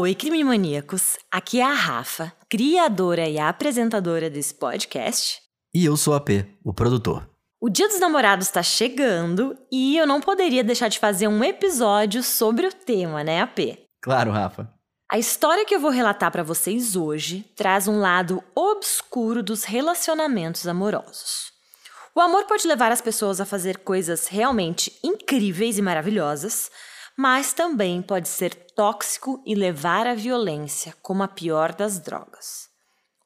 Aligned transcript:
Oi, 0.00 0.14
crime 0.14 0.44
maníacos! 0.44 1.18
Aqui 1.28 1.58
é 1.58 1.64
a 1.64 1.72
Rafa, 1.72 2.32
criadora 2.48 3.28
e 3.28 3.36
apresentadora 3.36 4.30
desse 4.30 4.54
podcast. 4.54 5.40
E 5.74 5.84
eu 5.84 5.96
sou 5.96 6.14
a 6.14 6.20
P, 6.20 6.46
o 6.64 6.72
produtor. 6.72 7.28
O 7.60 7.68
Dia 7.68 7.88
dos 7.88 7.98
Namorados 7.98 8.46
está 8.46 8.62
chegando 8.62 9.58
e 9.72 9.96
eu 9.96 10.06
não 10.06 10.20
poderia 10.20 10.62
deixar 10.62 10.86
de 10.86 11.00
fazer 11.00 11.26
um 11.26 11.42
episódio 11.42 12.22
sobre 12.22 12.68
o 12.68 12.72
tema, 12.72 13.24
né, 13.24 13.40
AP? 13.42 13.76
Claro, 14.00 14.30
Rafa. 14.30 14.72
A 15.10 15.18
história 15.18 15.66
que 15.66 15.74
eu 15.74 15.80
vou 15.80 15.90
relatar 15.90 16.30
para 16.30 16.44
vocês 16.44 16.94
hoje 16.94 17.44
traz 17.56 17.88
um 17.88 17.98
lado 17.98 18.40
obscuro 18.54 19.42
dos 19.42 19.64
relacionamentos 19.64 20.68
amorosos. 20.68 21.50
O 22.14 22.20
amor 22.20 22.44
pode 22.44 22.68
levar 22.68 22.92
as 22.92 23.00
pessoas 23.00 23.40
a 23.40 23.44
fazer 23.44 23.78
coisas 23.78 24.28
realmente 24.28 24.96
incríveis 25.02 25.76
e 25.76 25.82
maravilhosas, 25.82 26.70
mas 27.18 27.52
também 27.52 28.00
pode 28.00 28.28
ser 28.28 28.54
tóxico 28.54 29.42
e 29.44 29.52
levar 29.52 30.06
à 30.06 30.14
violência, 30.14 30.94
como 31.02 31.24
a 31.24 31.26
pior 31.26 31.74
das 31.74 31.98
drogas. 31.98 32.68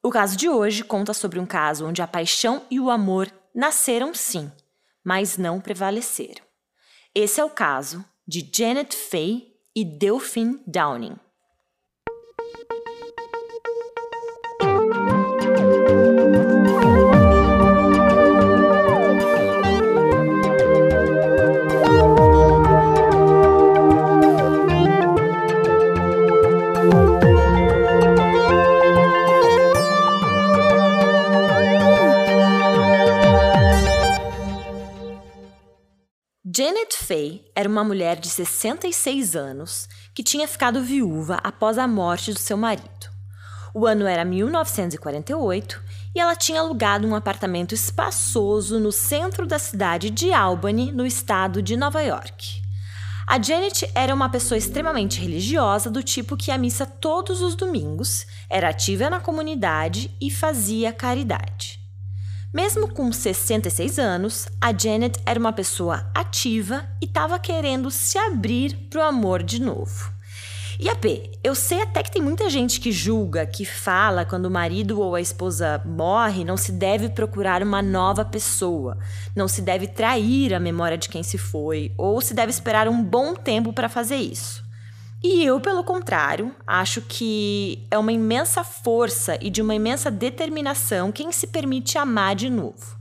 O 0.03 0.09
caso 0.09 0.35
de 0.35 0.49
hoje 0.49 0.83
conta 0.83 1.13
sobre 1.13 1.39
um 1.39 1.45
caso 1.45 1.87
onde 1.87 2.01
a 2.01 2.07
paixão 2.07 2.65
e 2.71 2.81
o 2.81 2.89
amor 2.89 3.31
nasceram 3.55 4.15
sim, 4.15 4.51
mas 5.05 5.37
não 5.37 5.61
prevaleceram. 5.61 6.43
Esse 7.15 7.39
é 7.39 7.45
o 7.45 7.51
caso 7.51 8.03
de 8.27 8.51
Janet 8.51 8.97
Fay 8.97 9.53
e 9.77 9.85
Delphine 9.85 10.63
Downing. 10.67 11.19
Janet 36.55 36.99
Fay 36.99 37.51
era 37.57 37.67
uma 37.67 37.83
mulher 37.83 38.21
de 38.21 38.29
66 38.29 39.35
anos 39.35 39.89
que 40.13 40.23
tinha 40.23 40.47
ficado 40.47 40.83
viúva 40.83 41.39
após 41.43 41.79
a 41.79 41.89
morte 41.89 42.31
do 42.31 42.39
seu 42.39 42.59
marido. 42.59 43.09
O 43.73 43.87
ano 43.87 44.07
era 44.07 44.23
1948 44.23 45.83
e 46.15 46.21
ela 46.21 46.37
tinha 46.37 46.61
alugado 46.61 47.09
um 47.09 47.15
apartamento 47.15 47.75
espaçoso 47.75 48.79
no 48.79 48.93
centro 48.93 49.47
da 49.47 49.59
cidade 49.59 50.11
de 50.11 50.31
Albany, 50.31 50.93
no 50.93 51.07
estado 51.07 51.63
de 51.63 51.75
Nova 51.75 52.03
York. 52.03 52.61
A 53.27 53.41
Janet 53.41 53.91
era 53.95 54.15
uma 54.15 54.29
pessoa 54.29 54.59
extremamente 54.59 55.23
religiosa, 55.23 55.91
do 55.91 56.03
tipo 56.03 56.37
que 56.37 56.51
ia 56.51 56.57
à 56.57 56.59
missa 56.59 56.85
todos 56.85 57.41
os 57.41 57.55
domingos, 57.55 58.27
era 58.51 58.69
ativa 58.69 59.09
na 59.09 59.21
comunidade 59.21 60.15
e 60.21 60.31
fazia 60.31 60.93
caridade. 60.93 61.82
Mesmo 62.53 62.87
com 62.87 63.11
66 63.11 63.99
anos, 63.99 64.47
a 64.61 64.77
Janet 64.77 65.19
era 65.25 65.41
uma 65.41 65.55
pessoa 65.55 66.05
ativa 66.15 66.85
e 67.01 67.07
estava 67.07 67.39
querendo 67.39 67.91
se 67.91 68.19
abrir 68.19 68.77
para 68.91 69.01
o 69.01 69.09
amor 69.09 69.43
de 69.43 69.59
novo. 69.59 70.13
E 70.79 70.87
a 70.87 70.95
P, 70.95 71.31
eu 71.43 71.55
sei 71.55 71.81
até 71.81 72.03
que 72.03 72.11
tem 72.11 72.21
muita 72.21 72.51
gente 72.51 72.79
que 72.79 72.93
julga, 72.93 73.47
que 73.47 73.65
fala 73.65 74.27
quando 74.27 74.47
o 74.47 74.51
marido 74.51 75.01
ou 75.01 75.15
a 75.15 75.21
esposa 75.21 75.81
morre, 75.87 76.45
não 76.45 76.59
se 76.59 76.73
deve 76.73 77.09
procurar 77.09 77.63
uma 77.63 77.81
nova 77.81 78.23
pessoa, 78.23 78.99
não 79.35 79.49
se 79.49 79.63
deve 79.63 79.87
trair 79.87 80.53
a 80.53 80.61
memória 80.61 80.99
de 80.99 81.09
quem 81.09 81.23
se 81.23 81.39
foi, 81.39 81.95
ou 81.97 82.21
se 82.21 82.35
deve 82.35 82.51
esperar 82.51 82.87
um 82.87 83.03
bom 83.03 83.35
tempo 83.35 83.73
para 83.73 83.89
fazer 83.89 84.17
isso. 84.17 84.63
E 85.25 85.45
eu, 85.45 85.61
pelo 85.61 85.85
contrário, 85.85 86.55
acho 86.67 87.01
que 87.01 87.87
é 87.91 87.97
uma 87.97 88.13
imensa 88.13 88.65
força 88.65 89.39
e 89.41 89.51
de 89.51 89.63
uma 89.63 89.75
imensa 89.75 90.11
determinação 90.11 91.13
quem 91.13 91.31
se 91.31 91.47
permite 91.47 91.97
amar 91.97 92.35
de 92.35 92.51
novo. 92.51 93.01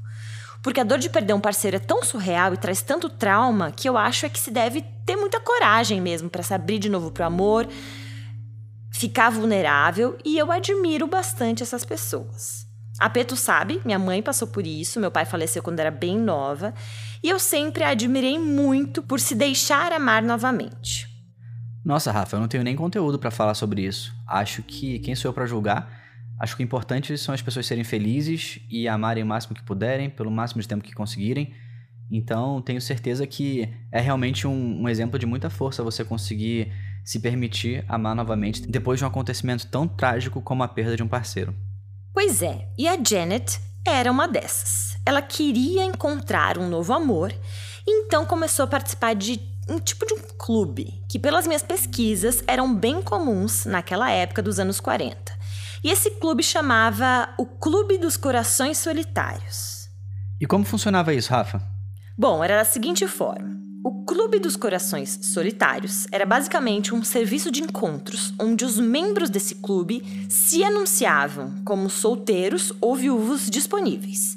Porque 0.62 0.80
a 0.80 0.84
dor 0.84 1.00
de 1.00 1.10
perder 1.10 1.34
um 1.34 1.40
parceiro 1.40 1.78
é 1.78 1.80
tão 1.80 2.04
surreal 2.04 2.54
e 2.54 2.58
traz 2.58 2.84
tanto 2.84 3.10
trauma 3.10 3.72
que 3.72 3.90
eu 3.90 3.98
acho 3.98 4.28
é 4.28 4.30
que 4.30 4.40
se 4.40 4.52
deve 4.52 4.84
ter 5.04 5.16
muita 5.16 5.40
coragem 5.40 6.00
mesmo 6.00 6.30
para 6.30 6.44
se 6.44 6.54
abrir 6.54 6.78
de 6.78 6.90
novo 6.90 7.12
pro 7.12 7.26
amor, 7.26 7.68
ficar 8.92 9.32
vulnerável, 9.32 10.16
e 10.24 10.38
eu 10.38 10.52
admiro 10.52 11.08
bastante 11.08 11.64
essas 11.64 11.84
pessoas. 11.84 12.68
A 13.00 13.10
Peto 13.10 13.36
sabe, 13.36 13.82
minha 13.84 13.98
mãe 13.98 14.22
passou 14.22 14.48
por 14.48 14.68
isso, 14.68 15.00
meu 15.00 15.10
pai 15.10 15.26
faleceu 15.26 15.64
quando 15.64 15.80
era 15.80 15.90
bem 15.90 16.20
nova, 16.20 16.72
e 17.24 17.30
eu 17.30 17.40
sempre 17.40 17.84
a 17.84 17.90
admirei 17.90 18.38
muito 18.38 19.02
por 19.02 19.20
se 19.20 19.34
deixar 19.34 19.92
amar 19.92 20.22
novamente. 20.22 21.11
Nossa, 21.84 22.12
Rafa, 22.12 22.36
eu 22.36 22.40
não 22.40 22.48
tenho 22.48 22.64
nem 22.64 22.76
conteúdo 22.76 23.18
para 23.18 23.32
falar 23.32 23.56
sobre 23.56 23.84
isso. 23.84 24.14
Acho 24.28 24.62
que 24.62 25.00
quem 25.00 25.16
sou 25.16 25.30
eu 25.30 25.34
para 25.34 25.48
julgar? 25.48 26.02
Acho 26.40 26.56
que 26.56 26.64
o 26.64 26.66
importante 26.66 27.18
são 27.18 27.34
as 27.34 27.42
pessoas 27.42 27.66
serem 27.66 27.84
felizes 27.84 28.60
e 28.70 28.88
amarem 28.88 29.24
o 29.24 29.28
máximo 29.28 29.56
que 29.56 29.64
puderem, 29.64 30.10
pelo 30.10 30.32
máximo 30.32 30.62
de 30.62 30.68
tempo 30.68 30.84
que 30.84 30.94
conseguirem. 30.94 31.54
Então, 32.12 32.62
tenho 32.62 32.82
certeza 32.82 33.26
que 33.26 33.70
é 33.92 34.02
realmente 34.02 34.46
um, 34.46 34.82
um 34.82 34.90
exemplo 34.90 35.18
de 35.18 35.26
muita 35.26 35.50
força 35.50 35.84
você 35.84 36.04
conseguir 36.04 36.72
se 37.04 37.20
permitir 37.20 37.86
amar 37.88 38.16
novamente 38.16 38.68
depois 38.68 39.00
de 39.00 39.06
um 39.06 39.08
acontecimento 39.08 39.68
tão 39.68 39.88
trágico 39.88 40.42
como 40.42 40.62
a 40.62 40.68
perda 40.68 40.96
de 40.96 41.04
um 41.04 41.08
parceiro. 41.08 41.56
Pois 42.14 42.42
é, 42.42 42.68
e 42.78 42.88
a 42.88 42.98
Janet 43.02 43.60
era 43.88 44.12
uma 44.12 44.28
dessas. 44.28 45.00
Ela 45.06 45.22
queria 45.22 45.84
encontrar 45.84 46.58
um 46.58 46.70
novo 46.70 46.94
amor, 46.94 47.34
então 47.88 48.26
começou 48.26 48.66
a 48.66 48.68
participar 48.68 49.16
de 49.16 49.51
um 49.72 49.80
tipo 49.80 50.06
de 50.06 50.14
um 50.14 50.20
clube, 50.38 51.02
que 51.08 51.18
pelas 51.18 51.48
minhas 51.48 51.64
pesquisas 51.64 52.44
eram 52.46 52.76
bem 52.76 53.02
comuns 53.02 53.66
naquela 53.66 54.12
época 54.12 54.42
dos 54.42 54.60
anos 54.60 54.82
40. 54.82 55.32
E 55.84 55.90
esse 55.90 56.12
clube 56.12 56.44
chamava 56.44 57.34
o 57.38 57.46
Clube 57.46 57.98
dos 57.98 58.18
Corações 58.18 58.78
Solitários. 58.78 59.90
E 60.40 60.46
como 60.46 60.66
funcionava 60.66 61.14
isso, 61.14 61.32
Rafa? 61.32 61.62
Bom, 62.18 62.44
era 62.44 62.58
da 62.58 62.66
seguinte 62.66 63.08
forma. 63.08 63.60
O 63.84 64.04
Clube 64.06 64.40
dos 64.40 64.56
Corações 64.56 65.20
Solitários 65.24 66.06
era 66.12 66.26
basicamente 66.26 66.94
um 66.94 67.04
serviço 67.04 67.50
de 67.50 67.64
encontros 67.64 68.34
onde 68.40 68.66
os 68.66 68.78
membros 68.78 69.30
desse 69.30 69.56
clube 69.56 70.28
se 70.30 70.64
anunciavam 70.64 71.64
como 71.66 71.90
solteiros 71.90 72.74
ou 72.80 72.96
viúvos 72.96 73.50
disponíveis. 73.50 74.36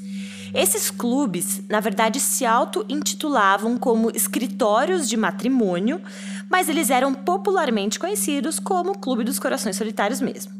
Esses 0.54 0.88
clubes, 0.88 1.62
na 1.68 1.80
verdade, 1.80 2.20
se 2.20 2.46
auto-intitulavam 2.46 3.76
como 3.76 4.12
escritórios 4.14 5.08
de 5.08 5.16
matrimônio, 5.16 6.00
mas 6.48 6.68
eles 6.68 6.90
eram 6.90 7.12
popularmente 7.12 7.98
conhecidos 7.98 8.60
como 8.60 8.96
Clube 8.96 9.24
dos 9.24 9.40
Corações 9.40 9.76
Solitários 9.76 10.20
mesmo. 10.20 10.52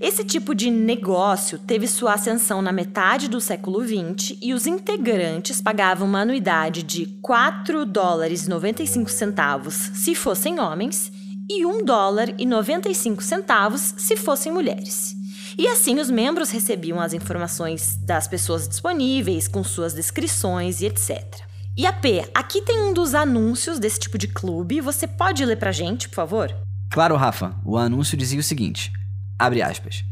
Esse 0.00 0.24
tipo 0.24 0.54
de 0.54 0.70
negócio 0.70 1.58
teve 1.58 1.86
sua 1.86 2.14
ascensão 2.14 2.62
na 2.62 2.72
metade 2.72 3.28
do 3.28 3.40
século 3.40 3.84
XX 3.84 4.38
e 4.40 4.54
os 4.54 4.66
integrantes 4.66 5.60
pagavam 5.60 6.08
uma 6.08 6.20
anuidade 6.20 6.82
de 6.82 7.04
4 7.20 7.84
dólares 7.84 8.46
e 8.46 8.48
95 8.48 9.10
centavos 9.10 9.74
se 9.92 10.14
fossem 10.14 10.58
homens 10.58 11.12
e 11.50 11.66
1 11.66 11.84
dólar 11.84 12.32
e 12.38 12.46
95 12.46 13.22
centavos 13.22 13.92
se 13.98 14.16
fossem 14.16 14.52
mulheres. 14.52 15.16
E 15.58 15.66
assim 15.66 15.98
os 15.98 16.08
membros 16.08 16.52
recebiam 16.52 17.00
as 17.00 17.12
informações 17.12 17.96
das 17.96 18.28
pessoas 18.28 18.68
disponíveis, 18.68 19.48
com 19.48 19.64
suas 19.64 19.92
descrições 19.92 20.80
e 20.80 20.86
etc. 20.86 21.20
E 21.76 21.84
a 21.84 21.92
P, 21.92 22.30
aqui 22.32 22.62
tem 22.62 22.80
um 22.80 22.94
dos 22.94 23.12
anúncios 23.12 23.80
desse 23.80 23.98
tipo 23.98 24.16
de 24.16 24.28
clube. 24.28 24.80
Você 24.80 25.08
pode 25.08 25.44
ler 25.44 25.56
pra 25.56 25.72
gente, 25.72 26.08
por 26.08 26.14
favor? 26.14 26.54
Claro, 26.92 27.16
Rafa. 27.16 27.56
O 27.64 27.76
anúncio 27.76 28.16
dizia 28.16 28.38
o 28.38 28.42
seguinte: 28.42 28.92
abre 29.36 29.60
aspas. 29.60 30.04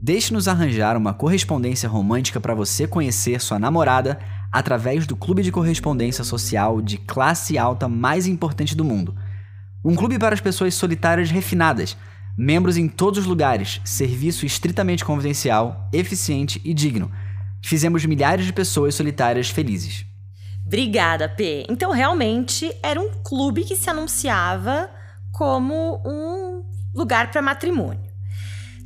Deixe-nos 0.00 0.46
arranjar 0.46 0.96
uma 0.96 1.12
correspondência 1.12 1.88
romântica 1.88 2.40
para 2.40 2.54
você 2.54 2.86
conhecer 2.86 3.40
sua 3.40 3.58
namorada 3.58 4.20
através 4.52 5.04
do 5.04 5.16
clube 5.16 5.42
de 5.42 5.50
correspondência 5.50 6.22
social 6.22 6.80
de 6.80 6.96
classe 6.96 7.58
alta 7.58 7.88
mais 7.88 8.24
importante 8.24 8.76
do 8.76 8.84
mundo. 8.84 9.16
Um 9.84 9.96
clube 9.96 10.16
para 10.16 10.34
as 10.34 10.40
pessoas 10.40 10.74
solitárias 10.74 11.28
refinadas 11.28 11.96
Membros 12.42 12.78
em 12.78 12.88
todos 12.88 13.18
os 13.18 13.26
lugares, 13.26 13.82
serviço 13.84 14.46
estritamente 14.46 15.04
confidencial, 15.04 15.90
eficiente 15.92 16.58
e 16.64 16.72
digno. 16.72 17.12
Fizemos 17.62 18.06
milhares 18.06 18.46
de 18.46 18.52
pessoas 18.54 18.94
solitárias 18.94 19.50
felizes. 19.50 20.06
Obrigada, 20.64 21.28
P. 21.28 21.66
Então, 21.68 21.90
realmente, 21.90 22.74
era 22.82 22.98
um 22.98 23.10
clube 23.22 23.62
que 23.62 23.76
se 23.76 23.90
anunciava 23.90 24.88
como 25.30 26.00
um 26.02 26.64
lugar 26.94 27.30
para 27.30 27.42
matrimônio. 27.42 28.09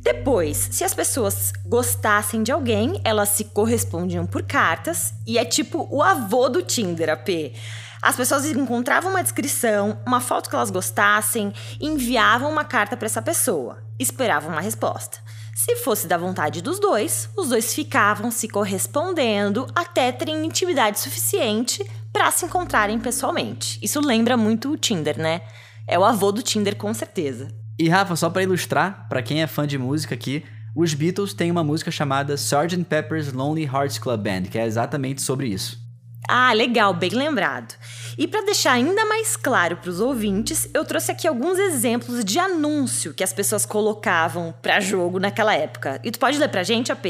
Depois, 0.05 0.69
se 0.71 0.83
as 0.83 0.93
pessoas 0.93 1.51
gostassem 1.65 2.43
de 2.43 2.51
alguém, 2.51 3.01
elas 3.03 3.29
se 3.29 3.45
correspondiam 3.45 4.23
por 4.23 4.43
cartas 4.43 5.11
e 5.25 5.39
é 5.39 5.43
tipo 5.43 5.87
o 5.89 6.03
avô 6.03 6.47
do 6.47 6.61
Tinder, 6.61 7.09
AP. 7.09 7.55
As 8.03 8.15
pessoas 8.15 8.45
encontravam 8.45 9.09
uma 9.09 9.23
descrição, 9.23 9.97
uma 10.05 10.21
foto 10.21 10.47
que 10.47 10.55
elas 10.55 10.69
gostassem, 10.69 11.51
enviavam 11.81 12.51
uma 12.51 12.63
carta 12.63 12.95
para 12.95 13.07
essa 13.07 13.19
pessoa, 13.19 13.83
esperavam 13.97 14.51
uma 14.51 14.61
resposta. 14.61 15.17
Se 15.55 15.75
fosse 15.77 16.05
da 16.05 16.19
vontade 16.19 16.61
dos 16.61 16.79
dois, 16.79 17.27
os 17.35 17.49
dois 17.49 17.73
ficavam 17.73 18.29
se 18.29 18.47
correspondendo 18.47 19.65
até 19.73 20.11
terem 20.11 20.45
intimidade 20.45 20.99
suficiente 20.99 21.83
para 22.13 22.29
se 22.29 22.45
encontrarem 22.45 22.99
pessoalmente. 22.99 23.79
Isso 23.81 23.99
lembra 23.99 24.37
muito 24.37 24.71
o 24.71 24.77
Tinder, 24.77 25.17
né? 25.17 25.41
É 25.87 25.97
o 25.97 26.05
avô 26.05 26.31
do 26.31 26.43
Tinder, 26.43 26.75
com 26.75 26.93
certeza. 26.93 27.64
E 27.77 27.89
Rafa, 27.89 28.15
só 28.15 28.29
para 28.29 28.43
ilustrar, 28.43 29.07
para 29.09 29.21
quem 29.21 29.41
é 29.41 29.47
fã 29.47 29.67
de 29.67 29.77
música 29.77 30.15
aqui, 30.15 30.43
os 30.75 30.93
Beatles 30.93 31.33
têm 31.33 31.51
uma 31.51 31.63
música 31.63 31.91
chamada 31.91 32.33
Sgt. 32.35 32.83
Pepper's 32.85 33.31
Lonely 33.31 33.63
Hearts 33.63 33.97
Club 33.97 34.21
Band, 34.21 34.43
que 34.43 34.57
é 34.57 34.65
exatamente 34.65 35.21
sobre 35.21 35.47
isso. 35.47 35.83
Ah, 36.27 36.53
legal, 36.53 36.93
bem 36.93 37.11
lembrado. 37.11 37.75
E 38.17 38.27
para 38.27 38.45
deixar 38.45 38.73
ainda 38.73 39.05
mais 39.05 39.35
claro 39.37 39.77
para 39.77 39.89
os 39.89 39.99
ouvintes, 39.99 40.67
eu 40.73 40.83
trouxe 40.83 41.11
aqui 41.11 41.27
alguns 41.27 41.59
exemplos 41.59 42.25
de 42.25 42.39
anúncio 42.39 43.13
que 43.13 43.23
as 43.23 43.31
pessoas 43.31 43.65
colocavam 43.65 44.53
para 44.61 44.79
jogo 44.79 45.19
naquela 45.19 45.53
época. 45.53 45.99
E 46.03 46.11
tu 46.11 46.17
pode 46.17 46.37
ler 46.37 46.49
pra 46.49 46.63
gente, 46.63 46.91
AP? 46.91 47.05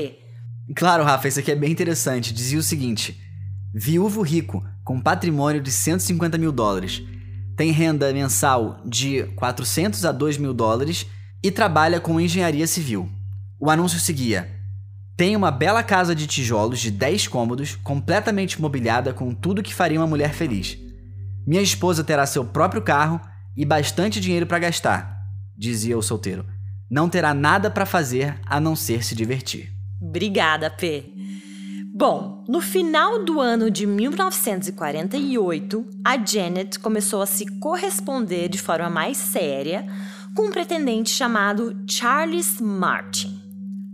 Claro, 0.75 1.03
Rafa, 1.03 1.27
isso 1.27 1.39
aqui 1.39 1.51
é 1.51 1.55
bem 1.55 1.71
interessante. 1.71 2.33
Dizia 2.33 2.59
o 2.59 2.63
seguinte: 2.63 3.17
Viúvo 3.73 4.21
rico, 4.21 4.63
com 4.83 4.99
patrimônio 4.99 5.61
de 5.61 5.71
150 5.71 6.37
mil 6.37 6.51
dólares, 6.51 7.01
tem 7.55 7.71
renda 7.71 8.11
mensal 8.13 8.81
de 8.85 9.23
400 9.35 10.03
a 10.05 10.11
2 10.11 10.37
mil 10.37 10.53
dólares 10.53 11.07
e 11.41 11.51
trabalha 11.51 11.99
com 11.99 12.19
engenharia 12.19 12.67
civil. 12.67 13.09
O 13.59 13.69
anúncio 13.69 13.99
seguia: 13.99 14.49
Tem 15.15 15.35
uma 15.35 15.51
bela 15.51 15.83
casa 15.83 16.13
de 16.13 16.27
tijolos 16.27 16.79
de 16.79 16.91
10 16.91 17.27
cômodos, 17.27 17.75
completamente 17.75 18.61
mobiliada 18.61 19.13
com 19.13 19.33
tudo 19.33 19.63
que 19.63 19.73
faria 19.73 19.99
uma 19.99 20.07
mulher 20.07 20.33
feliz. 20.33 20.77
Minha 21.47 21.61
esposa 21.61 22.03
terá 22.03 22.25
seu 22.25 22.43
próprio 22.43 22.81
carro 22.81 23.21
e 23.55 23.63
bastante 23.63 24.19
dinheiro 24.19 24.45
para 24.45 24.59
gastar, 24.59 25.25
dizia 25.57 25.97
o 25.97 26.01
solteiro. 26.01 26.45
Não 26.89 27.07
terá 27.07 27.33
nada 27.33 27.69
para 27.71 27.85
fazer 27.85 28.39
a 28.45 28.59
não 28.59 28.75
ser 28.75 29.03
se 29.03 29.15
divertir. 29.15 29.71
Obrigada, 30.01 30.69
P. 30.69 31.14
Bom, 31.97 32.43
no 32.45 32.59
final 32.59 33.23
do 33.23 33.39
ano 33.39 33.71
de 33.71 33.87
1948, 33.87 35.85
a 36.03 36.17
Janet 36.17 36.77
começou 36.77 37.21
a 37.21 37.25
se 37.25 37.45
corresponder 37.45 38.49
de 38.49 38.57
forma 38.57 38.89
mais 38.89 39.15
séria 39.15 39.87
com 40.35 40.47
um 40.47 40.51
pretendente 40.51 41.09
chamado 41.09 41.73
Charles 41.89 42.59
Martin. 42.59 43.39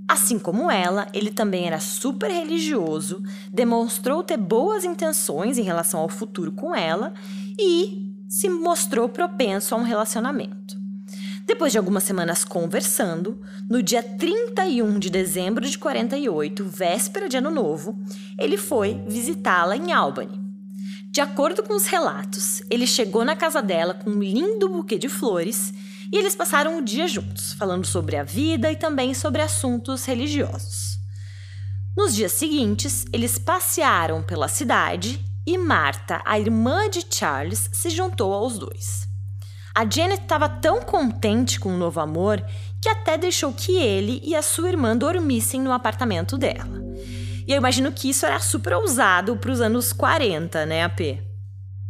Assim 0.08 0.40
como 0.40 0.72
ela, 0.72 1.10
ele 1.14 1.30
também 1.30 1.68
era 1.68 1.80
super 1.80 2.32
religioso, 2.32 3.22
demonstrou 3.54 4.24
ter 4.24 4.38
boas 4.38 4.84
intenções 4.84 5.60
em 5.60 5.64
relação 5.64 6.00
ao 6.00 6.10
futuro 6.10 6.52
com 6.54 6.74
ela 6.74 7.14
e 7.56 8.16
se 8.28 8.50
mostrou 8.50 9.10
propenso 9.10 9.76
a 9.76 9.78
um 9.78 9.84
relacionamento. 9.84 10.81
Depois 11.46 11.72
de 11.72 11.78
algumas 11.78 12.04
semanas 12.04 12.44
conversando, 12.44 13.42
no 13.70 13.82
dia 13.82 14.04
31 14.04 15.00
de 15.00 15.10
dezembro 15.10 15.68
de 15.68 15.78
48, 15.78 16.64
véspera 16.66 17.28
de 17.28 17.38
Ano 17.38 17.52
Novo, 17.52 18.00
ele 18.40 18.58
foi 18.58 19.02
visitá-la 19.08 19.76
em 19.76 19.92
Albany. 19.92 20.40
De 21.12 21.20
acordo 21.20 21.62
com 21.62 21.76
os 21.76 21.88
relatos, 21.88 22.62
ele 22.70 22.88
chegou 22.88 23.26
na 23.26 23.36
casa 23.36 23.62
dela 23.62 23.94
com 23.94 24.10
um 24.10 24.24
lindo 24.24 24.70
buquê 24.70 24.98
de 24.98 25.10
flores 25.10 25.74
e 26.12 26.18
eles 26.18 26.36
passaram 26.36 26.78
o 26.78 26.82
dia 26.82 27.08
juntos, 27.08 27.54
falando 27.54 27.86
sobre 27.86 28.16
a 28.16 28.24
vida 28.24 28.72
e 28.72 28.76
também 28.76 29.14
sobre 29.14 29.42
assuntos 29.42 30.06
religiosos. 30.06 31.00
Nos 31.98 32.16
dias 32.16 32.32
seguintes, 32.32 33.06
eles 33.12 33.38
passearam 33.38 34.24
pela 34.24 34.48
cidade 34.48 35.20
e 35.46 35.58
Marta, 35.58 36.22
a 36.24 36.40
irmã 36.40 36.90
de 36.90 37.06
Charles, 37.10 37.70
se 37.74 37.90
juntou 37.90 38.32
aos 38.34 38.58
dois. 38.58 39.11
A 39.74 39.90
Janet 39.90 40.22
estava 40.22 40.50
tão 40.50 40.82
contente 40.82 41.60
com 41.60 41.74
o 41.74 41.78
novo 41.78 42.00
amor 42.00 42.44
que 42.82 42.90
até 42.90 43.18
deixou 43.18 43.54
que 43.54 43.78
ele 43.78 44.22
e 44.24 44.36
a 44.36 44.42
sua 44.42 44.70
irmã 44.70 44.98
dormissem 44.98 45.62
no 45.62 45.72
apartamento 45.72 46.38
dela. 46.38 46.82
E 47.48 47.52
eu 47.52 47.58
imagino 47.58 47.92
que 47.92 48.10
isso 48.10 48.26
era 48.26 48.40
super 48.40 48.74
ousado 48.74 49.38
para 49.38 49.52
os 49.52 49.62
anos 49.62 49.94
40, 49.94 50.66
né, 50.66 50.84
AP? 50.84 51.20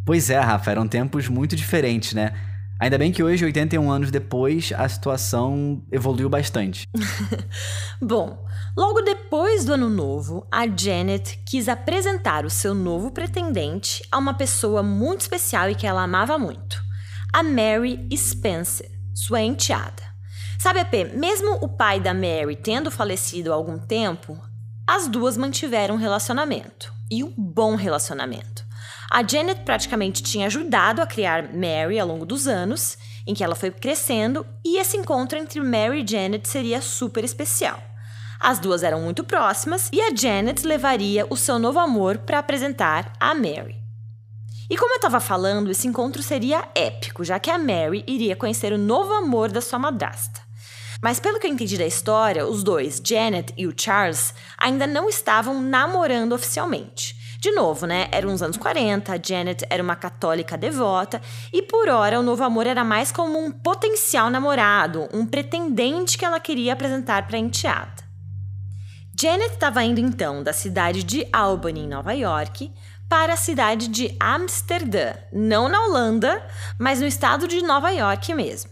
Pois 0.05 0.29
é, 0.29 0.39
Rafa, 0.39 0.71
eram 0.71 0.87
tempos 0.87 1.27
muito 1.27 1.55
diferentes, 1.55 2.13
né? 2.13 2.33
Ainda 2.79 2.97
bem 2.97 3.11
que 3.11 3.21
hoje, 3.21 3.45
81 3.45 3.91
anos 3.91 4.09
depois, 4.09 4.73
a 4.75 4.89
situação 4.89 5.83
evoluiu 5.91 6.27
bastante. 6.27 6.87
Bom, 8.01 8.43
logo 8.75 9.01
depois 9.01 9.63
do 9.63 9.73
ano 9.73 9.87
novo, 9.87 10.47
a 10.51 10.65
Janet 10.67 11.39
quis 11.45 11.69
apresentar 11.69 12.43
o 12.43 12.49
seu 12.49 12.73
novo 12.73 13.11
pretendente 13.11 14.03
a 14.11 14.17
uma 14.17 14.33
pessoa 14.33 14.81
muito 14.81 15.21
especial 15.21 15.69
e 15.69 15.75
que 15.75 15.85
ela 15.85 16.01
amava 16.01 16.39
muito: 16.39 16.80
a 17.33 17.43
Mary 17.43 18.07
Spencer, 18.15 18.89
sua 19.13 19.41
enteada. 19.41 20.03
Sabe, 20.59 20.79
AP, 20.79 21.13
mesmo 21.15 21.53
o 21.61 21.69
pai 21.69 21.99
da 21.99 22.13
Mary 22.13 22.55
tendo 22.55 22.91
falecido 22.91 23.51
há 23.51 23.55
algum 23.55 23.79
tempo, 23.79 24.39
as 24.85 25.07
duas 25.07 25.37
mantiveram 25.37 25.95
um 25.95 25.97
relacionamento 25.97 26.93
e 27.09 27.23
um 27.23 27.33
bom 27.37 27.75
relacionamento. 27.75 28.65
A 29.09 29.25
Janet 29.25 29.61
praticamente 29.61 30.21
tinha 30.21 30.47
ajudado 30.47 31.01
a 31.01 31.07
criar 31.07 31.53
Mary 31.53 31.99
ao 31.99 32.07
longo 32.07 32.25
dos 32.25 32.47
anos 32.47 32.97
em 33.25 33.33
que 33.33 33.43
ela 33.43 33.55
foi 33.55 33.71
crescendo, 33.71 34.45
e 34.65 34.77
esse 34.77 34.97
encontro 34.97 35.37
entre 35.37 35.59
Mary 35.61 36.03
e 36.03 36.07
Janet 36.07 36.47
seria 36.47 36.81
super 36.81 37.23
especial. 37.23 37.81
As 38.39 38.59
duas 38.59 38.81
eram 38.81 39.01
muito 39.01 39.23
próximas 39.23 39.89
e 39.93 40.01
a 40.01 40.15
Janet 40.15 40.65
levaria 40.65 41.27
o 41.29 41.37
seu 41.37 41.59
novo 41.59 41.77
amor 41.77 42.17
para 42.19 42.39
apresentar 42.39 43.13
a 43.19 43.35
Mary. 43.35 43.80
E 44.71 44.77
como 44.77 44.93
eu 44.93 44.95
estava 44.95 45.19
falando, 45.19 45.69
esse 45.69 45.85
encontro 45.85 46.23
seria 46.23 46.65
épico, 46.73 47.25
já 47.25 47.37
que 47.37 47.49
a 47.51 47.57
Mary 47.57 48.05
iria 48.07 48.37
conhecer 48.37 48.71
o 48.71 48.77
novo 48.77 49.11
amor 49.11 49.51
da 49.51 49.59
sua 49.59 49.77
madrasta. 49.77 50.39
Mas 51.01 51.19
pelo 51.19 51.41
que 51.41 51.45
eu 51.45 51.51
entendi 51.51 51.77
da 51.77 51.85
história, 51.85 52.47
os 52.47 52.63
dois, 52.63 53.01
Janet 53.05 53.53
e 53.57 53.67
o 53.67 53.73
Charles, 53.75 54.33
ainda 54.57 54.87
não 54.87 55.09
estavam 55.09 55.61
namorando 55.61 56.31
oficialmente. 56.31 57.37
De 57.41 57.51
novo, 57.51 57.85
né? 57.85 58.07
Eram 58.13 58.33
os 58.33 58.41
anos 58.41 58.55
40, 58.55 59.11
a 59.11 59.19
Janet 59.21 59.65
era 59.69 59.83
uma 59.83 59.97
católica 59.97 60.57
devota 60.57 61.21
e 61.51 61.61
por 61.63 61.89
hora 61.89 62.17
o 62.17 62.23
novo 62.23 62.41
amor 62.41 62.65
era 62.65 62.85
mais 62.85 63.11
como 63.11 63.37
um 63.37 63.51
potencial 63.51 64.29
namorado, 64.29 65.09
um 65.11 65.25
pretendente 65.25 66.17
que 66.17 66.23
ela 66.23 66.39
queria 66.39 66.71
apresentar 66.71 67.27
para 67.27 67.35
a 67.35 67.41
enteada. 67.41 68.09
Janet 69.19 69.51
estava 69.51 69.83
indo 69.83 69.99
então 69.99 70.41
da 70.41 70.53
cidade 70.53 71.03
de 71.03 71.27
Albany, 71.33 71.81
em 71.81 71.87
Nova 71.87 72.13
York, 72.13 72.71
para 73.11 73.33
a 73.33 73.37
cidade 73.37 73.89
de 73.89 74.15
Amsterdã, 74.17 75.15
não 75.33 75.67
na 75.67 75.83
Holanda, 75.83 76.41
mas 76.79 77.01
no 77.01 77.05
estado 77.05 77.45
de 77.45 77.61
Nova 77.61 77.89
York 77.89 78.33
mesmo. 78.33 78.71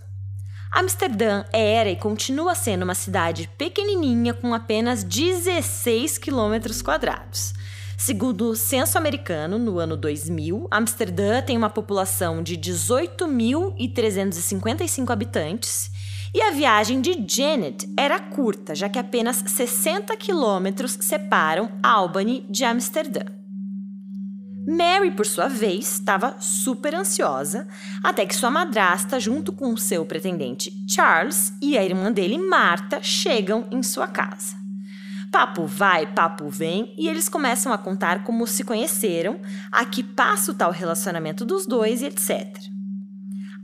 Amsterdã 0.71 1.43
era 1.51 1.89
e 1.89 1.97
continua 1.97 2.55
sendo 2.55 2.83
uma 2.83 2.95
cidade 2.95 3.49
pequenininha 3.57 4.33
com 4.33 4.53
apenas 4.53 5.03
16 5.03 6.17
quilômetros 6.17 6.81
quadrados. 6.81 7.53
Segundo 7.97 8.45
o 8.45 8.55
censo 8.55 8.97
americano, 8.97 9.59
no 9.59 9.77
ano 9.77 9.97
2000, 9.97 10.69
Amsterdã 10.71 11.41
tem 11.41 11.57
uma 11.57 11.69
população 11.69 12.41
de 12.41 12.57
18.355 12.57 15.11
habitantes 15.11 15.91
e 16.33 16.41
a 16.41 16.51
viagem 16.51 17.01
de 17.01 17.25
Janet 17.27 17.93
era 17.97 18.17
curta, 18.17 18.73
já 18.73 18.87
que 18.87 18.99
apenas 18.99 19.43
60 19.45 20.15
quilômetros 20.15 20.97
separam 21.01 21.77
Albany 21.83 22.45
de 22.49 22.63
Amsterdã. 22.63 23.38
Mary, 24.69 25.09
por 25.09 25.25
sua 25.25 25.47
vez, 25.47 25.93
estava 25.93 26.35
super 26.39 26.93
ansiosa, 26.93 27.67
até 28.03 28.23
que 28.23 28.35
sua 28.35 28.51
madrasta, 28.51 29.19
junto 29.19 29.51
com 29.51 29.75
seu 29.75 30.05
pretendente 30.05 30.71
Charles 30.87 31.51
e 31.59 31.75
a 31.75 31.83
irmã 31.83 32.11
dele, 32.11 32.37
Marta, 32.37 33.01
chegam 33.01 33.65
em 33.71 33.81
sua 33.81 34.05
casa. 34.05 34.55
Papo 35.31 35.65
vai, 35.65 36.05
papo 36.05 36.49
vem, 36.49 36.93
e 36.99 37.09
eles 37.09 37.27
começam 37.27 37.73
a 37.73 37.79
contar 37.79 38.23
como 38.23 38.45
se 38.45 38.63
conheceram, 38.63 39.39
a 39.71 39.85
que 39.85 40.03
passo 40.03 40.53
tal 40.53 40.71
relacionamento 40.71 41.43
dos 41.43 41.65
dois 41.65 42.03
e 42.03 42.05
etc. 42.05 42.55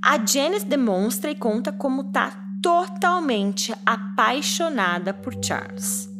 A 0.01 0.17
Janice 0.25 0.65
demonstra 0.65 1.29
e 1.29 1.35
conta 1.35 1.71
como 1.71 2.05
tá 2.05 2.31
totalmente 2.63 3.71
apaixonada 3.85 5.13
por 5.13 5.35
Charles. 5.43 6.14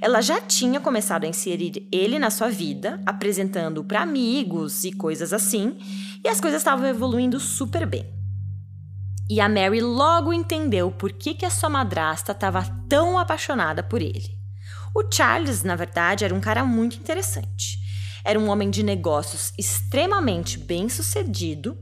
Ela 0.00 0.20
já 0.20 0.40
tinha 0.40 0.80
começado 0.80 1.24
a 1.24 1.28
inserir 1.28 1.88
ele 1.90 2.18
na 2.18 2.30
sua 2.30 2.48
vida, 2.48 3.00
apresentando-o 3.04 3.84
para 3.84 4.02
amigos 4.02 4.84
e 4.84 4.92
coisas 4.92 5.32
assim, 5.32 5.76
e 6.24 6.28
as 6.28 6.40
coisas 6.40 6.60
estavam 6.60 6.86
evoluindo 6.86 7.40
super 7.40 7.86
bem. 7.86 8.06
E 9.30 9.40
a 9.40 9.48
Mary 9.48 9.80
logo 9.80 10.32
entendeu 10.32 10.90
por 10.90 11.12
que, 11.12 11.34
que 11.34 11.44
a 11.44 11.50
sua 11.50 11.68
madrasta 11.68 12.32
estava 12.32 12.64
tão 12.88 13.18
apaixonada 13.18 13.82
por 13.82 14.00
ele. 14.00 14.38
O 14.94 15.02
Charles, 15.12 15.62
na 15.62 15.76
verdade, 15.76 16.24
era 16.24 16.34
um 16.34 16.40
cara 16.40 16.64
muito 16.64 16.96
interessante. 16.96 17.78
Era 18.24 18.38
um 18.38 18.48
homem 18.48 18.70
de 18.70 18.82
negócios 18.82 19.52
extremamente 19.58 20.58
bem 20.58 20.88
sucedido. 20.88 21.76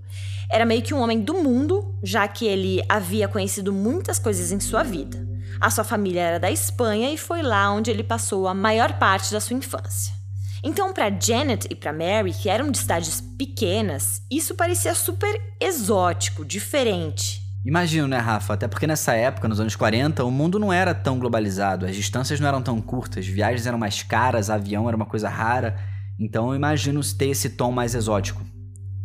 Era 0.51 0.67
meio 0.67 0.83
que 0.83 0.93
um 0.93 1.01
homem 1.01 1.21
do 1.21 1.35
mundo, 1.35 1.99
já 2.03 2.27
que 2.27 2.47
ele 2.47 2.83
havia 2.89 3.29
conhecido 3.29 3.73
muitas 3.73 4.19
coisas 4.19 4.51
em 4.51 4.61
sua 4.61 4.83
vida. 4.83 5.36
A 5.61 5.71
sua 5.71 5.85
família 5.85 6.21
era 6.21 6.41
da 6.41 6.51
Espanha 6.51 7.11
e 7.11 7.17
foi 7.17 7.43
lá 7.43 7.71
onde 7.73 7.91
ele 7.91 8.03
passou 8.03 8.47
a 8.47 8.55
maior 8.55 8.99
parte 8.99 9.33
da 9.33 9.41
sua 9.41 9.57
infância. 9.57 10.15
Então, 10.63 10.93
para 10.93 11.11
Janet 11.11 11.67
e 11.71 11.75
para 11.75 11.93
Mary, 11.93 12.33
que 12.33 12.49
eram 12.49 12.71
de 12.71 12.79
cidades 12.79 13.21
pequenas, 13.21 14.23
isso 14.31 14.55
parecia 14.55 14.95
super 14.95 15.41
exótico, 15.61 16.45
diferente. 16.45 17.41
Imagino, 17.65 18.07
né, 18.07 18.19
Rafa? 18.19 18.55
Até 18.55 18.69
porque 18.69 18.87
nessa 18.87 19.13
época, 19.15 19.49
nos 19.49 19.61
anos 19.61 19.75
40, 19.75 20.25
o 20.25 20.31
mundo 20.31 20.59
não 20.59 20.73
era 20.73 20.95
tão 20.95 21.19
globalizado, 21.19 21.85
as 21.87 21.97
distâncias 21.97 22.39
não 22.39 22.49
eram 22.49 22.63
tão 22.63 22.81
curtas, 22.81 23.27
viagens 23.27 23.67
eram 23.67 23.79
mais 23.79 24.03
caras, 24.03 24.51
avião 24.51 24.89
era 24.89 24.97
uma 24.97 25.07
coisa 25.07 25.29
rara. 25.29 25.77
Então 26.19 26.49
eu 26.49 26.55
imagino 26.55 27.01
ter 27.15 27.29
esse 27.29 27.51
tom 27.51 27.73
mais 27.73 27.95
exótico. 27.95 28.45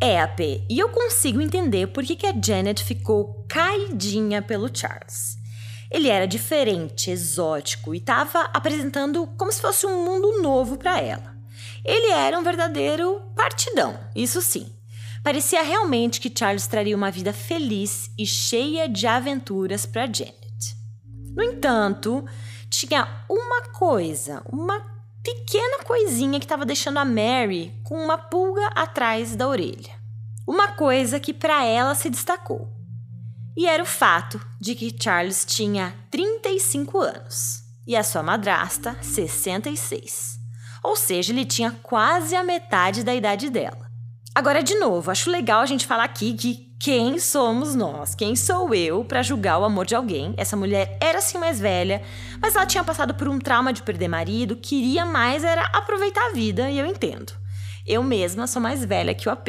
É, 0.00 0.20
AP, 0.20 0.40
e 0.68 0.78
eu 0.78 0.88
consigo 0.88 1.40
entender 1.40 1.88
por 1.88 2.02
que, 2.04 2.16
que 2.16 2.26
a 2.26 2.34
Janet 2.40 2.82
ficou 2.82 3.46
caidinha 3.48 4.42
pelo 4.42 4.68
Charles. 4.72 5.41
Ele 5.92 6.08
era 6.08 6.26
diferente, 6.26 7.10
exótico 7.10 7.94
e 7.94 7.98
estava 7.98 8.48
apresentando 8.54 9.26
como 9.36 9.52
se 9.52 9.60
fosse 9.60 9.86
um 9.86 10.04
mundo 10.06 10.40
novo 10.40 10.78
para 10.78 10.98
ela. 10.98 11.36
Ele 11.84 12.10
era 12.10 12.38
um 12.38 12.42
verdadeiro 12.42 13.20
partidão, 13.36 14.00
isso 14.16 14.40
sim. 14.40 14.72
Parecia 15.22 15.62
realmente 15.62 16.18
que 16.18 16.32
Charles 16.36 16.66
traria 16.66 16.96
uma 16.96 17.10
vida 17.10 17.32
feliz 17.32 18.10
e 18.18 18.26
cheia 18.26 18.88
de 18.88 19.06
aventuras 19.06 19.84
para 19.84 20.06
Janet. 20.06 20.34
No 21.36 21.42
entanto, 21.42 22.24
tinha 22.70 23.24
uma 23.28 23.62
coisa, 23.72 24.42
uma 24.50 24.80
pequena 25.22 25.84
coisinha 25.84 26.38
que 26.40 26.46
estava 26.46 26.64
deixando 26.64 26.98
a 26.98 27.04
Mary 27.04 27.78
com 27.84 28.02
uma 28.02 28.16
pulga 28.16 28.66
atrás 28.68 29.36
da 29.36 29.46
orelha. 29.46 29.92
Uma 30.46 30.68
coisa 30.68 31.20
que 31.20 31.34
para 31.34 31.64
ela 31.64 31.94
se 31.94 32.08
destacou. 32.08 32.81
E 33.56 33.66
era 33.66 33.82
o 33.82 33.86
fato 33.86 34.40
de 34.60 34.74
que 34.74 34.94
Charles 34.98 35.44
tinha 35.44 35.94
35 36.10 36.98
anos 36.98 37.62
e 37.86 37.94
a 37.94 38.02
sua 38.02 38.22
madrasta 38.22 38.96
66. 39.02 40.38
Ou 40.82 40.96
seja, 40.96 41.32
ele 41.32 41.44
tinha 41.44 41.70
quase 41.82 42.34
a 42.34 42.42
metade 42.42 43.04
da 43.04 43.14
idade 43.14 43.50
dela. 43.50 43.90
Agora, 44.34 44.62
de 44.62 44.74
novo, 44.76 45.10
acho 45.10 45.30
legal 45.30 45.60
a 45.60 45.66
gente 45.66 45.86
falar 45.86 46.04
aqui 46.04 46.32
que 46.32 46.72
quem 46.80 47.18
somos 47.20 47.74
nós? 47.76 48.14
Quem 48.14 48.34
sou 48.34 48.74
eu 48.74 49.04
para 49.04 49.22
julgar 49.22 49.58
o 49.58 49.64
amor 49.64 49.86
de 49.86 49.94
alguém? 49.94 50.34
Essa 50.36 50.56
mulher 50.56 50.98
era 51.00 51.20
sim 51.20 51.38
mais 51.38 51.60
velha, 51.60 52.02
mas 52.40 52.56
ela 52.56 52.66
tinha 52.66 52.82
passado 52.82 53.14
por 53.14 53.28
um 53.28 53.38
trauma 53.38 53.72
de 53.72 53.82
perder 53.82 54.08
marido, 54.08 54.56
queria 54.56 55.04
mais 55.04 55.44
era 55.44 55.62
aproveitar 55.66 56.26
a 56.26 56.32
vida, 56.32 56.68
e 56.70 56.78
eu 56.78 56.86
entendo. 56.86 57.41
Eu 57.86 58.02
mesma 58.02 58.46
sou 58.46 58.62
mais 58.62 58.84
velha 58.84 59.14
que 59.14 59.28
o 59.28 59.32
AP. 59.32 59.48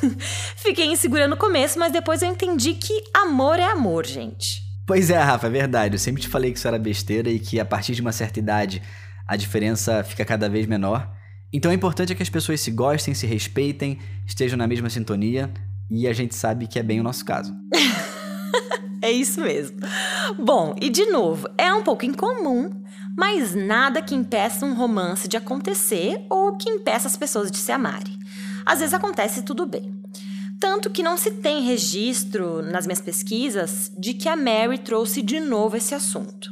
Fiquei 0.56 0.86
insegura 0.86 1.26
no 1.26 1.36
começo, 1.36 1.78
mas 1.78 1.92
depois 1.92 2.22
eu 2.22 2.30
entendi 2.30 2.74
que 2.74 3.02
amor 3.12 3.58
é 3.58 3.64
amor, 3.64 4.06
gente. 4.06 4.62
Pois 4.86 5.10
é, 5.10 5.18
Rafa, 5.18 5.46
é 5.46 5.50
verdade. 5.50 5.94
Eu 5.94 5.98
sempre 5.98 6.22
te 6.22 6.28
falei 6.28 6.52
que 6.52 6.58
isso 6.58 6.68
era 6.68 6.78
besteira 6.78 7.28
e 7.30 7.38
que 7.38 7.58
a 7.58 7.64
partir 7.64 7.94
de 7.94 8.00
uma 8.00 8.12
certa 8.12 8.38
idade 8.38 8.82
a 9.26 9.36
diferença 9.36 10.04
fica 10.04 10.24
cada 10.24 10.48
vez 10.48 10.66
menor. 10.66 11.10
Então 11.52 11.70
é 11.70 11.74
importante 11.74 12.14
que 12.14 12.22
as 12.22 12.28
pessoas 12.28 12.60
se 12.60 12.70
gostem, 12.70 13.14
se 13.14 13.26
respeitem, 13.26 13.98
estejam 14.26 14.58
na 14.58 14.66
mesma 14.66 14.90
sintonia, 14.90 15.52
e 15.90 16.06
a 16.06 16.12
gente 16.12 16.34
sabe 16.34 16.66
que 16.66 16.78
é 16.78 16.82
bem 16.82 17.00
o 17.00 17.02
nosso 17.02 17.24
caso. 17.24 17.54
é 19.00 19.10
isso 19.10 19.40
mesmo. 19.40 19.78
Bom, 20.38 20.74
e 20.80 20.90
de 20.90 21.06
novo, 21.06 21.48
é 21.56 21.72
um 21.72 21.82
pouco 21.82 22.04
incomum, 22.04 22.83
mas 23.16 23.54
nada 23.54 24.02
que 24.02 24.14
impeça 24.14 24.66
um 24.66 24.74
romance 24.74 25.28
de 25.28 25.36
acontecer 25.36 26.24
ou 26.28 26.56
que 26.56 26.68
impeça 26.68 27.06
as 27.06 27.16
pessoas 27.16 27.50
de 27.50 27.58
se 27.58 27.72
amarem. 27.72 28.18
Às 28.66 28.80
vezes 28.80 28.94
acontece 28.94 29.42
tudo 29.42 29.66
bem. 29.66 29.94
Tanto 30.58 30.90
que 30.90 31.02
não 31.02 31.16
se 31.16 31.30
tem 31.30 31.62
registro 31.62 32.62
nas 32.62 32.86
minhas 32.86 33.00
pesquisas 33.00 33.92
de 33.98 34.14
que 34.14 34.28
a 34.28 34.36
Mary 34.36 34.78
trouxe 34.78 35.20
de 35.20 35.38
novo 35.40 35.76
esse 35.76 35.94
assunto. 35.94 36.50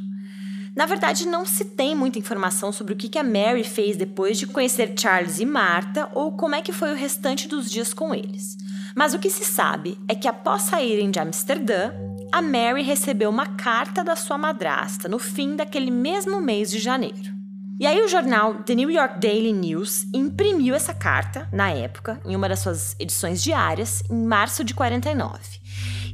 Na 0.75 0.85
verdade, 0.87 1.27
não 1.27 1.45
se 1.45 1.65
tem 1.65 1.95
muita 1.95 2.17
informação 2.17 2.71
sobre 2.71 2.93
o 2.93 2.97
que 2.97 3.19
a 3.19 3.23
Mary 3.23 3.63
fez 3.63 3.95
depois 3.95 4.39
de 4.39 4.47
conhecer 4.47 4.93
Charles 4.97 5.39
e 5.39 5.45
Martha 5.45 6.09
ou 6.13 6.31
como 6.31 6.55
é 6.55 6.61
que 6.61 6.71
foi 6.71 6.91
o 6.91 6.95
restante 6.95 7.47
dos 7.47 7.69
dias 7.69 7.93
com 7.93 8.13
eles. 8.13 8.57
Mas 8.95 9.13
o 9.13 9.19
que 9.19 9.29
se 9.29 9.45
sabe 9.45 9.99
é 10.07 10.15
que 10.15 10.27
após 10.27 10.63
saírem 10.63 11.11
de 11.11 11.19
Amsterdã, 11.19 11.91
a 12.33 12.41
Mary 12.41 12.81
recebeu 12.81 13.29
uma 13.29 13.45
carta 13.45 14.03
da 14.03 14.15
sua 14.15 14.39
madrasta 14.39 15.07
no 15.07 15.19
fim 15.19 15.55
daquele 15.55 15.91
mesmo 15.91 16.41
mês 16.41 16.71
de 16.71 16.79
janeiro. 16.79 17.31
E 17.79 17.85
aí 17.85 18.01
o 18.01 18.07
jornal 18.07 18.55
The 18.63 18.73
New 18.73 18.89
York 18.89 19.19
Daily 19.19 19.53
News 19.53 20.07
imprimiu 20.11 20.73
essa 20.73 20.95
carta, 20.95 21.47
na 21.53 21.69
época, 21.69 22.19
em 22.25 22.35
uma 22.35 22.49
das 22.49 22.57
suas 22.57 22.95
edições 22.97 23.43
diárias, 23.43 24.01
em 24.09 24.25
março 24.25 24.63
de 24.63 24.73
49. 24.73 25.37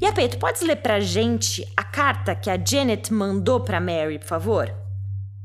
E 0.01 0.05
a 0.05 0.11
Peito, 0.11 0.37
podes 0.39 0.61
ler 0.61 0.75
pra 0.75 0.99
gente 0.99 1.65
a 1.77 1.85
carta 1.85 2.35
que 2.35 2.49
a 2.49 2.61
Janet 2.61 3.13
mandou 3.13 3.61
pra 3.61 3.79
Mary, 3.79 4.19
por 4.19 4.27
favor? 4.27 4.69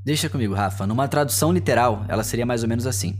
Deixa 0.04 0.28
comigo, 0.28 0.54
Rafa. 0.54 0.88
Numa 0.88 1.06
tradução 1.06 1.52
literal, 1.52 2.04
ela 2.08 2.24
seria 2.24 2.44
mais 2.44 2.64
ou 2.64 2.68
menos 2.68 2.84
assim: 2.84 3.16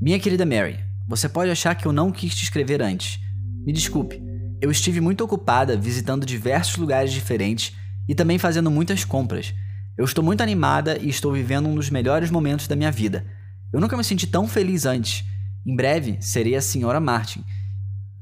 Minha 0.00 0.18
querida 0.18 0.44
Mary, 0.44 0.80
você 1.06 1.28
pode 1.28 1.52
achar 1.52 1.76
que 1.76 1.86
eu 1.86 1.92
não 1.92 2.10
quis 2.10 2.34
te 2.34 2.42
escrever 2.42 2.82
antes. 2.82 3.20
Me 3.64 3.72
desculpe, 3.72 4.20
eu 4.60 4.70
estive 4.70 5.00
muito 5.00 5.24
ocupada 5.24 5.76
visitando 5.76 6.26
diversos 6.26 6.76
lugares 6.76 7.12
diferentes 7.12 7.74
e 8.08 8.14
também 8.14 8.38
fazendo 8.38 8.70
muitas 8.70 9.04
compras. 9.04 9.54
Eu 9.96 10.04
estou 10.04 10.24
muito 10.24 10.42
animada 10.42 10.98
e 11.00 11.08
estou 11.08 11.32
vivendo 11.32 11.68
um 11.68 11.74
dos 11.74 11.90
melhores 11.90 12.30
momentos 12.30 12.66
da 12.66 12.76
minha 12.76 12.90
vida. 12.90 13.24
Eu 13.72 13.80
nunca 13.80 13.96
me 13.96 14.04
senti 14.04 14.26
tão 14.26 14.46
feliz 14.46 14.86
antes. 14.86 15.24
Em 15.66 15.74
breve 15.74 16.18
serei 16.20 16.54
a 16.54 16.60
senhora 16.60 17.00
Martin. 17.00 17.44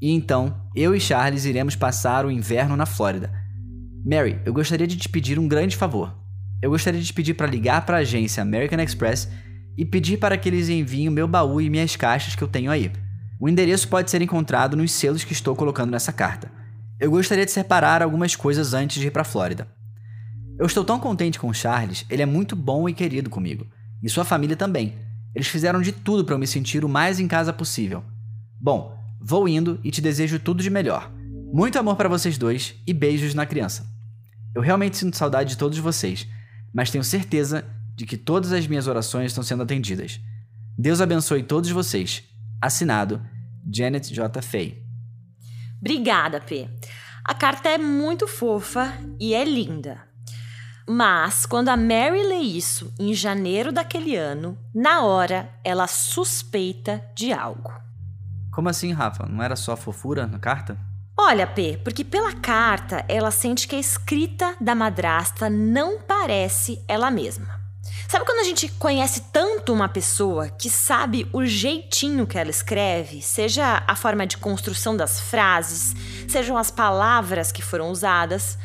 E 0.01 0.11
então, 0.11 0.69
eu 0.75 0.95
e 0.95 1.01
Charles 1.01 1.45
iremos 1.45 1.77
passar 1.77 2.27
o 2.27 2.31
inverno 2.31 2.77
na 2.77 2.87
Flórida. 2.87 3.33
Mary, 4.05 4.41
eu 4.45 4.53
gostaria 4.53 4.87
de 4.87 4.97
te 4.97 5.09
pedir 5.09 5.39
um 5.39 5.47
grande 5.47 5.77
favor. 5.77 6.15
Eu 6.61 6.71
gostaria 6.71 7.01
de 7.01 7.07
te 7.07 7.13
pedir 7.13 7.35
para 7.35 7.47
ligar 7.47 7.87
para 7.87 7.99
a 7.99 8.01
agência 8.01 8.43
American 8.43 8.81
Express 8.81 9.29
e 9.77 9.85
pedir 9.85 10.19
para 10.19 10.37
que 10.37 10.49
eles 10.49 10.69
enviem 10.69 11.09
o 11.09 11.13
meu 11.13 11.27
baú 11.27 11.61
e 11.61 11.71
minhas 11.71 11.97
caixas 11.97 12.35
que 12.35 12.43
eu 12.43 12.49
tenho 12.49 12.71
aí. 12.71 12.91
O 13.43 13.49
endereço 13.49 13.89
pode 13.89 14.09
ser 14.09 14.23
encontrado 14.23 14.77
nos 14.77 14.93
selos 14.93 15.25
que 15.25 15.33
estou 15.33 15.57
colocando 15.57 15.91
nessa 15.91 16.13
carta. 16.13 16.49
Eu 17.01 17.11
gostaria 17.11 17.45
de 17.45 17.51
separar 17.51 18.01
algumas 18.01 18.37
coisas 18.37 18.73
antes 18.73 19.01
de 19.01 19.09
ir 19.09 19.11
para 19.11 19.23
a 19.23 19.25
Flórida. 19.25 19.67
Eu 20.57 20.65
estou 20.65 20.85
tão 20.85 21.01
contente 21.01 21.41
com 21.41 21.49
o 21.49 21.53
Charles, 21.53 22.07
ele 22.09 22.23
é 22.23 22.27
muito 22.27 22.55
bom 22.55 22.89
e 22.89 22.95
querido 22.95 23.29
comigo. 23.29 23.67
E 24.01 24.09
sua 24.09 24.25
família 24.25 24.55
também. 24.55 24.97
Eles 25.35 25.49
fizeram 25.49 25.83
de 25.83 25.91
tudo 25.91 26.25
para 26.25 26.37
eu 26.37 26.39
me 26.39 26.47
sentir 26.47 26.85
o 26.85 26.89
mais 26.89 27.19
em 27.19 27.27
casa 27.27 27.53
possível. 27.53 28.05
Bom, 28.61 28.97
vou 29.21 29.49
indo 29.49 29.81
e 29.83 29.91
te 29.91 30.01
desejo 30.01 30.39
tudo 30.39 30.63
de 30.63 30.71
melhor. 30.71 31.11
Muito 31.53 31.77
amor 31.81 31.97
para 31.97 32.09
vocês 32.09 32.39
dois 32.39 32.77
e 32.87 32.95
beijos 32.95 33.35
na 33.35 33.45
criança. 33.45 33.85
Eu 34.55 34.63
realmente 34.63 34.97
sinto 34.97 35.17
saudade 35.17 35.51
de 35.51 35.59
todos 35.59 35.79
vocês, 35.79 36.29
mas 36.73 36.93
tenho 36.93 37.03
certeza 37.03 37.65
de 37.97 38.07
que 38.07 38.17
todas 38.17 38.53
as 38.53 38.69
minhas 38.69 38.87
orações 38.87 39.33
estão 39.33 39.43
sendo 39.43 39.65
atendidas. 39.65 40.21
Deus 40.79 41.01
abençoe 41.01 41.43
todos 41.43 41.71
vocês. 41.71 42.23
Assinado 42.63 43.21
Janet 43.69 44.15
J. 44.15 44.41
Fay. 44.41 44.81
Obrigada, 45.81 46.41
P. 46.41 46.71
A 47.25 47.35
carta 47.35 47.69
é 47.69 47.77
muito 47.77 48.29
fofa 48.29 48.97
e 49.19 49.35
é 49.35 49.45
linda. 49.45 50.01
Mas 50.89 51.45
quando 51.45 51.71
a 51.71 51.77
Mary 51.77 52.23
lê 52.23 52.39
isso 52.39 52.95
em 53.01 53.13
janeiro 53.15 53.73
daquele 53.73 54.17
ano, 54.17 54.57
na 54.73 55.03
hora 55.03 55.51
ela 55.65 55.89
suspeita 55.89 57.05
de 57.17 57.33
algo. 57.33 57.73
Como 58.53 58.69
assim, 58.69 58.93
Rafa? 58.93 59.27
Não 59.27 59.43
era 59.43 59.57
só 59.57 59.77
fofura 59.77 60.27
na 60.27 60.39
carta? 60.39 60.79
Olha, 61.19 61.47
P, 61.47 61.81
porque 61.83 62.05
pela 62.05 62.33
carta 62.33 63.05
ela 63.09 63.31
sente 63.33 63.67
que 63.67 63.75
a 63.75 63.81
escrita 63.81 64.55
da 64.61 64.75
madrasta 64.75 65.51
não 65.51 66.01
parece 66.01 66.85
ela 66.87 67.11
mesma. 67.11 67.62
Sabe 68.13 68.27
quando 68.27 68.41
a 68.41 68.45
gente 68.45 68.69
conhece 68.69 69.23
tanto 69.33 69.73
uma 69.73 69.89
pessoa 69.89 70.51
que 70.51 70.69
sabe 70.69 71.27
o 71.33 71.47
jeitinho 71.47 72.27
que 72.27 72.37
ela 72.37 72.51
escreve, 72.51 73.23
seja 73.23 73.83
a 73.87 73.97
forma 73.97 74.27
de 74.27 74.37
construção 74.37 74.95
das 74.95 75.19
frases, 75.19 75.95
sejam 76.29 76.59
as 76.59 76.71
palavras 76.71 77.51
que 77.51 77.63
foram 77.63 77.91
usadas? 77.91 78.59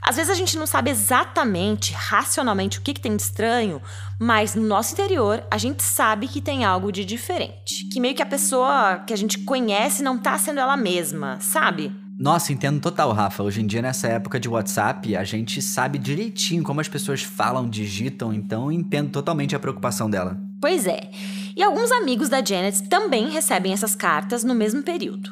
Às 0.00 0.16
vezes 0.16 0.30
a 0.30 0.34
gente 0.34 0.56
não 0.56 0.66
sabe 0.66 0.90
exatamente, 0.90 1.92
racionalmente, 1.92 2.78
o 2.78 2.80
que, 2.80 2.94
que 2.94 3.00
tem 3.02 3.14
de 3.14 3.22
estranho, 3.22 3.82
mas 4.18 4.54
no 4.54 4.62
nosso 4.62 4.94
interior 4.94 5.44
a 5.50 5.58
gente 5.58 5.82
sabe 5.82 6.26
que 6.26 6.40
tem 6.40 6.64
algo 6.64 6.90
de 6.90 7.04
diferente. 7.04 7.86
Que 7.92 8.00
meio 8.00 8.14
que 8.14 8.22
a 8.22 8.26
pessoa 8.26 9.00
que 9.06 9.12
a 9.12 9.18
gente 9.18 9.40
conhece 9.40 10.02
não 10.02 10.16
tá 10.16 10.38
sendo 10.38 10.60
ela 10.60 10.78
mesma, 10.78 11.38
sabe? 11.42 11.94
Nossa, 12.16 12.52
entendo 12.52 12.80
total, 12.80 13.12
Rafa. 13.12 13.42
Hoje 13.42 13.60
em 13.60 13.66
dia, 13.66 13.82
nessa 13.82 14.06
época 14.06 14.38
de 14.38 14.48
WhatsApp, 14.48 15.16
a 15.16 15.24
gente 15.24 15.60
sabe 15.60 15.98
direitinho 15.98 16.62
como 16.62 16.80
as 16.80 16.88
pessoas 16.88 17.22
falam, 17.22 17.68
digitam, 17.68 18.32
então 18.32 18.70
entendo 18.70 19.10
totalmente 19.10 19.56
a 19.56 19.58
preocupação 19.58 20.08
dela. 20.08 20.40
Pois 20.60 20.86
é. 20.86 21.10
E 21.56 21.62
alguns 21.62 21.90
amigos 21.90 22.28
da 22.28 22.44
Janet 22.44 22.88
também 22.88 23.30
recebem 23.30 23.72
essas 23.72 23.96
cartas 23.96 24.44
no 24.44 24.54
mesmo 24.54 24.82
período. 24.82 25.30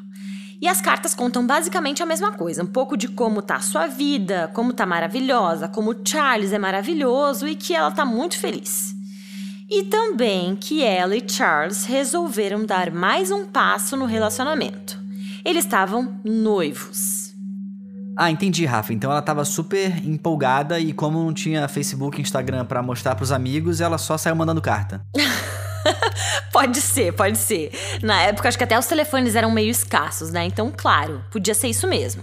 E 0.60 0.68
as 0.68 0.80
cartas 0.80 1.14
contam 1.14 1.46
basicamente 1.46 2.02
a 2.02 2.06
mesma 2.06 2.32
coisa, 2.32 2.62
um 2.62 2.66
pouco 2.66 2.96
de 2.96 3.08
como 3.08 3.42
tá 3.42 3.56
a 3.56 3.60
sua 3.60 3.86
vida, 3.86 4.50
como 4.52 4.72
tá 4.72 4.86
maravilhosa, 4.86 5.68
como 5.68 5.96
Charles 6.04 6.52
é 6.52 6.58
maravilhoso 6.58 7.48
e 7.48 7.54
que 7.54 7.74
ela 7.74 7.90
tá 7.90 8.04
muito 8.04 8.38
feliz. 8.38 8.94
E 9.68 9.84
também 9.84 10.54
que 10.54 10.82
ela 10.82 11.16
e 11.16 11.24
Charles 11.26 11.84
resolveram 11.84 12.64
dar 12.64 12.92
mais 12.92 13.30
um 13.30 13.46
passo 13.46 13.96
no 13.96 14.04
relacionamento. 14.04 15.01
Eles 15.44 15.64
estavam 15.64 16.20
noivos. 16.24 17.32
Ah, 18.16 18.30
entendi, 18.30 18.64
Rafa. 18.64 18.92
Então 18.92 19.10
ela 19.10 19.20
estava 19.20 19.44
super 19.44 20.06
empolgada 20.06 20.78
e 20.78 20.92
como 20.92 21.22
não 21.22 21.32
tinha 21.32 21.66
Facebook 21.66 22.18
e 22.18 22.22
Instagram 22.22 22.64
para 22.64 22.82
mostrar 22.82 23.14
para 23.14 23.24
os 23.24 23.32
amigos, 23.32 23.80
ela 23.80 23.98
só 23.98 24.16
saiu 24.16 24.36
mandando 24.36 24.60
carta. 24.60 25.04
pode 26.52 26.80
ser, 26.80 27.12
pode 27.12 27.38
ser. 27.38 27.72
Na 28.02 28.22
época, 28.22 28.48
acho 28.48 28.58
que 28.58 28.64
até 28.64 28.78
os 28.78 28.86
telefones 28.86 29.34
eram 29.34 29.50
meio 29.50 29.70
escassos, 29.70 30.30
né? 30.30 30.44
Então, 30.44 30.72
claro, 30.76 31.24
podia 31.30 31.54
ser 31.54 31.68
isso 31.68 31.88
mesmo. 31.88 32.22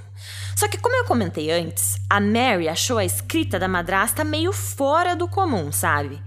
Só 0.55 0.67
que, 0.67 0.77
como 0.77 0.95
eu 0.95 1.05
comentei 1.05 1.51
antes, 1.51 1.97
a 2.09 2.19
Mary 2.21 2.69
achou 2.69 2.97
a 2.97 3.05
escrita 3.05 3.57
da 3.57 3.67
madrasta 3.67 4.23
meio 4.23 4.53
fora 4.53 5.15
do 5.15 5.27
comum, 5.27 5.71
sabe? 5.71 6.21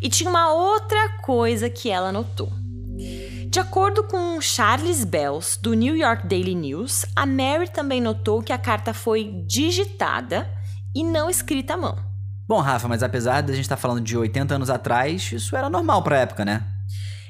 E 0.00 0.08
tinha 0.08 0.30
uma 0.30 0.52
outra 0.52 1.08
coisa 1.22 1.68
que 1.68 1.90
ela 1.90 2.12
notou 2.12 2.52
De 3.50 3.58
acordo 3.58 4.04
com 4.04 4.40
Charles 4.40 5.02
Bells, 5.02 5.58
do 5.60 5.74
New 5.74 5.96
York 5.96 6.24
Daily 6.24 6.54
News, 6.54 7.04
a 7.16 7.26
Mary 7.26 7.68
também 7.68 8.00
notou 8.00 8.40
que 8.44 8.52
a 8.52 8.58
carta 8.58 8.94
foi 8.94 9.42
digitada 9.44 10.48
e 10.94 11.02
não 11.02 11.28
escrita 11.28 11.74
à 11.74 11.76
mão. 11.76 11.98
Bom, 12.46 12.60
Rafa, 12.60 12.86
mas 12.86 13.02
apesar 13.02 13.40
de 13.40 13.50
a 13.50 13.54
gente 13.56 13.64
estar 13.64 13.74
tá 13.74 13.82
falando 13.82 14.02
de 14.02 14.16
80 14.16 14.54
anos 14.54 14.70
atrás, 14.70 15.32
isso 15.32 15.56
era 15.56 15.68
normal 15.68 16.00
pra 16.00 16.20
época, 16.20 16.44
né? 16.44 16.64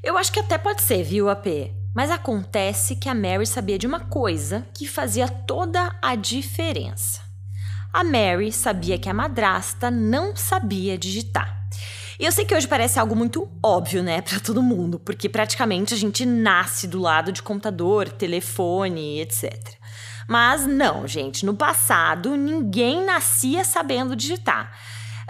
Eu 0.04 0.18
acho 0.18 0.30
que 0.30 0.40
até 0.40 0.58
pode 0.58 0.82
ser, 0.82 1.02
viu, 1.02 1.30
AP? 1.30 1.72
Mas 1.94 2.10
acontece 2.10 2.96
que 2.96 3.08
a 3.08 3.14
Mary 3.14 3.46
sabia 3.46 3.78
de 3.78 3.86
uma 3.86 4.00
coisa 4.00 4.66
que 4.76 4.86
fazia 4.86 5.26
toda 5.26 5.96
a 6.02 6.14
diferença. 6.14 7.22
A 7.94 8.04
Mary 8.04 8.52
sabia 8.52 8.98
que 8.98 9.08
a 9.08 9.14
madrasta 9.14 9.90
não 9.90 10.36
sabia 10.36 10.98
digitar. 10.98 11.59
E 12.20 12.26
eu 12.26 12.30
sei 12.30 12.44
que 12.44 12.54
hoje 12.54 12.68
parece 12.68 13.00
algo 13.00 13.16
muito 13.16 13.48
óbvio, 13.62 14.02
né, 14.02 14.20
para 14.20 14.38
todo 14.38 14.62
mundo, 14.62 14.98
porque 14.98 15.26
praticamente 15.26 15.94
a 15.94 15.96
gente 15.96 16.26
nasce 16.26 16.86
do 16.86 17.00
lado 17.00 17.32
de 17.32 17.42
computador, 17.42 18.10
telefone, 18.10 19.22
etc. 19.22 19.54
Mas 20.28 20.66
não, 20.66 21.08
gente, 21.08 21.46
no 21.46 21.54
passado 21.54 22.36
ninguém 22.36 23.02
nascia 23.06 23.64
sabendo 23.64 24.14
digitar. 24.14 24.70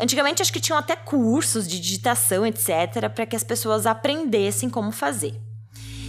Antigamente 0.01 0.43
acho 0.43 0.53
que 0.53 0.59
tinham 0.59 0.77
até 0.77 0.97
cursos 0.97 1.69
de 1.69 1.79
digitação, 1.79 2.45
etc, 2.45 3.09
para 3.15 3.25
que 3.25 3.37
as 3.37 3.45
pessoas 3.45 3.87
aprendessem 3.87 4.69
como 4.69 4.91
fazer. 4.91 5.41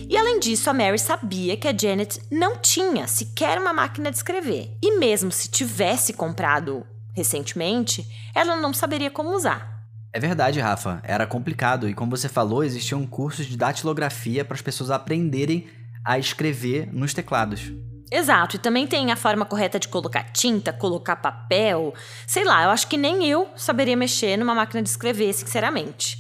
E 0.10 0.18
além 0.18 0.40
disso, 0.40 0.68
a 0.68 0.74
Mary 0.74 0.98
sabia 0.98 1.56
que 1.56 1.68
a 1.68 1.78
Janet 1.78 2.20
não 2.32 2.58
tinha 2.58 3.06
sequer 3.06 3.60
uma 3.60 3.72
máquina 3.72 4.10
de 4.10 4.18
escrever. 4.18 4.76
E 4.82 4.98
mesmo 4.98 5.32
se 5.32 5.48
tivesse 5.48 6.12
comprado 6.12 6.84
recentemente, 7.14 8.04
ela 8.34 8.56
não 8.56 8.74
saberia 8.74 9.12
como 9.12 9.36
usar. 9.36 9.71
É 10.14 10.20
verdade, 10.20 10.60
Rafa. 10.60 11.02
Era 11.04 11.26
complicado 11.26 11.88
e, 11.88 11.94
como 11.94 12.16
você 12.16 12.28
falou, 12.28 12.64
existiam 12.64 13.06
cursos 13.06 13.46
de 13.46 13.56
datilografia 13.56 14.44
para 14.44 14.56
as 14.56 14.62
pessoas 14.62 14.92
aprenderem 14.92 15.70
a 16.04 16.20
escrever 16.20 16.90
nos 16.92 17.14
teclados. 17.14 17.72
Exato, 18.12 18.58
e 18.58 18.60
também 18.60 18.86
tem 18.86 19.10
a 19.10 19.16
forma 19.16 19.46
correta 19.46 19.80
de 19.80 19.88
colocar 19.88 20.24
tinta, 20.34 20.74
colocar 20.74 21.16
papel. 21.16 21.94
Sei 22.28 22.44
lá, 22.44 22.64
eu 22.64 22.70
acho 22.70 22.88
que 22.88 22.98
nem 22.98 23.26
eu 23.26 23.50
saberia 23.56 23.96
mexer 23.96 24.36
numa 24.36 24.54
máquina 24.54 24.84
de 24.84 24.90
escrever, 24.90 25.32
sinceramente. 25.32 26.20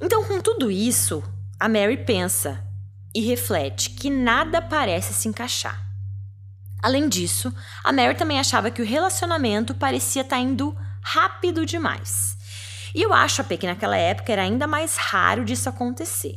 Então, 0.00 0.24
com 0.24 0.40
tudo 0.40 0.72
isso, 0.72 1.22
a 1.58 1.68
Mary 1.68 1.98
pensa 1.98 2.64
e 3.14 3.20
reflete 3.20 3.90
que 3.90 4.10
nada 4.10 4.60
parece 4.60 5.14
se 5.14 5.28
encaixar. 5.28 5.80
Além 6.82 7.08
disso, 7.08 7.54
a 7.84 7.92
Mary 7.92 8.16
também 8.16 8.40
achava 8.40 8.70
que 8.70 8.82
o 8.82 8.86
relacionamento 8.86 9.72
parecia 9.74 10.22
estar 10.22 10.36
tá 10.36 10.42
indo 10.42 10.76
rápido 11.00 11.64
demais. 11.64 12.39
E 12.94 13.02
eu 13.02 13.12
acho 13.12 13.42
que 13.44 13.66
naquela 13.66 13.96
época 13.96 14.32
era 14.32 14.42
ainda 14.42 14.66
mais 14.66 14.96
raro 14.96 15.44
disso 15.44 15.68
acontecer. 15.68 16.36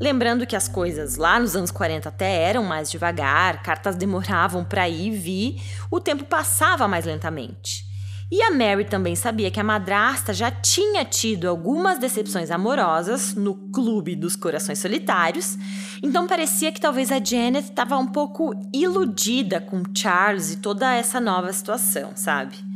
Lembrando 0.00 0.46
que 0.46 0.54
as 0.54 0.68
coisas 0.68 1.16
lá 1.16 1.40
nos 1.40 1.56
anos 1.56 1.72
40 1.72 2.08
até 2.08 2.42
eram 2.42 2.62
mais 2.62 2.88
devagar, 2.88 3.62
cartas 3.62 3.96
demoravam 3.96 4.64
para 4.64 4.88
ir 4.88 5.08
e 5.08 5.10
vir, 5.10 5.62
o 5.90 5.98
tempo 5.98 6.24
passava 6.24 6.86
mais 6.86 7.04
lentamente. 7.04 7.88
E 8.30 8.42
a 8.42 8.50
Mary 8.50 8.84
também 8.84 9.16
sabia 9.16 9.50
que 9.50 9.58
a 9.58 9.64
madrasta 9.64 10.34
já 10.34 10.50
tinha 10.50 11.02
tido 11.02 11.48
algumas 11.48 11.98
decepções 11.98 12.50
amorosas 12.50 13.34
no 13.34 13.54
clube 13.72 14.14
dos 14.14 14.36
corações 14.36 14.78
solitários, 14.78 15.56
então 16.02 16.26
parecia 16.26 16.70
que 16.70 16.80
talvez 16.80 17.10
a 17.10 17.24
Janet 17.24 17.70
estava 17.70 17.96
um 17.96 18.06
pouco 18.06 18.52
iludida 18.72 19.62
com 19.62 19.82
Charles 19.96 20.52
e 20.52 20.56
toda 20.56 20.94
essa 20.94 21.18
nova 21.18 21.50
situação, 21.52 22.12
sabe? 22.14 22.67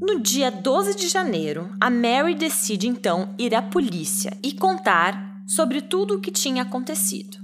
No 0.00 0.20
dia 0.20 0.48
12 0.48 0.94
de 0.94 1.08
janeiro, 1.08 1.70
a 1.80 1.90
Mary 1.90 2.36
decide 2.36 2.86
então 2.86 3.34
ir 3.36 3.52
à 3.52 3.60
polícia 3.60 4.36
e 4.42 4.52
contar 4.52 5.42
sobre 5.44 5.80
tudo 5.80 6.14
o 6.14 6.20
que 6.20 6.30
tinha 6.30 6.62
acontecido. 6.62 7.36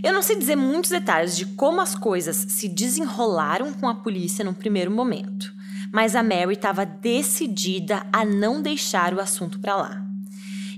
Eu 0.00 0.12
não 0.12 0.22
sei 0.22 0.36
dizer 0.36 0.54
muitos 0.54 0.90
detalhes 0.90 1.36
de 1.36 1.44
como 1.44 1.80
as 1.80 1.96
coisas 1.96 2.36
se 2.36 2.68
desenrolaram 2.68 3.72
com 3.72 3.88
a 3.88 3.96
polícia 3.96 4.44
no 4.44 4.54
primeiro 4.54 4.92
momento, 4.92 5.52
mas 5.92 6.14
a 6.14 6.22
Mary 6.22 6.52
estava 6.52 6.86
decidida 6.86 8.06
a 8.12 8.24
não 8.24 8.62
deixar 8.62 9.12
o 9.12 9.20
assunto 9.20 9.58
para 9.58 9.76
lá. 9.76 10.06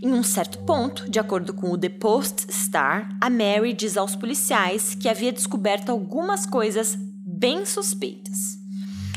Em 0.00 0.14
um 0.14 0.22
certo 0.22 0.60
ponto, 0.60 1.10
de 1.10 1.18
acordo 1.18 1.52
com 1.52 1.70
o 1.70 1.76
The 1.76 1.90
Post 1.90 2.46
Star, 2.50 3.14
a 3.20 3.28
Mary 3.28 3.74
diz 3.74 3.98
aos 3.98 4.16
policiais 4.16 4.94
que 4.94 5.08
havia 5.08 5.32
descoberto 5.32 5.90
algumas 5.90 6.46
coisas 6.46 6.96
bem 6.98 7.66
suspeitas. 7.66 8.59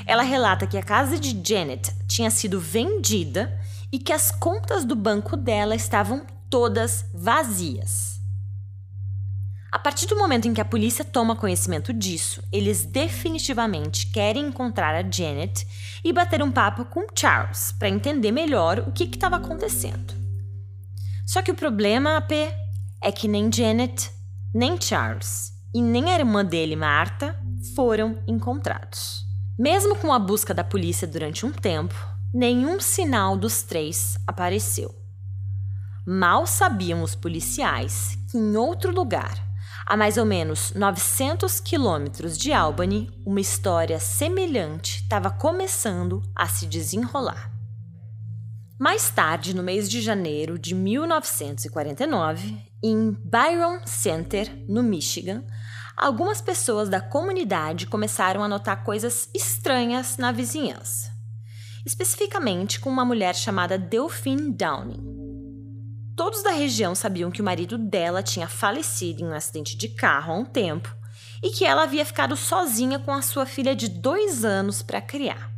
Ela 0.05 0.23
relata 0.23 0.67
que 0.67 0.77
a 0.77 0.83
casa 0.83 1.19
de 1.19 1.39
Janet 1.47 1.91
tinha 2.07 2.29
sido 2.29 2.59
vendida 2.59 3.59
e 3.91 3.99
que 3.99 4.11
as 4.11 4.31
contas 4.31 4.85
do 4.85 4.95
banco 4.95 5.37
dela 5.37 5.75
estavam 5.75 6.25
todas 6.49 7.05
vazias. 7.13 8.13
A 9.71 9.79
partir 9.79 10.05
do 10.05 10.15
momento 10.15 10.47
em 10.47 10.53
que 10.53 10.61
a 10.61 10.65
polícia 10.65 11.03
toma 11.03 11.35
conhecimento 11.35 11.91
disso, 11.91 12.43
eles 12.51 12.85
definitivamente 12.85 14.05
querem 14.05 14.45
encontrar 14.45 14.93
a 14.93 15.09
Janet 15.09 15.65
e 16.03 16.13
bater 16.13 16.43
um 16.43 16.51
papo 16.51 16.85
com 16.85 17.07
Charles 17.15 17.71
para 17.79 17.89
entender 17.89 18.31
melhor 18.31 18.79
o 18.79 18.91
que 18.91 19.05
estava 19.05 19.37
acontecendo. 19.37 20.13
Só 21.25 21.41
que 21.41 21.49
o 21.49 21.55
problema, 21.55 22.17
AP, 22.17 22.31
é 23.01 23.11
que 23.11 23.27
nem 23.27 23.51
Janet, 23.51 24.11
nem 24.53 24.79
Charles 24.79 25.51
e 25.73 25.81
nem 25.81 26.11
a 26.11 26.19
irmã 26.19 26.45
dele, 26.45 26.75
Marta, 26.75 27.35
foram 27.75 28.21
encontrados. 28.27 29.25
Mesmo 29.57 29.95
com 29.95 30.11
a 30.11 30.17
busca 30.17 30.53
da 30.53 30.63
polícia 30.63 31.07
durante 31.07 31.45
um 31.45 31.51
tempo, 31.51 31.93
nenhum 32.33 32.79
sinal 32.79 33.37
dos 33.37 33.61
três 33.61 34.17
apareceu. 34.25 34.95
Mal 36.05 36.47
sabiam 36.47 37.03
os 37.03 37.13
policiais 37.13 38.17
que 38.31 38.37
em 38.37 38.57
outro 38.57 38.91
lugar, 38.91 39.37
a 39.85 39.95
mais 39.95 40.17
ou 40.17 40.25
menos 40.25 40.73
900 40.73 41.59
quilômetros 41.59 42.35
de 42.35 42.51
Albany, 42.51 43.11
uma 43.25 43.39
história 43.39 43.99
semelhante 43.99 45.03
estava 45.03 45.29
começando 45.29 46.23
a 46.35 46.47
se 46.47 46.65
desenrolar. 46.65 47.51
Mais 48.79 49.11
tarde, 49.11 49.55
no 49.55 49.61
mês 49.61 49.87
de 49.87 50.01
janeiro 50.01 50.57
de 50.57 50.73
1949, 50.73 52.57
em 52.81 53.11
Byron 53.11 53.81
Center, 53.85 54.51
no 54.67 54.81
Michigan, 54.81 55.43
algumas 55.95 56.41
pessoas 56.41 56.89
da 56.89 56.99
comunidade 56.99 57.88
começaram 57.88 58.43
a 58.43 58.47
notar 58.47 58.84
coisas 58.84 59.29
estranhas 59.34 60.17
na 60.17 60.32
vizinhança, 60.32 61.12
especificamente 61.86 62.79
com 62.79 62.89
uma 62.89 63.06
mulher 63.06 63.36
chamada 63.36 63.77
Delphine 63.77 64.51
Downing. 64.51 65.13
Todos 66.15 66.43
da 66.43 66.51
região 66.51 66.93
sabiam 66.93 67.32
que 67.32 67.41
o 67.41 67.45
marido 67.45 67.77
dela 67.77 68.21
tinha 68.21 68.47
falecido 68.47 69.23
em 69.23 69.27
um 69.27 69.34
acidente 69.34 69.75
de 69.75 69.89
carro 69.89 70.34
há 70.34 70.36
um 70.36 70.45
tempo 70.45 70.95
e 71.41 71.49
que 71.49 71.65
ela 71.65 71.84
havia 71.84 72.06
ficado 72.06 72.38
sozinha 72.38 72.99
com 72.99 73.12
a 73.12 73.21
sua 73.21 73.45
filha 73.45 73.75
de 73.75 73.89
dois 73.89 74.45
anos 74.45 74.82
para 74.82 75.01
criar. 75.01 75.51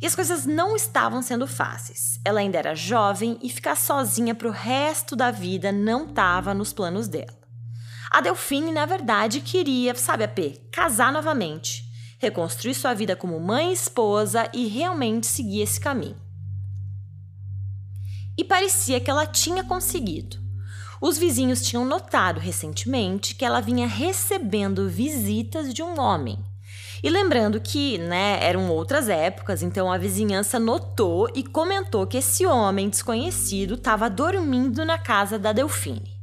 E 0.00 0.06
as 0.06 0.14
coisas 0.14 0.44
não 0.44 0.76
estavam 0.76 1.22
sendo 1.22 1.46
fáceis. 1.46 2.20
Ela 2.24 2.40
ainda 2.40 2.58
era 2.58 2.74
jovem 2.74 3.38
e 3.42 3.48
ficar 3.48 3.76
sozinha 3.76 4.34
para 4.34 4.48
o 4.48 4.50
resto 4.50 5.14
da 5.14 5.30
vida 5.30 5.72
não 5.72 6.06
estava 6.06 6.52
nos 6.52 6.72
planos 6.72 7.08
dela. 7.08 7.45
A 8.10 8.20
Delfine, 8.20 8.70
na 8.72 8.86
verdade, 8.86 9.40
queria, 9.40 9.94
sabe, 9.94 10.24
a 10.24 10.28
P, 10.28 10.60
casar 10.70 11.12
novamente, 11.12 11.84
reconstruir 12.18 12.74
sua 12.74 12.94
vida 12.94 13.16
como 13.16 13.40
mãe 13.40 13.70
e 13.70 13.74
esposa 13.74 14.48
e 14.54 14.66
realmente 14.68 15.26
seguir 15.26 15.62
esse 15.62 15.80
caminho. 15.80 16.16
E 18.38 18.44
parecia 18.44 19.00
que 19.00 19.10
ela 19.10 19.26
tinha 19.26 19.64
conseguido. 19.64 20.38
Os 21.00 21.18
vizinhos 21.18 21.62
tinham 21.62 21.84
notado 21.84 22.38
recentemente 22.38 23.34
que 23.34 23.44
ela 23.44 23.60
vinha 23.60 23.86
recebendo 23.86 24.88
visitas 24.88 25.74
de 25.74 25.82
um 25.82 26.00
homem. 26.00 26.38
E 27.02 27.10
lembrando 27.10 27.60
que, 27.60 27.98
né, 27.98 28.38
eram 28.42 28.70
outras 28.70 29.08
épocas, 29.08 29.62
então 29.62 29.92
a 29.92 29.98
vizinhança 29.98 30.58
notou 30.58 31.28
e 31.34 31.42
comentou 31.42 32.06
que 32.06 32.16
esse 32.16 32.46
homem 32.46 32.88
desconhecido 32.88 33.74
estava 33.74 34.08
dormindo 34.08 34.84
na 34.84 34.96
casa 34.96 35.38
da 35.38 35.52
Delfine. 35.52 36.15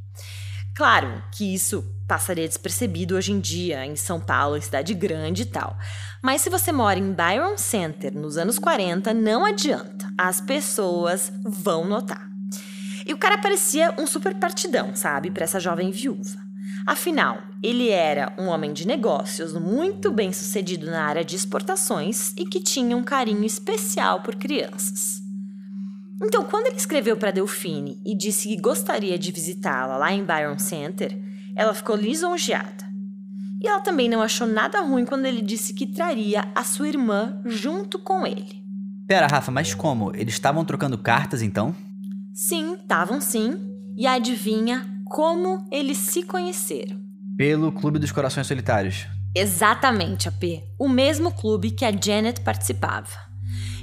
Claro 0.75 1.23
que 1.31 1.53
isso 1.53 1.83
passaria 2.07 2.47
despercebido 2.47 3.15
hoje 3.15 3.31
em 3.31 3.39
dia 3.39 3.86
em 3.86 3.95
São 3.95 4.19
Paulo, 4.19 4.57
em 4.57 4.62
cidade 4.62 4.93
grande 4.93 5.43
e 5.43 5.45
tal. 5.45 5.77
Mas 6.21 6.41
se 6.41 6.49
você 6.49 6.71
mora 6.71 6.99
em 6.99 7.13
Byron 7.13 7.57
Center 7.57 8.13
nos 8.13 8.38
anos 8.38 8.57
40, 8.57 9.13
não 9.13 9.45
adianta. 9.45 10.12
As 10.17 10.41
pessoas 10.41 11.31
vão 11.43 11.86
notar. 11.86 12.27
E 13.05 13.13
o 13.13 13.17
cara 13.17 13.38
parecia 13.38 13.93
um 13.99 14.07
super 14.07 14.36
partidão, 14.36 14.95
sabe, 14.95 15.29
para 15.29 15.43
essa 15.43 15.59
jovem 15.59 15.91
viúva. 15.91 16.41
Afinal, 16.86 17.41
ele 17.62 17.89
era 17.89 18.33
um 18.38 18.47
homem 18.47 18.73
de 18.73 18.86
negócios 18.86 19.53
muito 19.53 20.12
bem 20.12 20.33
sucedido 20.33 20.86
na 20.86 21.03
área 21.05 21.23
de 21.23 21.36
exportações 21.36 22.33
e 22.38 22.45
que 22.45 22.59
tinha 22.59 22.95
um 22.97 23.03
carinho 23.03 23.45
especial 23.45 24.21
por 24.21 24.36
crianças. 24.36 25.22
Então, 26.23 26.45
quando 26.45 26.67
ele 26.67 26.77
escreveu 26.77 27.17
para 27.17 27.31
Delfine 27.31 28.01
e 28.05 28.15
disse 28.15 28.47
que 28.47 28.59
gostaria 28.59 29.19
de 29.19 29.31
visitá-la 29.31 29.97
lá 29.97 30.13
em 30.13 30.23
Byron 30.23 30.57
Center, 30.57 31.17
ela 31.55 31.73
ficou 31.73 31.95
lisonjeada. 31.95 32.83
E 33.62 33.67
ela 33.67 33.81
também 33.81 34.09
não 34.09 34.21
achou 34.21 34.47
nada 34.47 34.81
ruim 34.81 35.05
quando 35.05 35.25
ele 35.25 35.41
disse 35.41 35.73
que 35.73 35.86
traria 35.86 36.49
a 36.55 36.63
sua 36.63 36.88
irmã 36.88 37.39
junto 37.45 37.99
com 37.99 38.25
ele. 38.25 38.63
Pera, 39.07 39.27
Rafa, 39.27 39.51
mas 39.51 39.73
como? 39.73 40.15
Eles 40.15 40.33
estavam 40.33 40.65
trocando 40.65 40.97
cartas 40.97 41.41
então? 41.41 41.75
Sim, 42.33 42.73
estavam 42.73 43.21
sim. 43.21 43.57
E 43.95 44.07
adivinha 44.07 44.86
como 45.05 45.67
eles 45.71 45.97
se 45.97 46.23
conheceram. 46.23 46.97
Pelo 47.38 47.71
Clube 47.71 47.99
dos 47.99 48.12
Corações 48.12 48.47
Solitários. 48.47 49.05
Exatamente, 49.36 50.27
AP. 50.27 50.63
O 50.79 50.89
mesmo 50.89 51.31
clube 51.31 51.71
que 51.71 51.86
a 51.86 51.91
Janet 51.91 52.41
participava. 52.41 53.09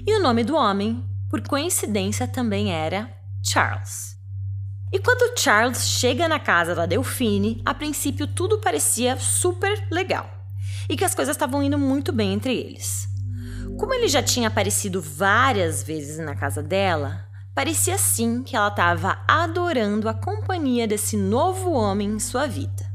E 0.06 0.18
o 0.18 0.22
nome 0.22 0.42
do 0.44 0.54
homem, 0.56 1.02
por 1.30 1.40
coincidência, 1.46 2.26
também 2.26 2.72
era 2.72 3.08
Charles. 3.42 4.18
E 4.92 4.98
quando 4.98 5.38
Charles 5.38 5.86
chega 5.86 6.26
na 6.26 6.40
casa 6.40 6.74
da 6.74 6.84
Delphine, 6.84 7.62
a 7.64 7.72
princípio 7.72 8.26
tudo 8.26 8.58
parecia 8.58 9.16
super 9.16 9.86
legal 9.88 10.28
e 10.88 10.96
que 10.96 11.04
as 11.04 11.14
coisas 11.14 11.36
estavam 11.36 11.62
indo 11.62 11.78
muito 11.78 12.12
bem 12.12 12.32
entre 12.32 12.52
eles. 12.52 13.08
Como 13.78 13.94
ele 13.94 14.08
já 14.08 14.20
tinha 14.20 14.48
aparecido 14.48 15.00
várias 15.00 15.84
vezes 15.84 16.18
na 16.18 16.34
casa 16.34 16.60
dela, 16.60 17.28
parecia 17.54 17.96
sim 17.96 18.42
que 18.42 18.56
ela 18.56 18.66
estava 18.66 19.18
adorando 19.28 20.08
a 20.08 20.14
companhia 20.14 20.88
desse 20.88 21.16
novo 21.16 21.70
homem 21.70 22.08
em 22.08 22.18
sua 22.18 22.48
vida. 22.48 22.90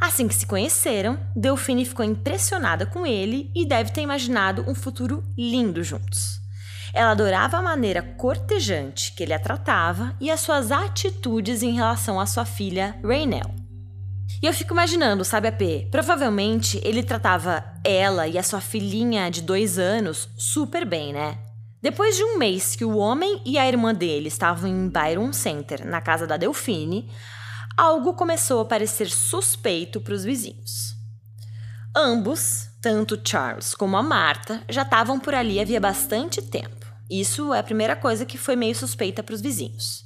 Assim 0.00 0.26
que 0.26 0.34
se 0.34 0.46
conheceram, 0.46 1.20
Delphine 1.36 1.84
ficou 1.84 2.04
impressionada 2.04 2.86
com 2.86 3.06
ele 3.06 3.52
e 3.54 3.66
deve 3.66 3.92
ter 3.92 4.00
imaginado 4.00 4.64
um 4.66 4.74
futuro 4.74 5.22
lindo 5.36 5.84
juntos. 5.84 6.41
Ela 6.94 7.12
adorava 7.12 7.56
a 7.56 7.62
maneira 7.62 8.02
cortejante 8.02 9.12
que 9.14 9.22
ele 9.22 9.32
a 9.32 9.38
tratava 9.38 10.14
e 10.20 10.30
as 10.30 10.40
suas 10.40 10.70
atitudes 10.70 11.62
em 11.62 11.74
relação 11.74 12.20
à 12.20 12.26
sua 12.26 12.44
filha 12.44 12.98
Raynell. 13.02 13.54
E 14.42 14.46
eu 14.46 14.52
fico 14.52 14.74
imaginando, 14.74 15.24
sabe, 15.24 15.48
a 15.48 15.52
P? 15.52 15.88
Provavelmente 15.90 16.80
ele 16.84 17.02
tratava 17.02 17.64
ela 17.84 18.26
e 18.26 18.36
a 18.36 18.42
sua 18.42 18.60
filhinha 18.60 19.30
de 19.30 19.40
dois 19.40 19.78
anos 19.78 20.28
super 20.36 20.84
bem, 20.84 21.12
né? 21.12 21.38
Depois 21.80 22.16
de 22.16 22.24
um 22.24 22.38
mês 22.38 22.76
que 22.76 22.84
o 22.84 22.96
homem 22.96 23.40
e 23.44 23.58
a 23.58 23.66
irmã 23.66 23.94
dele 23.94 24.28
estavam 24.28 24.68
em 24.68 24.88
Byron 24.88 25.32
Center, 25.32 25.86
na 25.86 26.00
casa 26.00 26.26
da 26.26 26.36
Delphine, 26.36 27.10
algo 27.76 28.14
começou 28.14 28.60
a 28.60 28.64
parecer 28.64 29.08
suspeito 29.08 30.00
para 30.00 30.14
os 30.14 30.24
vizinhos. 30.24 30.94
Ambos, 31.94 32.68
tanto 32.80 33.20
Charles 33.22 33.74
como 33.74 33.96
a 33.96 34.02
Marta, 34.02 34.62
já 34.68 34.82
estavam 34.82 35.18
por 35.18 35.34
ali 35.34 35.60
havia 35.60 35.80
bastante 35.80 36.40
tempo. 36.40 36.81
Isso 37.10 37.52
é 37.52 37.58
a 37.58 37.62
primeira 37.62 37.94
coisa 37.94 38.24
que 38.24 38.38
foi 38.38 38.56
meio 38.56 38.74
suspeita 38.74 39.22
para 39.22 39.34
os 39.34 39.40
vizinhos. 39.40 40.04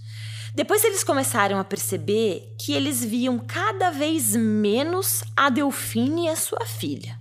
Depois 0.54 0.82
eles 0.84 1.04
começaram 1.04 1.58
a 1.58 1.64
perceber 1.64 2.54
que 2.58 2.72
eles 2.72 3.04
viam 3.04 3.38
cada 3.38 3.90
vez 3.90 4.34
menos 4.34 5.22
a 5.36 5.50
Delfine 5.50 6.24
e 6.24 6.28
a 6.28 6.36
sua 6.36 6.64
filha. 6.64 7.18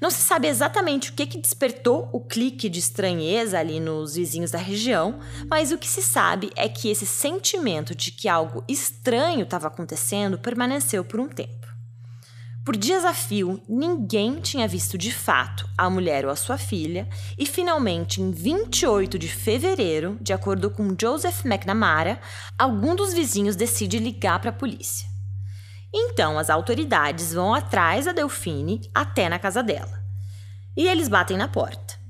Não 0.00 0.10
se 0.10 0.22
sabe 0.22 0.48
exatamente 0.48 1.10
o 1.10 1.12
que, 1.14 1.24
que 1.24 1.38
despertou 1.38 2.10
o 2.12 2.20
clique 2.20 2.68
de 2.68 2.80
estranheza 2.80 3.58
ali 3.58 3.80
nos 3.80 4.16
vizinhos 4.16 4.50
da 4.50 4.58
região, 4.58 5.20
mas 5.48 5.72
o 5.72 5.78
que 5.78 5.88
se 5.88 6.02
sabe 6.02 6.50
é 6.56 6.68
que 6.68 6.90
esse 6.90 7.06
sentimento 7.06 7.94
de 7.94 8.10
que 8.10 8.28
algo 8.28 8.64
estranho 8.68 9.44
estava 9.44 9.68
acontecendo 9.68 10.36
permaneceu 10.36 11.04
por 11.04 11.20
um 11.20 11.28
tempo. 11.28 11.63
Por 12.64 12.78
dias 12.78 13.04
a 13.04 13.12
fio, 13.12 13.62
ninguém 13.68 14.40
tinha 14.40 14.66
visto 14.66 14.96
de 14.96 15.12
fato 15.12 15.68
a 15.76 15.90
mulher 15.90 16.24
ou 16.24 16.30
a 16.30 16.36
sua 16.36 16.56
filha, 16.56 17.06
e 17.36 17.44
finalmente, 17.44 18.22
em 18.22 18.30
28 18.30 19.18
de 19.18 19.28
fevereiro, 19.28 20.16
de 20.18 20.32
acordo 20.32 20.70
com 20.70 20.96
Joseph 20.98 21.44
McNamara, 21.44 22.18
algum 22.58 22.96
dos 22.96 23.12
vizinhos 23.12 23.54
decide 23.54 23.98
ligar 23.98 24.40
para 24.40 24.48
a 24.48 24.54
polícia. 24.54 25.06
Então, 25.92 26.38
as 26.38 26.48
autoridades 26.48 27.34
vão 27.34 27.52
atrás 27.52 28.06
da 28.06 28.12
Delfine 28.12 28.80
até 28.94 29.28
na 29.28 29.38
casa 29.38 29.62
dela. 29.62 30.02
E 30.74 30.88
eles 30.88 31.06
batem 31.06 31.36
na 31.36 31.48
porta. 31.48 32.00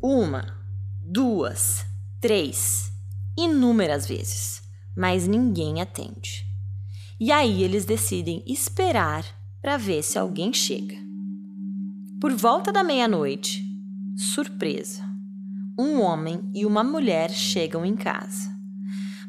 Uma, 0.00 0.56
duas, 1.00 1.84
três, 2.20 2.92
inúmeras 3.36 4.06
vezes, 4.06 4.62
mas 4.96 5.26
ninguém 5.26 5.82
atende. 5.82 6.46
E 7.18 7.32
aí 7.32 7.64
eles 7.64 7.84
decidem 7.84 8.44
esperar 8.46 9.37
para 9.60 9.76
ver 9.76 10.02
se 10.02 10.18
alguém 10.18 10.52
chega. 10.52 10.96
Por 12.20 12.32
volta 12.34 12.72
da 12.72 12.82
meia-noite, 12.82 13.64
surpresa, 14.16 15.02
um 15.78 16.00
homem 16.00 16.50
e 16.54 16.66
uma 16.66 16.82
mulher 16.82 17.30
chegam 17.30 17.84
em 17.84 17.94
casa. 17.94 18.50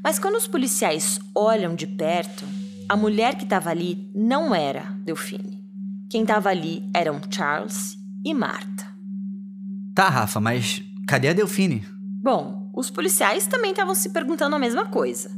Mas 0.03 0.17
quando 0.17 0.35
os 0.35 0.47
policiais 0.47 1.19
olham 1.35 1.75
de 1.75 1.85
perto, 1.85 2.45
a 2.87 2.95
mulher 2.95 3.35
que 3.35 3.43
estava 3.43 3.69
ali 3.69 4.09
não 4.15 4.55
era 4.55 4.95
Delfine. 5.03 5.63
Quem 6.09 6.21
estava 6.21 6.49
ali 6.49 6.89
eram 6.93 7.21
Charles 7.29 7.97
e 8.25 8.33
Marta. 8.33 8.87
Tá, 9.93 10.09
Rafa, 10.09 10.39
mas 10.39 10.81
cadê 11.07 11.29
a 11.29 11.33
Delfine? 11.33 11.85
Bom, 12.21 12.71
os 12.73 12.89
policiais 12.89 13.45
também 13.45 13.71
estavam 13.71 13.93
se 13.93 14.09
perguntando 14.09 14.55
a 14.55 14.59
mesma 14.59 14.85
coisa. 14.85 15.29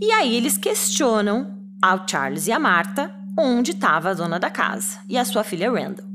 E 0.00 0.10
aí 0.12 0.34
eles 0.36 0.56
questionam 0.56 1.58
ao 1.80 2.06
Charles 2.06 2.46
e 2.46 2.52
a 2.52 2.58
Marta 2.58 3.12
onde 3.38 3.72
estava 3.72 4.10
a 4.10 4.14
dona 4.14 4.38
da 4.38 4.50
casa 4.50 4.98
e 5.08 5.18
a 5.18 5.24
sua 5.24 5.44
filha 5.44 5.70
Randall. 5.70 6.06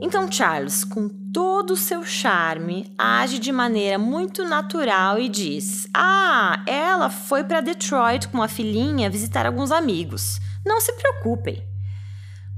Então 0.00 0.30
Charles, 0.30 0.84
com 0.84 1.08
todo 1.32 1.72
o 1.72 1.76
seu 1.76 2.04
charme, 2.04 2.92
age 2.98 3.38
de 3.38 3.52
maneira 3.52 3.98
muito 3.98 4.44
natural 4.44 5.18
e 5.18 5.28
diz: 5.28 5.88
Ah, 5.94 6.62
ela 6.66 7.08
foi 7.08 7.44
para 7.44 7.60
Detroit 7.60 8.28
com 8.28 8.42
a 8.42 8.48
filhinha 8.48 9.08
visitar 9.08 9.46
alguns 9.46 9.70
amigos. 9.70 10.40
Não 10.66 10.80
se 10.80 10.92
preocupem. 10.94 11.62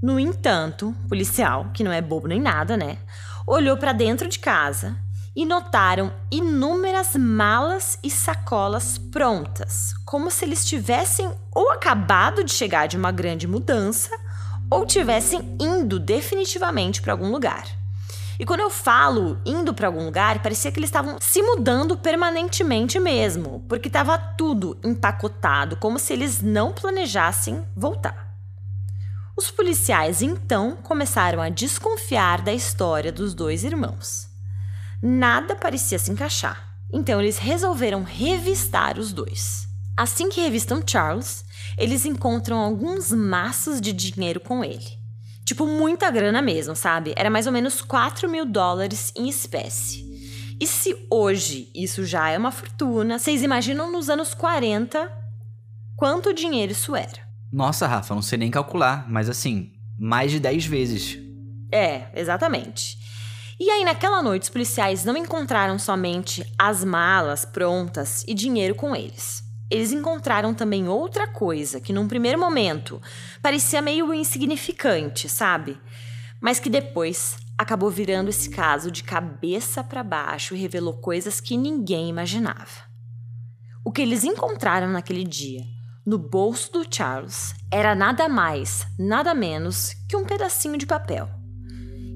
No 0.03 0.19
entanto, 0.19 0.89
o 0.89 1.09
policial, 1.09 1.71
que 1.73 1.85
não 1.85 1.93
é 1.93 2.03
bobo 2.03 2.27
nem 2.27 2.41
nada, 2.41 2.77
né, 2.77 2.99
olhou 3.47 3.77
para 3.77 3.93
dentro 3.93 4.29
de 4.29 4.39
casa 4.39 4.97
e 5.37 5.45
notaram 5.45 6.13
inúmeras 6.31 7.17
malas 7.17 7.99
e 8.03 8.11
sacolas 8.11 8.99
prontas, 8.99 9.95
como 10.05 10.31
se 10.31 10.45
eles 10.45 10.65
tivessem 10.65 11.31
ou 11.53 11.73
acabado 11.73 12.45
de 12.45 12.53
chegar 12.53 12.87
de 12.87 12.97
uma 12.97 13.11
grande 13.11 13.47
mudança 13.47 14.11
ou 14.71 14.87
tivessem 14.87 15.57
indo 15.61 15.99
definitivamente 15.99 17.03
para 17.03 17.13
algum 17.13 17.31
lugar. 17.31 17.65
E 18.39 18.45
quando 18.45 18.61
eu 18.61 18.71
falo 18.71 19.39
indo 19.47 19.73
para 19.73 19.87
algum 19.87 20.05
lugar, 20.05 20.43
parecia 20.43 20.73
que 20.73 20.79
eles 20.79 20.89
estavam 20.89 21.19
se 21.21 21.41
mudando 21.41 21.97
permanentemente 21.97 22.99
mesmo, 22.99 23.65
porque 23.69 23.89
estava 23.89 24.19
tudo 24.19 24.77
empacotado, 24.83 25.77
como 25.77 25.99
se 25.99 26.13
eles 26.13 26.43
não 26.43 26.73
planejassem 26.73 27.65
voltar. 27.77 28.35
Os 29.37 29.51
policiais 29.51 30.23
então 30.23 30.77
começaram 30.83 31.41
a 31.41 31.49
desconfiar 31.49 32.41
da 32.43 32.53
história 32.53 33.13
dos 33.13 33.35
dois 33.35 33.63
irmãos. 33.63 34.34
Nada 35.03 35.55
parecia 35.55 35.99
se 35.99 36.11
encaixar, 36.11 36.77
então 36.93 37.21
eles 37.21 37.39
resolveram 37.39 38.03
revistar 38.03 38.99
os 38.99 39.13
dois. 39.13 39.67
Assim 39.97 40.29
que 40.29 40.41
revistam 40.41 40.83
Charles, 40.85 41.45
eles 41.79 42.05
encontram 42.05 42.59
alguns 42.59 43.13
maços 43.13 43.81
de 43.81 43.93
dinheiro 43.93 44.41
com 44.41 44.65
ele. 44.65 44.99
Tipo, 45.45 45.67
muita 45.67 46.11
grana 46.11 46.41
mesmo, 46.41 46.75
sabe? 46.75 47.13
Era 47.17 47.31
mais 47.31 47.47
ou 47.47 47.53
menos 47.53 47.83
4 47.83 48.29
mil 48.29 48.47
dólares 48.47 49.13
em 49.15 49.29
espécie. 49.29 50.05
E 50.61 50.67
se 50.67 50.97
hoje 51.11 51.71
isso 51.75 52.05
já 52.05 52.31
é 52.31 52.39
uma 52.39 52.51
fortuna, 52.51 53.19
vocês 53.19 53.43
imaginam 53.43 53.93
nos 53.93 54.09
anos 54.09 54.35
40 54.35 55.11
quanto 55.97 56.33
dinheiro 56.33 56.73
isso 56.73 56.97
era? 56.97 57.25
Nossa, 57.53 57.87
Rafa, 57.87 58.15
não 58.15 58.23
sei 58.23 58.39
nem 58.39 58.51
calcular, 58.51 59.07
mas 59.09 59.29
assim, 59.29 59.73
mais 59.99 60.33
de 60.33 60.41
10 60.41 60.67
vezes. 60.67 61.19
É, 61.71 62.07
exatamente. 62.15 62.99
E 63.59 63.71
aí, 63.71 63.85
naquela 63.85 64.21
noite, 64.21 64.45
os 64.45 64.49
policiais 64.49 65.05
não 65.05 65.17
encontraram 65.17 65.79
somente 65.79 66.45
as 66.59 66.83
malas 66.83 67.45
prontas 67.45 68.25
e 68.27 68.35
dinheiro 68.35 68.75
com 68.75 68.97
eles. 68.97 69.45
Eles 69.71 69.93
encontraram 69.93 70.53
também 70.53 70.89
outra 70.89 71.29
coisa 71.29 71.81
que, 71.81 71.93
num 71.93 72.09
primeiro 72.09 72.39
momento, 72.39 73.01
parecia 73.41 73.81
meio 73.81 74.13
insignificante, 74.13 75.29
sabe? 75.29 75.79
Mas 76.41 76.59
que 76.59 76.69
depois 76.69 77.37
acabou 77.57 77.91
virando 77.91 78.29
esse 78.29 78.51
caso 78.51 78.91
de 78.91 79.05
cabeça 79.05 79.85
para 79.85 80.03
baixo 80.03 80.57
e 80.57 80.59
revelou 80.59 80.95
coisas 80.95 81.41
que 81.41 81.57
ninguém 81.57 82.09
imaginava. 82.09 82.93
O 83.85 83.93
que 83.93 84.03
eles 84.03 84.25
encontraram 84.25 84.89
naquele 84.89 85.23
dia, 85.23 85.63
no 86.05 86.19
bolso 86.19 86.73
do 86.73 86.85
Charles, 86.93 87.55
era 87.71 87.95
nada 87.95 88.29
mais, 88.29 88.85
nada 88.99 89.33
menos 89.33 89.95
que 90.09 90.17
um 90.17 90.25
pedacinho 90.25 90.77
de 90.77 90.87
papel 90.87 91.44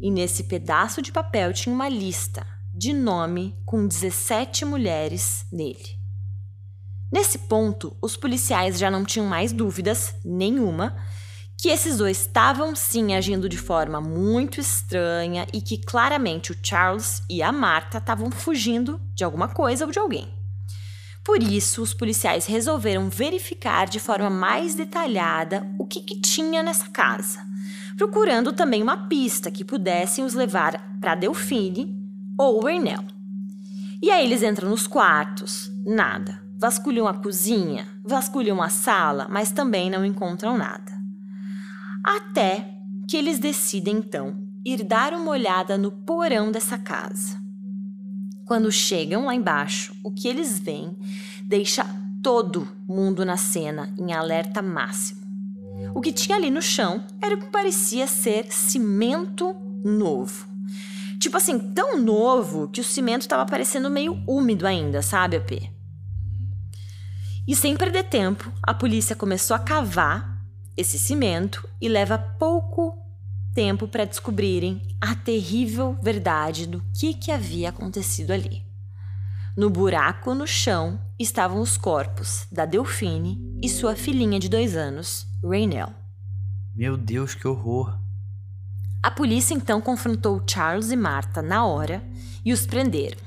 e 0.02 0.10
nesse 0.10 0.44
pedaço 0.44 1.02
de 1.02 1.12
papel 1.12 1.52
tinha 1.52 1.74
uma 1.74 1.88
lista 1.88 2.46
de 2.74 2.92
nome 2.92 3.56
com 3.64 3.86
17 3.86 4.64
mulheres 4.64 5.44
nele. 5.50 5.98
Nesse 7.10 7.38
ponto, 7.38 7.96
os 8.00 8.16
policiais 8.16 8.78
já 8.78 8.90
não 8.90 9.04
tinham 9.04 9.26
mais 9.26 9.52
dúvidas 9.52 10.14
nenhuma 10.24 10.96
que 11.56 11.70
esses 11.70 11.96
dois 11.98 12.20
estavam 12.20 12.76
sim 12.76 13.16
agindo 13.16 13.48
de 13.48 13.58
forma 13.58 14.00
muito 14.00 14.60
estranha 14.60 15.46
e 15.52 15.60
que 15.60 15.78
claramente 15.78 16.52
o 16.52 16.56
Charles 16.62 17.22
e 17.28 17.42
a 17.42 17.50
Marta 17.50 17.98
estavam 17.98 18.30
fugindo 18.30 19.00
de 19.14 19.24
alguma 19.24 19.48
coisa 19.48 19.84
ou 19.84 19.90
de 19.90 19.98
alguém. 19.98 20.32
Por 21.24 21.42
isso, 21.42 21.82
os 21.82 21.92
policiais 21.92 22.46
resolveram 22.46 23.10
verificar 23.10 23.88
de 23.88 23.98
forma 23.98 24.30
mais 24.30 24.74
detalhada 24.74 25.66
o 25.78 25.86
que, 25.86 26.00
que 26.00 26.20
tinha 26.20 26.62
nessa 26.62 26.88
casa 26.90 27.48
procurando 27.98 28.52
também 28.52 28.80
uma 28.80 29.08
pista 29.08 29.50
que 29.50 29.64
pudessem 29.64 30.24
os 30.24 30.32
levar 30.32 30.96
para 31.00 31.16
Delfine 31.16 32.00
ou 32.38 32.68
Ernel. 32.68 33.02
E 34.00 34.08
aí 34.08 34.24
eles 34.24 34.44
entram 34.44 34.70
nos 34.70 34.86
quartos, 34.86 35.68
nada. 35.84 36.40
vasculham 36.56 37.08
a 37.08 37.14
cozinha, 37.14 37.86
vasculham 38.04 38.62
a 38.62 38.68
sala, 38.68 39.26
mas 39.28 39.50
também 39.50 39.90
não 39.90 40.04
encontram 40.04 40.56
nada. 40.56 40.92
Até 42.04 42.78
que 43.08 43.16
eles 43.16 43.40
decidem 43.40 43.96
então 43.96 44.48
ir 44.64 44.84
dar 44.84 45.12
uma 45.12 45.30
olhada 45.30 45.76
no 45.76 45.90
porão 45.90 46.52
dessa 46.52 46.78
casa. 46.78 47.36
Quando 48.44 48.70
chegam 48.70 49.26
lá 49.26 49.34
embaixo, 49.34 49.92
o 50.04 50.12
que 50.12 50.28
eles 50.28 50.58
veem 50.58 50.96
deixa 51.44 51.84
todo 52.22 52.68
mundo 52.88 53.24
na 53.24 53.36
cena 53.36 53.92
em 53.98 54.12
alerta 54.12 54.62
máximo. 54.62 55.27
O 55.94 56.00
que 56.00 56.12
tinha 56.12 56.36
ali 56.36 56.50
no 56.50 56.62
chão 56.62 57.04
era 57.22 57.34
o 57.34 57.38
que 57.38 57.46
parecia 57.46 58.06
ser 58.06 58.52
cimento 58.52 59.54
novo. 59.84 60.46
Tipo 61.20 61.36
assim, 61.36 61.58
tão 61.72 61.98
novo 62.00 62.68
que 62.68 62.80
o 62.80 62.84
cimento 62.84 63.22
estava 63.22 63.44
parecendo 63.44 63.90
meio 63.90 64.22
úmido 64.26 64.66
ainda, 64.66 65.02
sabe, 65.02 65.36
AP? 65.36 65.70
E 67.46 67.56
sem 67.56 67.76
perder 67.76 68.04
tempo, 68.04 68.52
a 68.62 68.74
polícia 68.74 69.16
começou 69.16 69.56
a 69.56 69.58
cavar 69.58 70.38
esse 70.76 70.98
cimento 70.98 71.68
e 71.80 71.88
leva 71.88 72.18
pouco 72.18 72.96
tempo 73.54 73.88
para 73.88 74.04
descobrirem 74.04 74.80
a 75.00 75.14
terrível 75.14 75.98
verdade 76.02 76.66
do 76.66 76.80
que, 76.94 77.14
que 77.14 77.32
havia 77.32 77.70
acontecido 77.70 78.30
ali. 78.30 78.64
No 79.56 79.68
buraco 79.68 80.34
no 80.34 80.46
chão 80.46 81.00
estavam 81.18 81.60
os 81.60 81.76
corpos 81.76 82.46
da 82.52 82.64
Delfine 82.64 83.58
e 83.60 83.68
sua 83.68 83.96
filhinha 83.96 84.38
de 84.38 84.48
dois 84.48 84.76
anos, 84.76 85.26
Raynell. 85.42 85.92
Meu 86.74 86.96
Deus, 86.96 87.34
que 87.34 87.46
horror! 87.46 87.96
A 89.02 89.10
polícia 89.10 89.54
então 89.54 89.80
confrontou 89.80 90.42
Charles 90.48 90.90
e 90.90 90.96
Marta 90.96 91.40
na 91.40 91.64
hora 91.64 92.02
e 92.44 92.52
os 92.52 92.66
prenderam. 92.66 93.18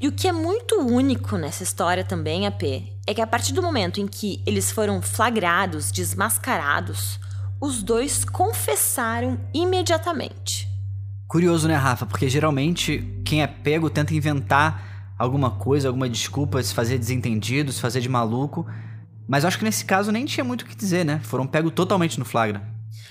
E 0.00 0.06
o 0.06 0.12
que 0.12 0.28
é 0.28 0.32
muito 0.32 0.76
único 0.76 1.36
nessa 1.36 1.62
história 1.62 2.04
também, 2.04 2.46
AP, 2.46 2.62
é 3.06 3.14
que 3.14 3.20
a 3.20 3.26
partir 3.26 3.52
do 3.52 3.62
momento 3.62 4.00
em 4.00 4.06
que 4.06 4.42
eles 4.46 4.70
foram 4.70 5.00
flagrados, 5.02 5.90
desmascarados, 5.90 7.18
os 7.60 7.82
dois 7.82 8.24
confessaram 8.24 9.40
imediatamente. 9.52 10.68
Curioso, 11.26 11.66
né, 11.66 11.74
Rafa? 11.74 12.06
Porque 12.06 12.28
geralmente 12.28 13.20
quem 13.24 13.42
é 13.42 13.46
pego 13.46 13.90
tenta 13.90 14.14
inventar 14.14 15.14
alguma 15.18 15.50
coisa, 15.50 15.88
alguma 15.88 16.08
desculpa, 16.08 16.62
se 16.62 16.72
fazer 16.72 16.98
desentendido, 16.98 17.72
se 17.72 17.80
fazer 17.80 18.00
de 18.00 18.08
maluco. 18.08 18.66
Mas 19.28 19.44
acho 19.44 19.58
que 19.58 19.64
nesse 19.64 19.84
caso 19.84 20.10
nem 20.10 20.24
tinha 20.24 20.42
muito 20.42 20.62
o 20.62 20.64
que 20.64 20.74
dizer, 20.74 21.04
né? 21.04 21.20
Foram 21.22 21.46
pegos 21.46 21.72
totalmente 21.74 22.18
no 22.18 22.24
flagra. 22.24 22.62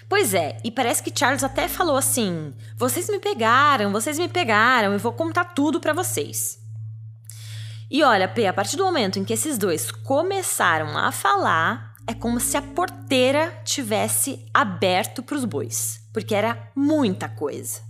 Pois 0.09 0.33
é, 0.33 0.57
e 0.63 0.71
parece 0.71 1.03
que 1.03 1.17
Charles 1.17 1.43
até 1.43 1.67
falou 1.67 1.95
assim: 1.95 2.53
"Vocês 2.75 3.07
me 3.07 3.19
pegaram, 3.19 3.91
vocês 3.91 4.17
me 4.17 4.27
pegaram, 4.27 4.93
eu 4.93 4.99
vou 4.99 5.13
contar 5.13 5.45
tudo 5.45 5.79
para 5.79 5.93
vocês". 5.93 6.59
E 7.89 8.03
olha, 8.03 8.27
P, 8.27 8.47
a 8.47 8.53
partir 8.53 8.75
do 8.77 8.83
momento 8.83 9.19
em 9.19 9.23
que 9.23 9.33
esses 9.33 9.57
dois 9.57 9.91
começaram 9.91 10.97
a 10.97 11.11
falar, 11.11 11.93
é 12.07 12.13
como 12.13 12.39
se 12.39 12.57
a 12.57 12.61
porteira 12.61 13.61
tivesse 13.63 14.45
aberto 14.53 15.21
para 15.21 15.37
os 15.37 15.45
bois, 15.45 16.01
porque 16.11 16.33
era 16.33 16.71
muita 16.75 17.29
coisa. 17.29 17.81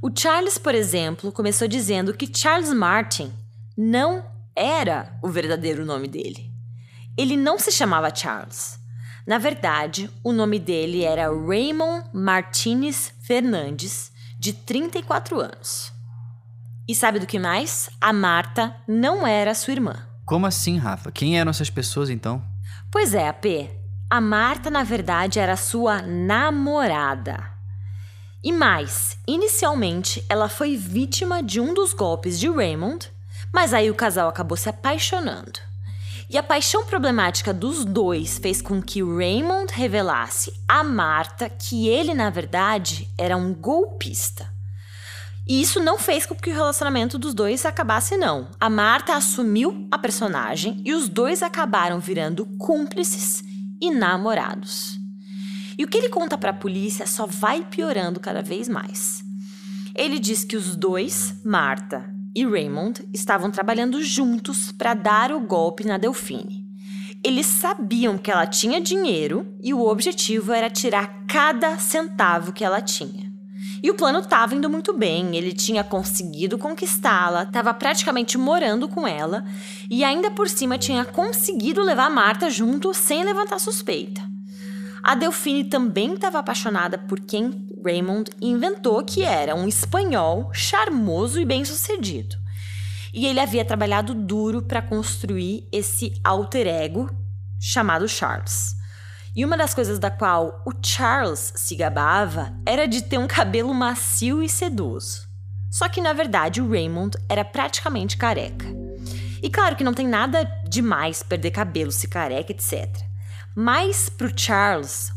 O 0.00 0.10
Charles, 0.16 0.56
por 0.56 0.74
exemplo, 0.74 1.30
começou 1.32 1.68
dizendo 1.68 2.14
que 2.14 2.30
Charles 2.32 2.72
Martin 2.72 3.32
não 3.76 4.24
era 4.54 5.18
o 5.22 5.28
verdadeiro 5.28 5.84
nome 5.84 6.08
dele. 6.08 6.53
Ele 7.16 7.36
não 7.36 7.58
se 7.58 7.70
chamava 7.70 8.14
Charles. 8.14 8.78
Na 9.26 9.38
verdade, 9.38 10.10
o 10.22 10.32
nome 10.32 10.58
dele 10.58 11.04
era 11.04 11.28
Raymond 11.28 12.06
Martinez 12.12 13.12
Fernandes, 13.22 14.12
de 14.38 14.52
34 14.52 15.40
anos. 15.40 15.92
E 16.86 16.94
sabe 16.94 17.18
do 17.18 17.26
que 17.26 17.38
mais? 17.38 17.88
A 18.00 18.12
Marta 18.12 18.76
não 18.86 19.26
era 19.26 19.54
sua 19.54 19.72
irmã. 19.72 20.06
Como 20.26 20.44
assim, 20.44 20.76
Rafa? 20.76 21.10
Quem 21.10 21.38
eram 21.38 21.50
essas 21.50 21.70
pessoas 21.70 22.10
então? 22.10 22.42
Pois 22.90 23.14
é, 23.14 23.28
AP. 23.28 23.70
A 24.10 24.20
Marta, 24.20 24.68
na 24.68 24.82
verdade, 24.82 25.38
era 25.38 25.56
sua 25.56 26.02
namorada. 26.02 27.54
E 28.42 28.52
mais, 28.52 29.16
inicialmente 29.26 30.22
ela 30.28 30.50
foi 30.50 30.76
vítima 30.76 31.42
de 31.42 31.60
um 31.60 31.72
dos 31.72 31.94
golpes 31.94 32.38
de 32.38 32.46
Raymond, 32.50 33.10
mas 33.50 33.72
aí 33.72 33.90
o 33.90 33.94
casal 33.94 34.28
acabou 34.28 34.56
se 34.56 34.68
apaixonando. 34.68 35.58
E 36.34 36.36
a 36.36 36.42
paixão 36.42 36.84
problemática 36.84 37.54
dos 37.54 37.84
dois 37.84 38.38
fez 38.38 38.60
com 38.60 38.82
que 38.82 39.00
Raymond 39.00 39.72
revelasse 39.72 40.52
a 40.66 40.82
Marta 40.82 41.48
que 41.48 41.86
ele, 41.86 42.12
na 42.12 42.28
verdade, 42.28 43.08
era 43.16 43.36
um 43.36 43.54
golpista. 43.54 44.52
E 45.46 45.62
isso 45.62 45.78
não 45.78 45.96
fez 45.96 46.26
com 46.26 46.34
que 46.34 46.50
o 46.50 46.52
relacionamento 46.52 47.20
dos 47.20 47.34
dois 47.34 47.64
acabasse, 47.64 48.16
não. 48.16 48.48
A 48.58 48.68
Marta 48.68 49.14
assumiu 49.14 49.86
a 49.92 49.96
personagem 49.96 50.82
e 50.84 50.92
os 50.92 51.08
dois 51.08 51.40
acabaram 51.40 52.00
virando 52.00 52.44
cúmplices 52.58 53.44
e 53.80 53.92
namorados. 53.92 54.98
E 55.78 55.84
o 55.84 55.86
que 55.86 55.98
ele 55.98 56.08
conta 56.08 56.36
para 56.36 56.50
a 56.50 56.52
polícia 56.52 57.06
só 57.06 57.26
vai 57.26 57.64
piorando 57.64 58.18
cada 58.18 58.42
vez 58.42 58.68
mais. 58.68 59.22
Ele 59.94 60.18
diz 60.18 60.42
que 60.42 60.56
os 60.56 60.74
dois, 60.74 61.32
Marta 61.44 62.12
e 62.34 62.44
Raymond, 62.44 63.06
estavam 63.12 63.50
trabalhando 63.50 64.02
juntos 64.02 64.72
para 64.72 64.94
dar 64.94 65.32
o 65.32 65.40
golpe 65.40 65.84
na 65.84 65.98
Delfine. 65.98 66.64
Eles 67.22 67.46
sabiam 67.46 68.18
que 68.18 68.30
ela 68.30 68.46
tinha 68.46 68.80
dinheiro 68.80 69.46
e 69.62 69.72
o 69.72 69.86
objetivo 69.86 70.52
era 70.52 70.68
tirar 70.68 71.24
cada 71.26 71.78
centavo 71.78 72.52
que 72.52 72.64
ela 72.64 72.80
tinha. 72.80 73.32
E 73.82 73.90
o 73.90 73.94
plano 73.94 74.20
estava 74.20 74.54
indo 74.54 74.68
muito 74.68 74.92
bem, 74.92 75.36
ele 75.36 75.52
tinha 75.52 75.84
conseguido 75.84 76.58
conquistá-la, 76.58 77.44
estava 77.44 77.72
praticamente 77.72 78.36
morando 78.36 78.88
com 78.88 79.06
ela 79.06 79.44
e 79.90 80.02
ainda 80.02 80.30
por 80.30 80.48
cima 80.48 80.78
tinha 80.78 81.04
conseguido 81.04 81.82
levar 81.82 82.10
Marta 82.10 82.50
junto 82.50 82.92
sem 82.94 83.24
levantar 83.24 83.58
suspeita. 83.58 84.33
A 85.06 85.14
Delfine 85.14 85.64
também 85.64 86.14
estava 86.14 86.38
apaixonada 86.38 86.96
por 86.96 87.20
quem 87.20 87.68
Raymond 87.84 88.30
inventou 88.40 89.04
que 89.04 89.22
era 89.22 89.54
um 89.54 89.68
espanhol 89.68 90.48
charmoso 90.54 91.38
e 91.38 91.44
bem-sucedido. 91.44 92.34
E 93.12 93.26
ele 93.26 93.38
havia 93.38 93.66
trabalhado 93.66 94.14
duro 94.14 94.62
para 94.62 94.80
construir 94.80 95.68
esse 95.70 96.18
alter 96.24 96.66
ego 96.66 97.10
chamado 97.60 98.08
Charles. 98.08 98.74
E 99.36 99.44
uma 99.44 99.58
das 99.58 99.74
coisas 99.74 99.98
da 99.98 100.10
qual 100.10 100.62
o 100.66 100.72
Charles 100.82 101.52
se 101.54 101.76
gabava 101.76 102.54
era 102.64 102.88
de 102.88 103.02
ter 103.02 103.18
um 103.18 103.26
cabelo 103.26 103.74
macio 103.74 104.42
e 104.42 104.48
sedoso. 104.48 105.28
Só 105.70 105.86
que 105.86 106.00
na 106.00 106.14
verdade 106.14 106.62
o 106.62 106.70
Raymond 106.70 107.18
era 107.28 107.44
praticamente 107.44 108.16
careca. 108.16 108.66
E 109.42 109.50
claro 109.50 109.76
que 109.76 109.84
não 109.84 109.92
tem 109.92 110.08
nada 110.08 110.44
demais 110.66 111.22
perder 111.22 111.50
cabelo, 111.50 111.92
se 111.92 112.08
careca, 112.08 112.52
etc. 112.52 113.13
Mas 113.54 114.08
para 114.08 114.26
o 114.26 114.32
Charles, 114.36 115.12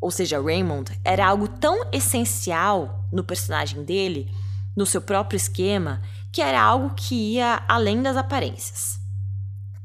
ou 0.00 0.12
seja, 0.12 0.40
Raymond, 0.40 0.92
era 1.04 1.26
algo 1.26 1.48
tão 1.48 1.88
essencial 1.90 3.08
no 3.12 3.24
personagem 3.24 3.82
dele, 3.82 4.32
no 4.76 4.86
seu 4.86 5.02
próprio 5.02 5.36
esquema, 5.36 6.00
que 6.32 6.40
era 6.40 6.62
algo 6.62 6.94
que 6.94 7.34
ia 7.34 7.62
além 7.66 8.00
das 8.00 8.16
aparências. 8.16 9.00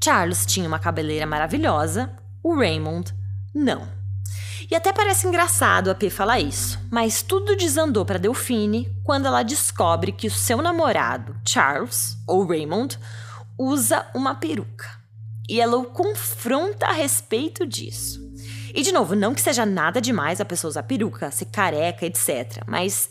Charles 0.04 0.46
tinha 0.46 0.68
uma 0.68 0.78
cabeleira 0.78 1.26
maravilhosa, 1.26 2.12
o 2.44 2.56
Raymond 2.56 3.12
não. 3.54 3.90
E 4.70 4.76
até 4.76 4.94
parece 4.94 5.28
engraçado 5.28 5.90
a 5.90 5.96
P 5.96 6.12
falar 6.12 6.40
isso, 6.40 6.80
mas 6.92 7.24
tudo 7.24 7.56
desandou 7.56 8.06
para 8.06 8.20
Delphine 8.20 8.96
quando 9.04 9.26
ela 9.26 9.42
descobre 9.42 10.12
que 10.12 10.28
o 10.28 10.32
seu 10.32 10.62
namorado, 10.62 11.36
Charles, 11.44 12.18
ou 12.28 12.46
Raymond, 12.46 13.00
usa 13.58 14.06
uma 14.14 14.36
peruca 14.36 15.05
e 15.50 15.62
ela 15.62 15.78
o 15.78 15.86
confronta 15.86 16.88
a 16.88 16.92
respeito 16.92 17.66
disso. 17.66 18.20
E 18.74 18.82
de 18.82 18.92
novo, 18.92 19.16
não 19.16 19.34
que 19.34 19.42
seja 19.42 19.66
nada 19.66 20.02
demais 20.02 20.42
a 20.42 20.46
pessoa 20.46 20.70
usar 20.70 20.84
peruca, 20.84 21.32
ser 21.32 21.46
careca, 21.46 22.06
etc. 22.06 22.62
Mas 22.68 23.08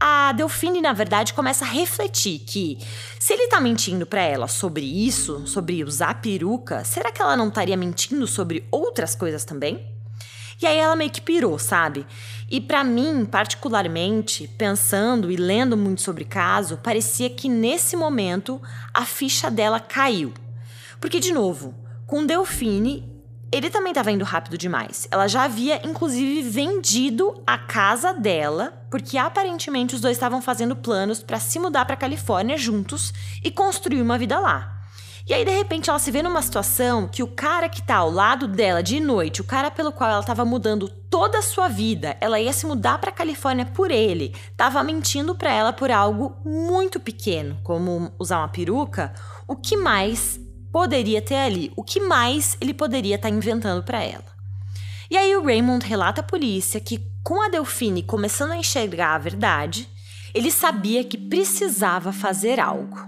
a 0.00 0.32
Delfine, 0.32 0.80
na 0.80 0.92
verdade, 0.92 1.34
começa 1.34 1.64
a 1.64 1.68
refletir 1.68 2.40
que 2.40 2.78
se 3.18 3.32
ele 3.32 3.48
tá 3.48 3.60
mentindo 3.60 4.06
para 4.06 4.22
ela 4.22 4.48
sobre 4.48 4.84
isso, 4.84 5.46
sobre 5.46 5.84
usar 5.84 6.20
peruca, 6.20 6.84
será 6.84 7.12
que 7.12 7.22
ela 7.22 7.36
não 7.36 7.48
estaria 7.48 7.76
mentindo 7.76 8.26
sobre 8.26 8.66
outras 8.70 9.14
coisas 9.14 9.44
também? 9.44 9.94
E 10.60 10.66
aí 10.66 10.78
ela 10.78 10.96
meio 10.96 11.10
que 11.10 11.20
pirou, 11.20 11.58
sabe? 11.58 12.06
E 12.50 12.60
para 12.60 12.84
mim, 12.84 13.24
particularmente, 13.24 14.48
pensando 14.56 15.30
e 15.30 15.36
lendo 15.36 15.76
muito 15.76 16.00
sobre 16.02 16.24
o 16.24 16.28
caso, 16.28 16.78
parecia 16.78 17.28
que 17.28 17.48
nesse 17.48 17.96
momento 17.96 18.60
a 18.92 19.04
ficha 19.04 19.50
dela 19.50 19.80
caiu. 19.80 20.32
Porque, 21.04 21.20
de 21.20 21.34
novo, 21.34 21.74
com 22.06 22.24
Delfine, 22.24 23.06
ele 23.52 23.68
também 23.68 23.90
estava 23.90 24.10
indo 24.10 24.24
rápido 24.24 24.56
demais. 24.56 25.06
Ela 25.10 25.28
já 25.28 25.42
havia, 25.44 25.86
inclusive, 25.86 26.48
vendido 26.48 27.42
a 27.46 27.58
casa 27.58 28.14
dela, 28.14 28.72
porque 28.90 29.18
aparentemente 29.18 29.94
os 29.94 30.00
dois 30.00 30.16
estavam 30.16 30.40
fazendo 30.40 30.74
planos 30.74 31.22
para 31.22 31.38
se 31.38 31.58
mudar 31.58 31.84
para 31.84 31.94
Califórnia 31.94 32.56
juntos 32.56 33.12
e 33.44 33.50
construir 33.50 34.00
uma 34.00 34.16
vida 34.16 34.40
lá. 34.40 34.80
E 35.28 35.34
aí, 35.34 35.44
de 35.44 35.50
repente, 35.50 35.90
ela 35.90 35.98
se 35.98 36.10
vê 36.10 36.22
numa 36.22 36.40
situação 36.40 37.06
que 37.06 37.22
o 37.22 37.28
cara 37.28 37.68
que 37.68 37.82
tá 37.82 37.96
ao 37.96 38.10
lado 38.10 38.48
dela 38.48 38.82
de 38.82 38.98
noite, 38.98 39.42
o 39.42 39.44
cara 39.44 39.70
pelo 39.70 39.92
qual 39.92 40.08
ela 40.08 40.20
estava 40.20 40.46
mudando 40.46 40.88
toda 40.88 41.38
a 41.38 41.42
sua 41.42 41.68
vida, 41.68 42.16
ela 42.18 42.40
ia 42.40 42.52
se 42.54 42.64
mudar 42.64 42.96
para 42.96 43.12
Califórnia 43.12 43.66
por 43.66 43.90
ele, 43.90 44.34
tava 44.56 44.82
mentindo 44.82 45.34
para 45.34 45.52
ela 45.52 45.70
por 45.70 45.90
algo 45.90 46.34
muito 46.46 46.98
pequeno, 46.98 47.58
como 47.62 48.10
usar 48.18 48.38
uma 48.38 48.48
peruca. 48.48 49.12
O 49.46 49.54
que 49.54 49.76
mais 49.76 50.40
poderia 50.74 51.22
ter 51.22 51.36
ali? 51.36 51.70
O 51.76 51.84
que 51.84 52.00
mais 52.00 52.56
ele 52.60 52.74
poderia 52.74 53.14
estar 53.14 53.28
tá 53.28 53.34
inventando 53.34 53.84
para 53.84 54.02
ela? 54.02 54.24
E 55.08 55.16
aí 55.16 55.36
o 55.36 55.44
Raymond 55.44 55.86
relata 55.86 56.20
à 56.20 56.24
polícia 56.24 56.80
que, 56.80 57.00
com 57.22 57.40
a 57.40 57.48
Delfine 57.48 58.02
começando 58.02 58.50
a 58.50 58.56
enxergar 58.56 59.14
a 59.14 59.18
verdade, 59.18 59.88
ele 60.34 60.50
sabia 60.50 61.04
que 61.04 61.16
precisava 61.16 62.12
fazer 62.12 62.58
algo. 62.58 62.98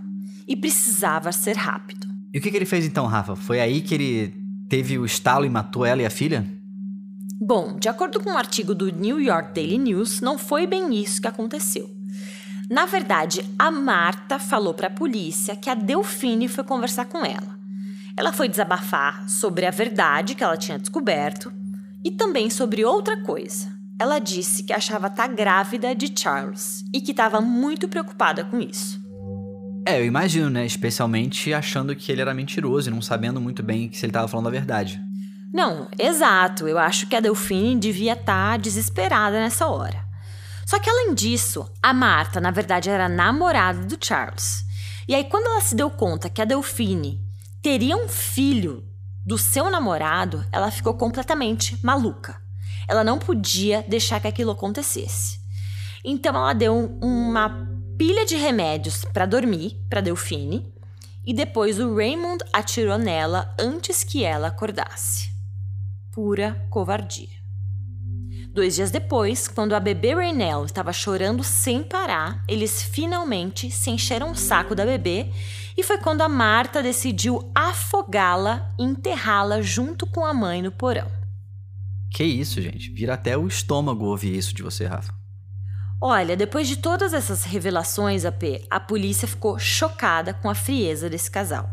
E 0.47 0.55
precisava 0.55 1.33
ser 1.33 1.57
rápido. 1.57 2.07
E 2.33 2.39
o 2.39 2.41
que, 2.41 2.53
que 2.53 2.57
ele 2.57 2.65
fez 2.65 2.87
então, 2.87 3.05
Rafa? 3.05 3.35
Foi 3.35 3.59
aí 3.59 3.81
que 3.81 3.97
ele 3.97 4.33
teve 4.69 4.97
o 4.97 5.05
estalo 5.05 5.45
e 5.45 5.51
matou 5.51 5.85
ela 5.85 6.01
e 6.01 6.07
a 6.07 6.11
filha? 6.11 6.47
Bom, 7.41 7.77
de 7.81 7.89
acordo 7.89 8.21
com 8.21 8.31
um 8.31 8.39
artigo 8.39 8.77
do 8.77 8.93
New 8.93 9.21
York 9.21 9.53
Daily 9.53 9.79
News, 9.79 10.21
não 10.21 10.39
foi 10.39 10.69
bem 10.69 10.95
isso 10.95 11.21
que 11.21 11.27
aconteceu. 11.27 11.91
Na 12.71 12.87
verdade, 12.87 13.45
a 13.59 13.73
Marta 13.73 14.39
falou 14.39 14.73
para 14.73 14.87
a 14.87 14.91
polícia 14.91 15.57
que 15.57 15.69
a 15.69 15.75
Delfine 15.75 16.47
foi 16.47 16.63
conversar 16.63 17.07
com 17.07 17.25
ela. 17.25 17.56
Ela 18.17 18.33
foi 18.33 18.49
desabafar 18.49 19.29
sobre 19.29 19.67
a 19.67 19.71
verdade 19.71 20.35
que 20.35 20.43
ela 20.43 20.57
tinha 20.57 20.79
descoberto 20.79 21.53
e 22.03 22.11
também 22.11 22.49
sobre 22.49 22.83
outra 22.83 23.23
coisa. 23.23 23.69
Ela 23.99 24.19
disse 24.19 24.63
que 24.63 24.73
achava 24.73 25.09
estar 25.09 25.29
tá 25.29 25.35
grávida 25.35 25.95
de 25.95 26.11
Charles 26.19 26.83
e 26.95 27.01
que 27.01 27.11
estava 27.11 27.41
muito 27.43 27.89
preocupada 27.89 28.43
com 28.43 28.59
isso. 28.59 29.05
É, 29.87 30.01
eu 30.01 30.05
imagino, 30.05 30.49
né? 30.49 30.65
Especialmente 30.65 31.53
achando 31.53 31.95
que 31.95 32.11
ele 32.11 32.21
era 32.23 32.35
mentiroso 32.35 32.89
e 32.89 32.93
não 32.93 33.03
sabendo 33.03 33.41
muito 33.41 33.63
bem 33.63 33.93
se 33.93 34.05
ele 34.05 34.11
estava 34.11 34.27
falando 34.27 34.49
a 34.49 34.51
verdade. 34.51 35.01
Não, 35.53 35.89
exato. 35.99 36.67
Eu 36.67 36.79
acho 36.79 37.07
que 37.07 37.17
a 37.17 37.21
Delfine 37.21 37.79
devia 37.79 38.15
estar 38.15 38.53
tá 38.53 38.57
desesperada 38.57 39.39
nessa 39.39 39.67
hora. 39.67 40.05
Só 40.67 40.79
que 40.79 40.91
além 40.91 41.15
disso, 41.15 41.71
a 41.83 41.93
Marta, 41.93 42.41
na 42.41 42.51
verdade, 42.51 42.91
era 42.91 43.09
namorada 43.09 43.85
do 43.85 43.97
Charles. 44.03 44.65
E 45.07 45.15
aí, 45.15 45.25
quando 45.25 45.47
ela 45.47 45.61
se 45.61 45.77
deu 45.77 45.89
conta 45.89 46.29
que 46.29 46.43
a 46.43 46.45
Delfine 46.45 47.26
teria 47.62 47.97
um 47.97 48.09
filho 48.09 48.85
do 49.25 49.37
seu 49.37 49.71
namorado, 49.71 50.45
ela 50.53 50.71
ficou 50.71 50.95
completamente 50.95 51.79
maluca. 51.85 52.40
Ela 52.88 53.03
não 53.03 53.19
podia 53.19 53.85
deixar 53.88 54.21
que 54.21 54.29
aquilo 54.29 54.53
acontecesse. 54.53 55.40
Então, 56.05 56.35
ela 56.37 56.53
deu 56.53 56.99
uma 57.03 57.69
pilha 57.99 58.25
de 58.25 58.37
remédios 58.37 59.05
para 59.05 59.27
dormir 59.27 59.85
para 59.88 60.01
Delfine 60.01 60.73
e 61.25 61.35
depois 61.35 61.81
o 61.81 61.95
Raymond 61.95 62.45
atirou 62.53 62.99
nela 62.99 63.53
antes 63.59 64.05
que 64.05 64.23
ela 64.23 64.49
acordasse 64.49 65.37
pura 66.16 66.66
covardia. 66.71 67.36
Dois 68.57 68.75
dias 68.75 68.90
depois, 68.90 69.49
quando 69.49 69.75
a 69.75 69.79
bebê 69.79 70.14
Raynell 70.14 70.64
estava 70.64 70.90
chorando 70.90 71.45
sem 71.45 71.83
parar, 71.83 72.42
eles 72.49 72.83
finalmente 72.83 73.71
se 73.71 73.90
encheram 73.90 74.31
o 74.31 74.35
saco 74.35 74.75
da 74.75 74.87
bebê 74.87 75.27
e 75.77 75.83
foi 75.83 75.99
quando 75.99 76.23
a 76.23 76.29
Marta 76.29 76.83
decidiu 76.83 77.53
afogá-la 77.55 78.75
e 78.79 78.83
enterrá-la 78.83 79.61
junto 79.61 80.07
com 80.07 80.25
a 80.25 80.33
mãe 80.33 80.62
no 80.62 80.73
porão. 80.73 81.07
Que 82.11 82.25
isso, 82.25 82.62
gente? 82.62 82.88
Vira 82.88 83.12
até 83.12 83.37
o 83.37 83.47
estômago 83.47 84.07
ouvir 84.07 84.35
isso 84.35 84.55
de 84.55 84.62
você, 84.62 84.87
Rafa. 84.87 85.12
Olha, 86.01 86.35
depois 86.35 86.66
de 86.66 86.77
todas 86.77 87.12
essas 87.12 87.45
revelações, 87.45 88.25
AP, 88.25 88.64
a 88.71 88.81
polícia 88.81 89.29
ficou 89.29 89.59
chocada 89.59 90.33
com 90.33 90.49
a 90.49 90.55
frieza 90.55 91.11
desse 91.11 91.31
casal. 91.31 91.69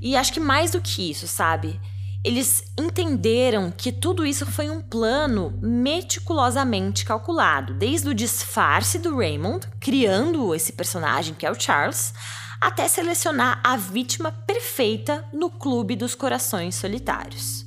E 0.00 0.14
acho 0.14 0.32
que 0.32 0.38
mais 0.38 0.70
do 0.70 0.80
que 0.80 1.10
isso, 1.10 1.26
sabe? 1.26 1.80
Eles 2.24 2.62
entenderam 2.78 3.72
que 3.76 3.90
tudo 3.90 4.24
isso 4.24 4.46
foi 4.46 4.70
um 4.70 4.80
plano 4.80 5.58
meticulosamente 5.60 7.04
calculado, 7.04 7.74
desde 7.74 8.08
o 8.08 8.14
disfarce 8.14 9.00
do 9.00 9.16
Raymond, 9.16 9.66
criando 9.80 10.54
esse 10.54 10.72
personagem 10.72 11.34
que 11.34 11.44
é 11.44 11.50
o 11.50 11.60
Charles, 11.60 12.14
até 12.60 12.86
selecionar 12.86 13.60
a 13.64 13.76
vítima 13.76 14.30
perfeita 14.30 15.24
no 15.32 15.50
clube 15.50 15.96
dos 15.96 16.14
corações 16.14 16.76
solitários. 16.76 17.66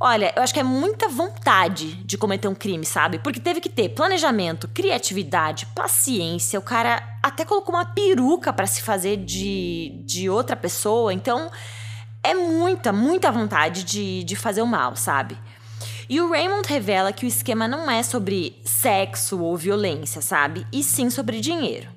Olha, 0.00 0.32
eu 0.36 0.42
acho 0.42 0.52
que 0.52 0.60
é 0.60 0.64
muita 0.64 1.08
vontade 1.08 1.94
de 2.04 2.18
cometer 2.18 2.48
um 2.48 2.54
crime, 2.54 2.84
sabe? 2.84 3.20
Porque 3.20 3.40
teve 3.40 3.60
que 3.60 3.68
ter 3.68 3.90
planejamento, 3.90 4.68
criatividade, 4.68 5.64
paciência. 5.66 6.58
O 6.58 6.62
cara 6.62 7.02
até 7.22 7.44
colocou 7.44 7.74
uma 7.74 7.84
peruca 7.84 8.52
para 8.52 8.66
se 8.66 8.82
fazer 8.82 9.16
de, 9.16 10.02
de 10.04 10.28
outra 10.28 10.54
pessoa. 10.54 11.14
Então, 11.14 11.50
é 12.26 12.34
muita, 12.34 12.92
muita 12.92 13.30
vontade 13.30 13.84
de, 13.84 14.24
de 14.24 14.34
fazer 14.34 14.60
o 14.60 14.66
mal, 14.66 14.96
sabe? 14.96 15.38
E 16.08 16.20
o 16.20 16.30
Raymond 16.30 16.68
revela 16.68 17.12
que 17.12 17.24
o 17.24 17.28
esquema 17.28 17.68
não 17.68 17.88
é 17.90 18.02
sobre 18.02 18.60
sexo 18.64 19.40
ou 19.40 19.56
violência, 19.56 20.20
sabe? 20.20 20.66
E 20.72 20.82
sim 20.82 21.08
sobre 21.08 21.40
dinheiro. 21.40 21.88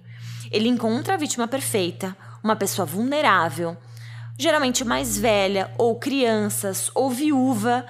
Ele 0.52 0.70
encontra 0.70 1.16
a 1.16 1.18
vítima 1.18 1.48
perfeita, 1.48 2.16
uma 2.44 2.56
pessoa 2.56 2.86
vulnerável, 2.86 3.76
geralmente 4.38 4.84
mais 4.86 5.18
velha, 5.18 5.72
ou 5.78 5.96
crianças, 5.96 6.92
ou 6.94 7.10
viúva, 7.10 7.86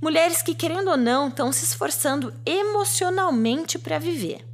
mulheres 0.00 0.42
que, 0.42 0.54
querendo 0.54 0.90
ou 0.90 0.96
não, 0.96 1.28
estão 1.28 1.52
se 1.52 1.64
esforçando 1.64 2.34
emocionalmente 2.44 3.78
para 3.78 3.98
viver. 3.98 4.44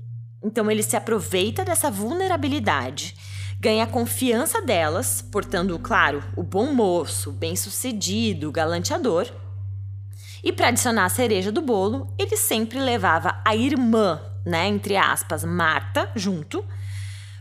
Então 0.43 0.71
ele 0.71 0.83
se 0.83 0.97
aproveita 0.97 1.65
dessa 1.65 1.91
vulnerabilidade 1.91 3.15
ganha 3.61 3.85
a 3.85 3.87
confiança 3.87 4.63
delas, 4.63 5.21
portando, 5.21 5.79
claro, 5.79 6.25
o 6.35 6.43
bom 6.43 6.73
moço, 6.73 7.31
bem-sucedido, 7.31 8.51
galanteador. 8.51 9.31
E 10.43 10.51
para 10.51 10.69
adicionar 10.69 11.05
a 11.05 11.11
cereja 11.11 11.53
do 11.53 11.61
bolo, 11.61 12.13
ele 12.19 12.39
sempre 12.39 12.81
levava 12.81 13.39
a 13.45 13.55
irmã, 13.55 14.19
né, 14.47 14.67
entre 14.67 14.97
aspas, 14.97 15.45
Marta, 15.45 16.11
junto, 16.17 16.65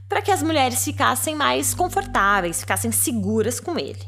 para 0.09 0.21
que 0.21 0.31
as 0.31 0.43
mulheres 0.43 0.83
ficassem 0.83 1.35
mais 1.35 1.73
confortáveis, 1.73 2.59
ficassem 2.59 2.91
seguras 2.91 3.61
com 3.61 3.79
ele. 3.79 4.05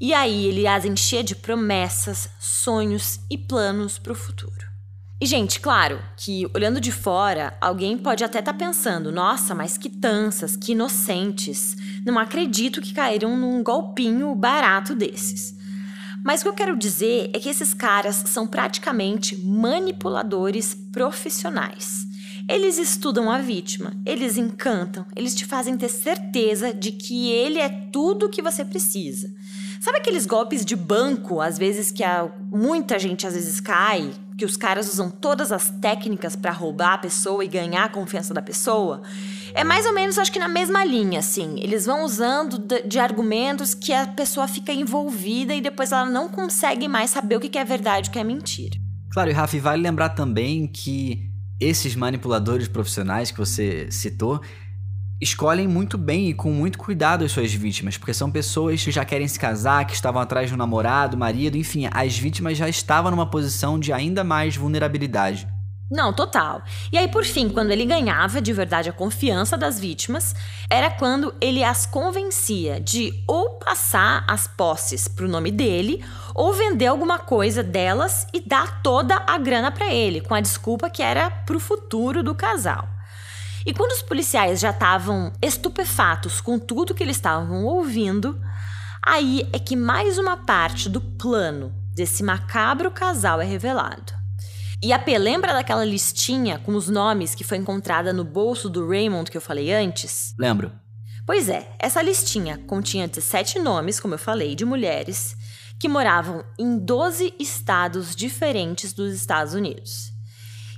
E 0.00 0.14
aí 0.14 0.46
ele 0.46 0.68
as 0.68 0.84
enchia 0.84 1.24
de 1.24 1.34
promessas, 1.34 2.30
sonhos 2.38 3.18
e 3.28 3.36
planos 3.36 3.98
para 3.98 4.12
o 4.12 4.16
futuro. 4.16 4.59
E, 5.20 5.26
gente, 5.26 5.60
claro 5.60 6.02
que 6.16 6.46
olhando 6.54 6.80
de 6.80 6.90
fora, 6.90 7.54
alguém 7.60 7.98
pode 7.98 8.24
até 8.24 8.38
estar 8.38 8.54
tá 8.54 8.58
pensando: 8.58 9.12
nossa, 9.12 9.54
mas 9.54 9.76
que 9.76 9.90
tanças, 9.90 10.56
que 10.56 10.72
inocentes. 10.72 11.76
Não 12.06 12.18
acredito 12.18 12.80
que 12.80 12.94
caíram 12.94 13.36
num 13.36 13.62
golpinho 13.62 14.34
barato 14.34 14.94
desses. 14.94 15.54
Mas 16.24 16.40
o 16.40 16.44
que 16.44 16.48
eu 16.48 16.54
quero 16.54 16.76
dizer 16.76 17.30
é 17.34 17.38
que 17.38 17.50
esses 17.50 17.74
caras 17.74 18.22
são 18.26 18.46
praticamente 18.46 19.36
manipuladores 19.36 20.74
profissionais. 20.90 22.06
Eles 22.48 22.78
estudam 22.78 23.30
a 23.30 23.38
vítima, 23.38 23.92
eles 24.04 24.36
encantam, 24.36 25.06
eles 25.14 25.34
te 25.34 25.44
fazem 25.44 25.76
ter 25.76 25.88
certeza 25.88 26.74
de 26.74 26.92
que 26.92 27.30
ele 27.30 27.58
é 27.58 27.68
tudo 27.68 28.26
o 28.26 28.28
que 28.28 28.42
você 28.42 28.64
precisa. 28.64 29.32
Sabe 29.80 29.96
aqueles 29.96 30.26
golpes 30.26 30.62
de 30.62 30.76
banco, 30.76 31.40
às 31.40 31.56
vezes 31.56 31.90
que 31.90 32.04
a, 32.04 32.30
muita 32.52 32.98
gente 32.98 33.26
às 33.26 33.32
vezes 33.32 33.60
cai, 33.60 34.12
que 34.36 34.44
os 34.44 34.54
caras 34.54 34.86
usam 34.92 35.10
todas 35.10 35.50
as 35.50 35.70
técnicas 35.70 36.36
para 36.36 36.52
roubar 36.52 36.92
a 36.92 36.98
pessoa 36.98 37.42
e 37.42 37.48
ganhar 37.48 37.84
a 37.84 37.88
confiança 37.88 38.34
da 38.34 38.42
pessoa? 38.42 39.00
É 39.54 39.64
mais 39.64 39.86
ou 39.86 39.94
menos, 39.94 40.18
acho 40.18 40.30
que 40.30 40.38
na 40.38 40.48
mesma 40.48 40.84
linha, 40.84 41.20
assim. 41.20 41.58
Eles 41.60 41.86
vão 41.86 42.04
usando 42.04 42.58
de, 42.58 42.82
de 42.82 42.98
argumentos 42.98 43.72
que 43.72 43.90
a 43.90 44.06
pessoa 44.06 44.46
fica 44.46 44.70
envolvida 44.70 45.54
e 45.54 45.62
depois 45.62 45.92
ela 45.92 46.04
não 46.04 46.28
consegue 46.28 46.86
mais 46.86 47.08
saber 47.08 47.36
o 47.36 47.40
que 47.40 47.58
é 47.58 47.64
verdade 47.64 48.08
e 48.08 48.10
o 48.10 48.12
que 48.12 48.18
é 48.18 48.24
mentira. 48.24 48.78
Claro, 49.10 49.30
e 49.30 49.32
Rafa, 49.32 49.58
vale 49.60 49.82
lembrar 49.82 50.10
também 50.10 50.66
que 50.66 51.26
esses 51.58 51.96
manipuladores 51.96 52.68
profissionais 52.68 53.30
que 53.30 53.38
você 53.38 53.90
citou, 53.90 54.42
escolhem 55.20 55.68
muito 55.68 55.98
bem 55.98 56.30
e 56.30 56.34
com 56.34 56.50
muito 56.50 56.78
cuidado 56.78 57.24
as 57.24 57.32
suas 57.32 57.52
vítimas, 57.52 57.98
porque 57.98 58.14
são 58.14 58.30
pessoas 58.30 58.82
que 58.82 58.90
já 58.90 59.04
querem 59.04 59.28
se 59.28 59.38
casar, 59.38 59.84
que 59.84 59.94
estavam 59.94 60.22
atrás 60.22 60.48
de 60.48 60.54
um 60.54 60.58
namorado, 60.58 61.16
marido, 61.16 61.58
enfim, 61.58 61.88
as 61.92 62.16
vítimas 62.16 62.56
já 62.56 62.68
estavam 62.68 63.10
numa 63.10 63.28
posição 63.28 63.78
de 63.78 63.92
ainda 63.92 64.24
mais 64.24 64.56
vulnerabilidade. 64.56 65.46
Não, 65.90 66.12
total. 66.12 66.62
E 66.92 66.96
aí, 66.96 67.08
por 67.08 67.24
fim, 67.24 67.48
quando 67.48 67.72
ele 67.72 67.84
ganhava 67.84 68.40
de 68.40 68.52
verdade 68.52 68.88
a 68.88 68.92
confiança 68.92 69.56
das 69.56 69.80
vítimas, 69.80 70.36
era 70.70 70.88
quando 70.88 71.34
ele 71.40 71.64
as 71.64 71.84
convencia 71.84 72.80
de 72.80 73.12
ou 73.26 73.58
passar 73.58 74.24
as 74.28 74.46
posses 74.46 75.08
pro 75.08 75.28
nome 75.28 75.50
dele, 75.50 76.04
ou 76.32 76.52
vender 76.52 76.86
alguma 76.86 77.18
coisa 77.18 77.60
delas 77.60 78.24
e 78.32 78.40
dar 78.40 78.80
toda 78.82 79.16
a 79.26 79.36
grana 79.36 79.72
para 79.72 79.92
ele, 79.92 80.20
com 80.20 80.32
a 80.32 80.40
desculpa 80.40 80.88
que 80.88 81.02
era 81.02 81.28
pro 81.28 81.58
futuro 81.58 82.22
do 82.22 82.36
casal. 82.36 82.99
E 83.66 83.74
quando 83.74 83.92
os 83.92 84.02
policiais 84.02 84.60
já 84.60 84.70
estavam 84.70 85.32
estupefatos 85.42 86.40
com 86.40 86.58
tudo 86.58 86.94
que 86.94 87.02
eles 87.02 87.16
estavam 87.16 87.64
ouvindo, 87.64 88.40
aí 89.04 89.48
é 89.52 89.58
que 89.58 89.76
mais 89.76 90.18
uma 90.18 90.36
parte 90.36 90.88
do 90.88 91.00
plano 91.00 91.74
desse 91.94 92.22
macabro 92.22 92.90
casal 92.90 93.40
é 93.40 93.44
revelado. 93.44 94.12
E 94.82 94.94
a 94.94 94.98
P 94.98 95.18
lembra 95.18 95.52
daquela 95.52 95.84
listinha 95.84 96.58
com 96.58 96.74
os 96.74 96.88
nomes 96.88 97.34
que 97.34 97.44
foi 97.44 97.58
encontrada 97.58 98.14
no 98.14 98.24
bolso 98.24 98.68
do 98.68 98.88
Raymond 98.88 99.30
que 99.30 99.36
eu 99.36 99.42
falei 99.42 99.70
antes? 99.72 100.34
Lembro. 100.38 100.72
Pois 101.26 101.50
é, 101.50 101.70
essa 101.78 102.00
listinha 102.00 102.58
continha 102.66 103.06
17 103.06 103.58
nomes, 103.58 104.00
como 104.00 104.14
eu 104.14 104.18
falei, 104.18 104.54
de 104.54 104.64
mulheres 104.64 105.36
que 105.78 105.88
moravam 105.88 106.44
em 106.58 106.78
12 106.78 107.34
estados 107.38 108.16
diferentes 108.16 108.92
dos 108.92 109.14
Estados 109.14 109.54
Unidos. 109.54 110.09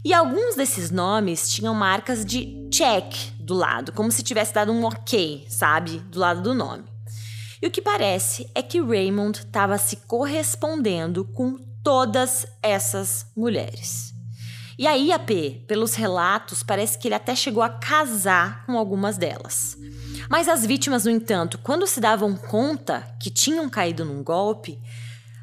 E 0.04 0.12
alguns 0.12 0.56
desses 0.56 0.90
nomes 0.90 1.48
tinham 1.48 1.74
marcas 1.74 2.24
de 2.24 2.68
check 2.70 3.14
do 3.38 3.54
lado, 3.54 3.92
como 3.92 4.10
se 4.10 4.22
tivesse 4.22 4.52
dado 4.52 4.72
um 4.72 4.84
ok, 4.84 5.46
sabe? 5.48 5.98
Do 6.00 6.18
lado 6.18 6.42
do 6.42 6.54
nome. 6.54 6.84
E 7.60 7.66
o 7.68 7.70
que 7.70 7.80
parece 7.80 8.50
é 8.54 8.62
que 8.62 8.80
Raymond 8.80 9.38
estava 9.38 9.78
se 9.78 9.96
correspondendo 9.96 11.24
com 11.24 11.56
todas 11.84 12.44
essas 12.60 13.26
mulheres. 13.36 14.12
E 14.76 14.86
aí, 14.86 15.12
AP, 15.12 15.66
pelos 15.68 15.94
relatos, 15.94 16.64
parece 16.64 16.98
que 16.98 17.06
ele 17.06 17.14
até 17.14 17.36
chegou 17.36 17.62
a 17.62 17.68
casar 17.68 18.66
com 18.66 18.76
algumas 18.76 19.16
delas. 19.16 19.76
Mas 20.28 20.48
as 20.48 20.66
vítimas, 20.66 21.04
no 21.04 21.10
entanto, 21.10 21.58
quando 21.58 21.86
se 21.86 22.00
davam 22.00 22.34
conta 22.34 23.06
que 23.20 23.30
tinham 23.30 23.68
caído 23.68 24.04
num 24.04 24.24
golpe, 24.24 24.80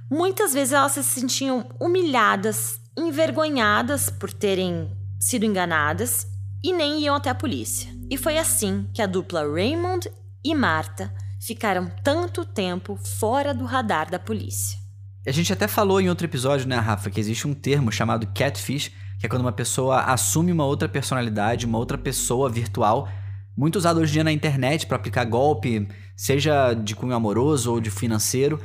muitas 0.10 0.54
vezes 0.54 0.74
elas 0.74 0.92
se 0.94 1.04
sentiam 1.04 1.70
humilhadas, 1.80 2.79
envergonhadas 3.00 4.10
por 4.10 4.32
terem 4.32 4.92
sido 5.20 5.46
enganadas 5.46 6.28
e 6.64 6.74
nem 6.74 7.02
iam 7.02 7.16
até 7.16 7.30
a 7.30 7.36
polícia. 7.36 7.90
E 8.10 8.18
foi 8.18 8.38
assim 8.38 8.88
que 8.94 9.02
a 9.02 9.08
dupla 9.08 9.42
Raymond 9.42 10.10
e 10.44 10.54
Marta 10.54 11.14
ficaram 11.40 11.90
tanto 12.04 12.44
tempo 12.44 12.98
fora 13.20 13.54
do 13.54 13.66
radar 13.66 14.10
da 14.10 14.20
polícia. 14.20 14.78
A 15.26 15.32
gente 15.32 15.52
até 15.54 15.68
falou 15.68 16.02
em 16.02 16.10
outro 16.10 16.26
episódio, 16.26 16.68
né, 16.68 16.78
Rafa, 16.78 17.10
que 17.10 17.20
existe 17.20 17.48
um 17.48 17.54
termo 17.54 17.92
chamado 17.92 18.28
catfish, 18.34 18.92
que 19.20 19.26
é 19.26 19.30
quando 19.30 19.42
uma 19.42 19.52
pessoa 19.52 20.02
assume 20.02 20.52
uma 20.52 20.66
outra 20.66 20.88
personalidade, 20.90 21.66
uma 21.66 21.78
outra 21.78 21.98
pessoa 21.98 22.50
virtual, 22.50 23.08
muito 23.56 23.76
usado 23.76 24.00
hoje 24.00 24.12
em 24.12 24.14
dia 24.14 24.24
na 24.24 24.32
internet 24.32 24.88
para 24.88 24.96
aplicar 24.96 25.26
golpe, 25.26 25.88
seja 26.16 26.74
de 26.74 26.96
cunho 26.96 27.14
amoroso 27.14 27.74
ou 27.74 27.82
de 27.82 27.92
financeiro. 27.92 28.60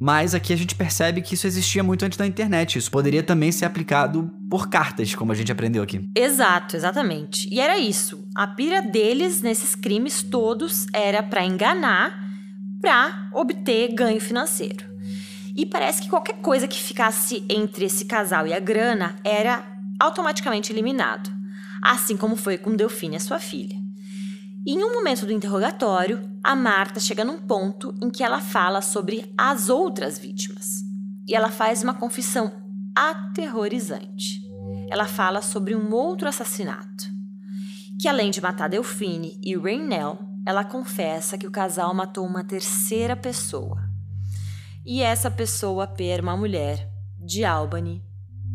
Mas 0.00 0.34
aqui 0.34 0.52
a 0.52 0.56
gente 0.56 0.76
percebe 0.76 1.20
que 1.20 1.34
isso 1.34 1.46
existia 1.46 1.82
muito 1.82 2.04
antes 2.04 2.16
da 2.16 2.26
internet. 2.26 2.78
Isso 2.78 2.90
poderia 2.90 3.22
também 3.22 3.50
ser 3.50 3.64
aplicado 3.64 4.30
por 4.48 4.68
cartas, 4.68 5.14
como 5.14 5.32
a 5.32 5.34
gente 5.34 5.50
aprendeu 5.50 5.82
aqui. 5.82 6.08
Exato, 6.14 6.76
exatamente. 6.76 7.48
E 7.52 7.58
era 7.58 7.78
isso. 7.78 8.24
A 8.34 8.46
pira 8.46 8.80
deles 8.80 9.42
nesses 9.42 9.74
crimes 9.74 10.22
todos 10.22 10.86
era 10.92 11.22
para 11.22 11.44
enganar, 11.44 12.12
para 12.80 13.28
obter 13.34 13.92
ganho 13.92 14.20
financeiro. 14.20 14.86
E 15.56 15.66
parece 15.66 16.02
que 16.02 16.08
qualquer 16.08 16.36
coisa 16.36 16.68
que 16.68 16.78
ficasse 16.78 17.44
entre 17.48 17.86
esse 17.86 18.04
casal 18.04 18.46
e 18.46 18.54
a 18.54 18.60
grana 18.60 19.16
era 19.24 19.64
automaticamente 19.98 20.72
eliminado, 20.72 21.28
assim 21.82 22.16
como 22.16 22.36
foi 22.36 22.56
com 22.56 22.76
Delfine, 22.76 23.16
a 23.16 23.20
sua 23.20 23.40
filha. 23.40 23.87
Em 24.66 24.84
um 24.84 24.92
momento 24.94 25.24
do 25.24 25.32
interrogatório, 25.32 26.28
a 26.42 26.54
Marta 26.54 27.00
chega 27.00 27.24
num 27.24 27.38
ponto 27.38 27.94
em 28.02 28.10
que 28.10 28.22
ela 28.22 28.40
fala 28.40 28.82
sobre 28.82 29.32
as 29.36 29.68
outras 29.68 30.18
vítimas. 30.18 30.82
E 31.26 31.34
ela 31.34 31.50
faz 31.50 31.82
uma 31.82 31.94
confissão 31.94 32.52
aterrorizante. 32.94 34.42
Ela 34.90 35.06
fala 35.06 35.42
sobre 35.42 35.74
um 35.74 35.92
outro 35.92 36.28
assassinato. 36.28 37.04
Que 38.00 38.08
além 38.08 38.30
de 38.30 38.40
matar 38.40 38.68
Delphine 38.68 39.40
e 39.42 39.56
Rainell, 39.56 40.18
ela 40.46 40.64
confessa 40.64 41.36
que 41.36 41.46
o 41.46 41.50
casal 41.50 41.94
matou 41.94 42.26
uma 42.26 42.44
terceira 42.44 43.16
pessoa. 43.16 43.88
E 44.84 45.02
essa 45.02 45.30
pessoa 45.30 45.92
era 45.98 46.22
uma 46.22 46.36
mulher 46.36 46.90
de 47.18 47.44
Albany, 47.44 48.02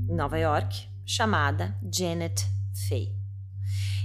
Nova 0.08 0.38
York, 0.38 0.88
chamada 1.06 1.78
Janet 1.92 2.46
Faye. 2.88 3.13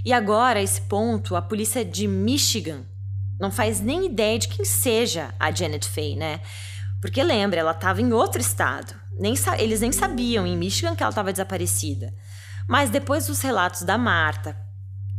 E 0.05 0.13
agora, 0.13 0.59
a 0.59 0.61
esse 0.61 0.81
ponto, 0.81 1.35
a 1.35 1.41
polícia 1.41 1.83
de 1.83 2.07
Michigan 2.07 2.85
não 3.39 3.51
faz 3.51 3.79
nem 3.79 4.05
ideia 4.05 4.37
de 4.37 4.47
quem 4.47 4.65
seja 4.65 5.33
a 5.39 5.51
Janet 5.51 5.87
Faye, 5.87 6.15
né? 6.15 6.41
Porque 7.01 7.23
lembra, 7.23 7.59
ela 7.59 7.71
estava 7.71 8.01
em 8.01 8.11
outro 8.11 8.41
estado. 8.41 8.93
Nem 9.17 9.33
eles 9.57 9.81
nem 9.81 9.91
sabiam 9.91 10.45
em 10.45 10.57
Michigan 10.57 10.95
que 10.95 11.03
ela 11.03 11.11
estava 11.11 11.31
desaparecida. 11.31 12.13
Mas 12.67 12.89
depois 12.89 13.27
dos 13.27 13.41
relatos 13.41 13.83
da 13.83 13.97
Marta 13.97 14.55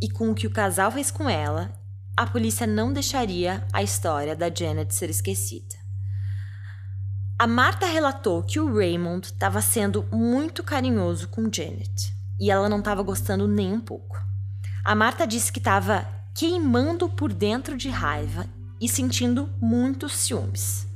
e 0.00 0.08
com 0.08 0.30
o 0.30 0.34
que 0.34 0.46
o 0.46 0.52
casal 0.52 0.90
fez 0.90 1.10
com 1.10 1.28
ela, 1.28 1.72
a 2.16 2.26
polícia 2.26 2.66
não 2.66 2.92
deixaria 2.92 3.66
a 3.72 3.82
história 3.82 4.36
da 4.36 4.52
Janet 4.54 4.94
ser 4.94 5.10
esquecida. 5.10 5.74
A 7.38 7.46
Marta 7.46 7.86
relatou 7.86 8.42
que 8.42 8.60
o 8.60 8.74
Raymond 8.74 9.26
estava 9.26 9.62
sendo 9.62 10.06
muito 10.12 10.62
carinhoso 10.62 11.28
com 11.28 11.50
Janet 11.50 12.14
e 12.38 12.50
ela 12.50 12.68
não 12.68 12.80
estava 12.80 13.02
gostando 13.02 13.48
nem 13.48 13.72
um 13.72 13.80
pouco. 13.80 14.29
A 14.84 14.94
Marta 14.94 15.26
disse 15.26 15.52
que 15.52 15.58
estava 15.58 16.06
queimando 16.34 17.08
por 17.08 17.32
dentro 17.32 17.76
de 17.76 17.90
raiva 17.90 18.46
e 18.80 18.88
sentindo 18.88 19.50
muitos 19.60 20.12
ciúmes. 20.12 20.86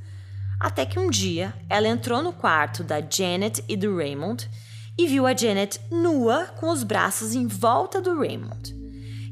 Até 0.58 0.86
que 0.86 0.98
um 0.98 1.10
dia 1.10 1.52
ela 1.68 1.86
entrou 1.86 2.22
no 2.22 2.32
quarto 2.32 2.82
da 2.82 3.00
Janet 3.00 3.62
e 3.68 3.76
do 3.76 3.96
Raymond 3.96 4.48
e 4.96 5.06
viu 5.06 5.26
a 5.26 5.36
Janet 5.36 5.78
nua 5.90 6.46
com 6.58 6.70
os 6.70 6.82
braços 6.82 7.34
em 7.34 7.46
volta 7.46 8.00
do 8.00 8.18
Raymond. 8.18 8.74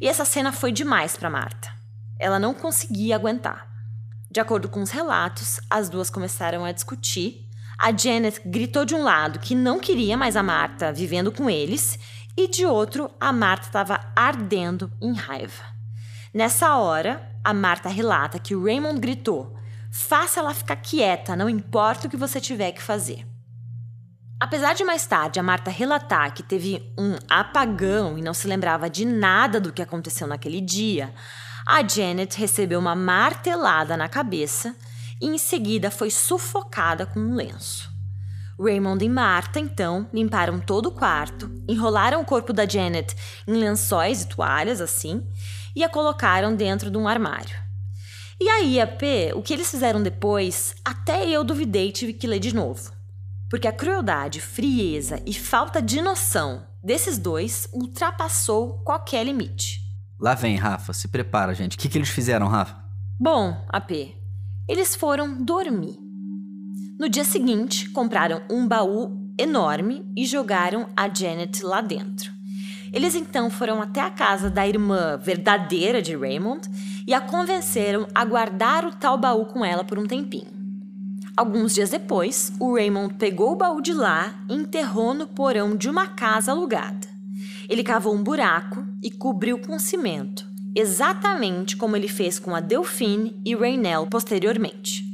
E 0.00 0.06
essa 0.06 0.24
cena 0.24 0.52
foi 0.52 0.70
demais 0.70 1.16
para 1.16 1.30
Marta. 1.30 1.70
Ela 2.18 2.38
não 2.38 2.52
conseguia 2.52 3.16
aguentar. 3.16 3.66
De 4.30 4.40
acordo 4.40 4.68
com 4.68 4.82
os 4.82 4.90
relatos, 4.90 5.60
as 5.70 5.88
duas 5.88 6.10
começaram 6.10 6.64
a 6.64 6.72
discutir. 6.72 7.48
A 7.78 7.96
Janet 7.96 8.40
gritou 8.44 8.84
de 8.84 8.94
um 8.94 9.02
lado 9.02 9.38
que 9.38 9.54
não 9.54 9.78
queria 9.78 10.16
mais 10.16 10.36
a 10.36 10.42
Marta 10.42 10.92
vivendo 10.92 11.32
com 11.32 11.48
eles 11.48 11.98
e 12.36 12.48
de 12.48 12.64
outro, 12.64 13.10
a 13.20 13.32
Marta 13.32 13.66
estava 13.66 14.00
ardendo 14.16 14.90
em 15.00 15.12
raiva. 15.12 15.64
Nessa 16.32 16.76
hora, 16.76 17.30
a 17.44 17.52
Marta 17.52 17.88
relata 17.88 18.38
que 18.38 18.54
o 18.54 18.64
Raymond 18.64 18.98
gritou: 19.00 19.54
Faça 19.90 20.40
ela 20.40 20.54
ficar 20.54 20.76
quieta, 20.76 21.36
não 21.36 21.50
importa 21.50 22.06
o 22.06 22.10
que 22.10 22.16
você 22.16 22.40
tiver 22.40 22.72
que 22.72 22.82
fazer. 22.82 23.26
Apesar 24.40 24.72
de 24.72 24.82
mais 24.82 25.06
tarde 25.06 25.38
a 25.38 25.42
Marta 25.42 25.70
relatar 25.70 26.32
que 26.32 26.42
teve 26.42 26.92
um 26.98 27.16
apagão 27.28 28.18
e 28.18 28.22
não 28.22 28.34
se 28.34 28.48
lembrava 28.48 28.90
de 28.90 29.04
nada 29.04 29.60
do 29.60 29.72
que 29.72 29.82
aconteceu 29.82 30.26
naquele 30.26 30.60
dia, 30.60 31.14
a 31.66 31.86
Janet 31.86 32.36
recebeu 32.38 32.80
uma 32.80 32.96
martelada 32.96 33.96
na 33.96 34.08
cabeça 34.08 34.74
e 35.20 35.28
em 35.28 35.38
seguida 35.38 35.90
foi 35.90 36.10
sufocada 36.10 37.06
com 37.06 37.20
um 37.20 37.34
lenço. 37.34 37.91
Raymond 38.60 39.04
e 39.04 39.08
Marta, 39.08 39.58
então, 39.58 40.08
limparam 40.12 40.60
todo 40.60 40.86
o 40.86 40.92
quarto, 40.92 41.50
enrolaram 41.68 42.20
o 42.20 42.24
corpo 42.24 42.52
da 42.52 42.66
Janet 42.66 43.16
em 43.46 43.54
lençóis 43.54 44.22
e 44.22 44.28
toalhas, 44.28 44.80
assim, 44.80 45.26
e 45.74 45.82
a 45.82 45.88
colocaram 45.88 46.54
dentro 46.54 46.90
de 46.90 46.98
um 46.98 47.08
armário. 47.08 47.56
E 48.40 48.48
aí, 48.48 48.80
AP, 48.80 49.02
o 49.34 49.42
que 49.42 49.52
eles 49.52 49.70
fizeram 49.70 50.02
depois, 50.02 50.74
até 50.84 51.28
eu 51.28 51.44
duvidei 51.44 51.88
e 51.88 51.92
tive 51.92 52.12
que 52.12 52.26
ler 52.26 52.40
de 52.40 52.54
novo. 52.54 52.92
Porque 53.48 53.68
a 53.68 53.72
crueldade, 53.72 54.40
frieza 54.40 55.22
e 55.24 55.32
falta 55.32 55.80
de 55.80 56.00
noção 56.00 56.66
desses 56.82 57.18
dois 57.18 57.68
ultrapassou 57.72 58.82
qualquer 58.82 59.24
limite. 59.24 59.80
Lá 60.18 60.34
vem, 60.34 60.56
Rafa, 60.56 60.92
se 60.92 61.08
prepara, 61.08 61.54
gente. 61.54 61.76
O 61.76 61.78
que, 61.78 61.88
que 61.88 61.98
eles 61.98 62.08
fizeram, 62.08 62.48
Rafa? 62.48 62.82
Bom, 63.18 63.64
AP, 63.68 64.16
eles 64.68 64.96
foram 64.96 65.44
dormir. 65.44 66.01
No 67.02 67.08
dia 67.08 67.24
seguinte, 67.24 67.90
compraram 67.90 68.42
um 68.48 68.64
baú 68.64 69.10
enorme 69.36 70.06
e 70.16 70.24
jogaram 70.24 70.86
a 70.96 71.12
Janet 71.12 71.60
lá 71.64 71.80
dentro. 71.80 72.30
Eles 72.92 73.16
então 73.16 73.50
foram 73.50 73.82
até 73.82 74.00
a 74.00 74.08
casa 74.08 74.48
da 74.48 74.68
irmã 74.68 75.18
verdadeira 75.20 76.00
de 76.00 76.14
Raymond 76.14 76.60
e 77.04 77.12
a 77.12 77.20
convenceram 77.20 78.06
a 78.14 78.24
guardar 78.24 78.86
o 78.86 78.92
tal 78.92 79.18
baú 79.18 79.46
com 79.46 79.64
ela 79.64 79.82
por 79.82 79.98
um 79.98 80.06
tempinho. 80.06 80.46
Alguns 81.36 81.74
dias 81.74 81.90
depois, 81.90 82.52
o 82.60 82.76
Raymond 82.76 83.14
pegou 83.14 83.50
o 83.50 83.56
baú 83.56 83.80
de 83.80 83.92
lá 83.92 84.36
e 84.48 84.54
enterrou 84.54 85.12
no 85.12 85.26
porão 85.26 85.76
de 85.76 85.90
uma 85.90 86.06
casa 86.06 86.52
alugada. 86.52 87.08
Ele 87.68 87.82
cavou 87.82 88.14
um 88.14 88.22
buraco 88.22 88.86
e 89.02 89.10
cobriu 89.10 89.58
com 89.58 89.76
cimento, 89.76 90.46
exatamente 90.72 91.76
como 91.76 91.96
ele 91.96 92.06
fez 92.06 92.38
com 92.38 92.54
a 92.54 92.60
Delphine 92.60 93.34
e 93.44 93.56
Raynell 93.56 94.06
posteriormente. 94.06 95.11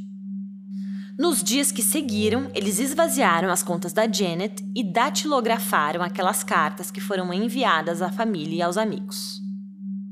Nos 1.19 1.43
dias 1.43 1.69
que 1.69 1.83
seguiram, 1.83 2.49
eles 2.55 2.79
esvaziaram 2.79 3.49
as 3.49 3.61
contas 3.61 3.91
da 3.91 4.09
Janet 4.09 4.63
e 4.73 4.81
datilografaram 4.81 6.01
aquelas 6.01 6.45
cartas 6.45 6.89
que 6.89 7.01
foram 7.01 7.33
enviadas 7.33 8.01
à 8.01 8.09
família 8.09 8.55
e 8.55 8.61
aos 8.61 8.77
amigos. 8.77 9.41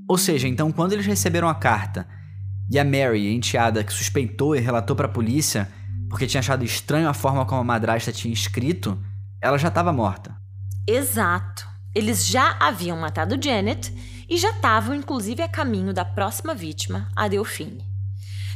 Ou 0.06 0.18
seja, 0.18 0.50
então 0.50 0.70
quando 0.70 0.92
eles 0.92 1.06
receberam 1.06 1.48
a 1.48 1.56
carta 1.56 2.06
e 2.70 2.78
a 2.78 2.84
Mary, 2.84 3.26
a 3.26 3.32
enteada, 3.32 3.86
que 3.86 3.94
suspeitou 3.94 4.54
e 4.54 4.60
relatou 4.60 4.98
para 4.98 5.06
a 5.06 5.10
polícia 5.10 5.72
porque 6.10 6.28
tinha 6.28 6.40
achado 6.40 6.66
estranho 6.66 7.08
a 7.08 7.14
forma 7.14 7.46
como 7.46 7.62
a 7.62 7.64
madrasta 7.64 8.12
tinha 8.12 8.34
escrito, 8.34 9.02
ela 9.42 9.58
já 9.58 9.70
estava 9.70 9.94
morta. 9.94 10.36
Exato. 10.86 11.66
Eles 11.96 12.28
já 12.28 12.58
haviam 12.60 13.00
matado 13.00 13.42
Janet 13.42 13.94
e 14.30 14.38
já 14.38 14.50
estavam, 14.50 14.94
inclusive, 14.94 15.42
a 15.42 15.48
caminho 15.48 15.94
da 15.94 16.04
próxima 16.04 16.54
vítima, 16.54 17.10
a 17.16 17.30
Delphine. 17.30 17.97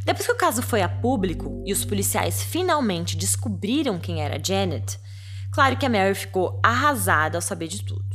Depois 0.04 0.26
que 0.26 0.32
o 0.32 0.38
caso 0.38 0.62
foi 0.64 0.82
a 0.82 0.90
público 0.90 1.64
e 1.66 1.72
os 1.72 1.86
policiais 1.86 2.42
finalmente 2.42 3.16
descobriram 3.16 4.00
quem 4.00 4.22
era 4.22 4.42
Janet, 4.44 5.00
claro 5.52 5.78
que 5.78 5.86
a 5.86 5.90
Mary 5.90 6.16
ficou 6.16 6.60
arrasada 6.64 7.38
ao 7.38 7.42
saber 7.42 7.68
de 7.68 7.84
tudo. 7.84 8.10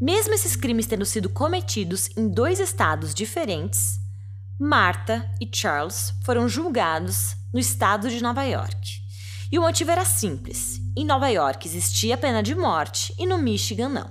Mesmo 0.00 0.34
esses 0.34 0.56
crimes 0.56 0.86
tendo 0.86 1.06
sido 1.06 1.28
cometidos 1.28 2.10
em 2.16 2.28
dois 2.28 2.60
estados 2.60 3.14
diferentes, 3.14 3.98
Martha 4.58 5.30
e 5.40 5.48
Charles 5.50 6.12
foram 6.22 6.48
julgados 6.48 7.34
no 7.52 7.58
estado 7.58 8.10
de 8.10 8.22
Nova 8.22 8.44
York. 8.44 9.00
E 9.50 9.58
o 9.58 9.62
motivo 9.62 9.90
era 9.90 10.04
simples: 10.04 10.80
em 10.96 11.04
Nova 11.04 11.28
York 11.28 11.66
existia 11.66 12.16
pena 12.16 12.42
de 12.42 12.54
morte 12.54 13.14
e 13.18 13.26
no 13.26 13.38
Michigan 13.38 13.88
não. 13.88 14.10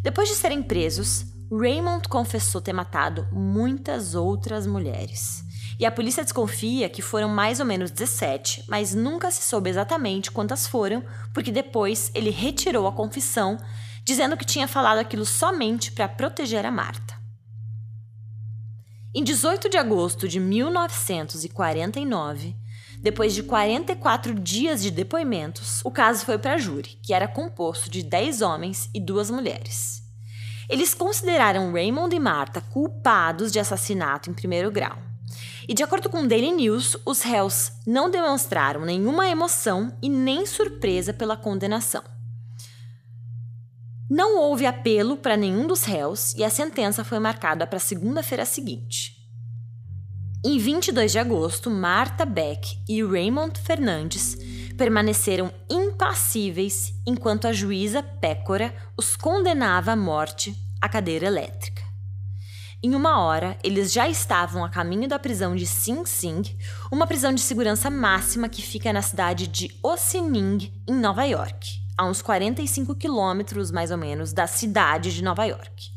Depois 0.00 0.28
de 0.28 0.34
serem 0.34 0.62
presos, 0.62 1.26
Raymond 1.50 2.08
confessou 2.08 2.60
ter 2.60 2.72
matado 2.72 3.26
muitas 3.32 4.14
outras 4.14 4.66
mulheres 4.66 5.43
E 5.78 5.84
a 5.84 5.90
polícia 5.90 6.22
desconfia 6.22 6.88
que 6.88 7.02
foram 7.02 7.28
mais 7.28 7.60
ou 7.60 7.66
menos 7.66 7.90
17, 7.90 8.64
mas 8.68 8.94
nunca 8.94 9.30
se 9.30 9.42
soube 9.42 9.70
exatamente 9.70 10.30
quantas 10.30 10.66
foram, 10.66 11.04
porque 11.32 11.50
depois 11.50 12.10
ele 12.14 12.30
retirou 12.30 12.86
a 12.86 12.92
confissão, 12.92 13.58
dizendo 14.04 14.36
que 14.36 14.44
tinha 14.44 14.68
falado 14.68 14.98
aquilo 14.98 15.24
somente 15.24 15.90
para 15.92 16.08
proteger 16.08 16.64
a 16.64 16.70
Marta. 16.70 17.14
Em 19.14 19.22
18 19.22 19.68
de 19.68 19.76
agosto 19.76 20.28
de 20.28 20.40
1949, 20.40 22.56
depois 22.98 23.34
de 23.34 23.42
44 23.42 24.34
dias 24.34 24.82
de 24.82 24.90
depoimentos, 24.90 25.80
o 25.84 25.90
caso 25.90 26.24
foi 26.24 26.38
para 26.38 26.54
a 26.54 26.58
júri, 26.58 26.98
que 27.02 27.12
era 27.12 27.28
composto 27.28 27.90
de 27.90 28.02
10 28.02 28.40
homens 28.42 28.88
e 28.94 29.00
duas 29.00 29.30
mulheres. 29.30 30.02
Eles 30.68 30.94
consideraram 30.94 31.72
Raymond 31.72 32.16
e 32.16 32.18
Marta 32.18 32.60
culpados 32.60 33.52
de 33.52 33.60
assassinato 33.60 34.30
em 34.30 34.34
primeiro 34.34 34.70
grau. 34.70 35.13
E 35.68 35.74
de 35.74 35.82
acordo 35.82 36.10
com 36.10 36.22
o 36.22 36.28
Daily 36.28 36.52
News, 36.52 36.96
os 37.06 37.22
réus 37.22 37.72
não 37.86 38.10
demonstraram 38.10 38.84
nenhuma 38.84 39.28
emoção 39.28 39.96
e 40.02 40.08
nem 40.08 40.44
surpresa 40.46 41.12
pela 41.12 41.36
condenação. 41.36 42.02
Não 44.10 44.38
houve 44.38 44.66
apelo 44.66 45.16
para 45.16 45.36
nenhum 45.36 45.66
dos 45.66 45.84
réus 45.84 46.34
e 46.34 46.44
a 46.44 46.50
sentença 46.50 47.02
foi 47.02 47.18
marcada 47.18 47.66
para 47.66 47.78
segunda-feira 47.78 48.44
seguinte. 48.44 49.14
Em 50.44 50.58
22 50.58 51.12
de 51.12 51.18
agosto, 51.18 51.70
Marta 51.70 52.26
Beck 52.26 52.76
e 52.86 53.02
Raymond 53.02 53.58
Fernandes 53.58 54.36
permaneceram 54.76 55.50
impassíveis 55.70 56.92
enquanto 57.06 57.46
a 57.46 57.52
juíza 57.52 58.02
Pécora 58.02 58.74
os 58.94 59.16
condenava 59.16 59.92
à 59.92 59.96
morte 59.96 60.54
à 60.82 60.88
cadeira 60.88 61.26
elétrica. 61.26 61.83
Em 62.84 62.94
uma 62.94 63.18
hora, 63.18 63.58
eles 63.64 63.90
já 63.90 64.06
estavam 64.10 64.62
a 64.62 64.68
caminho 64.68 65.08
da 65.08 65.18
prisão 65.18 65.56
de 65.56 65.64
Sing 65.64 66.04
Sing, 66.04 66.42
uma 66.92 67.06
prisão 67.06 67.32
de 67.32 67.40
segurança 67.40 67.88
máxima 67.88 68.46
que 68.46 68.60
fica 68.60 68.92
na 68.92 69.00
cidade 69.00 69.46
de 69.46 69.74
Ossining, 69.82 70.70
em 70.86 70.94
Nova 70.94 71.24
York, 71.24 71.80
a 71.96 72.04
uns 72.04 72.20
45 72.20 72.94
quilômetros 72.94 73.70
mais 73.70 73.90
ou 73.90 73.96
menos 73.96 74.34
da 74.34 74.46
cidade 74.46 75.14
de 75.14 75.24
Nova 75.24 75.46
York. 75.46 75.90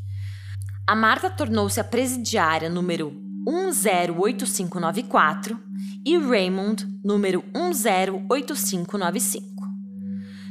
A 0.88 0.96
Marta 0.96 1.30
tornou-se 1.30 1.78
a 1.78 1.84
presidiária 1.84 2.70
número 2.70 3.14
108594 3.46 5.60
e 6.06 6.18
Raymond 6.18 6.88
número 7.04 7.44
108595. 7.54 9.46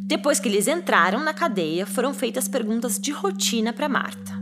Depois 0.02 0.38
que 0.38 0.50
eles 0.50 0.68
entraram 0.68 1.24
na 1.24 1.32
cadeia, 1.32 1.86
foram 1.86 2.12
feitas 2.12 2.46
perguntas 2.46 2.98
de 2.98 3.10
rotina 3.10 3.72
para 3.72 3.88
Marta. 3.88 4.35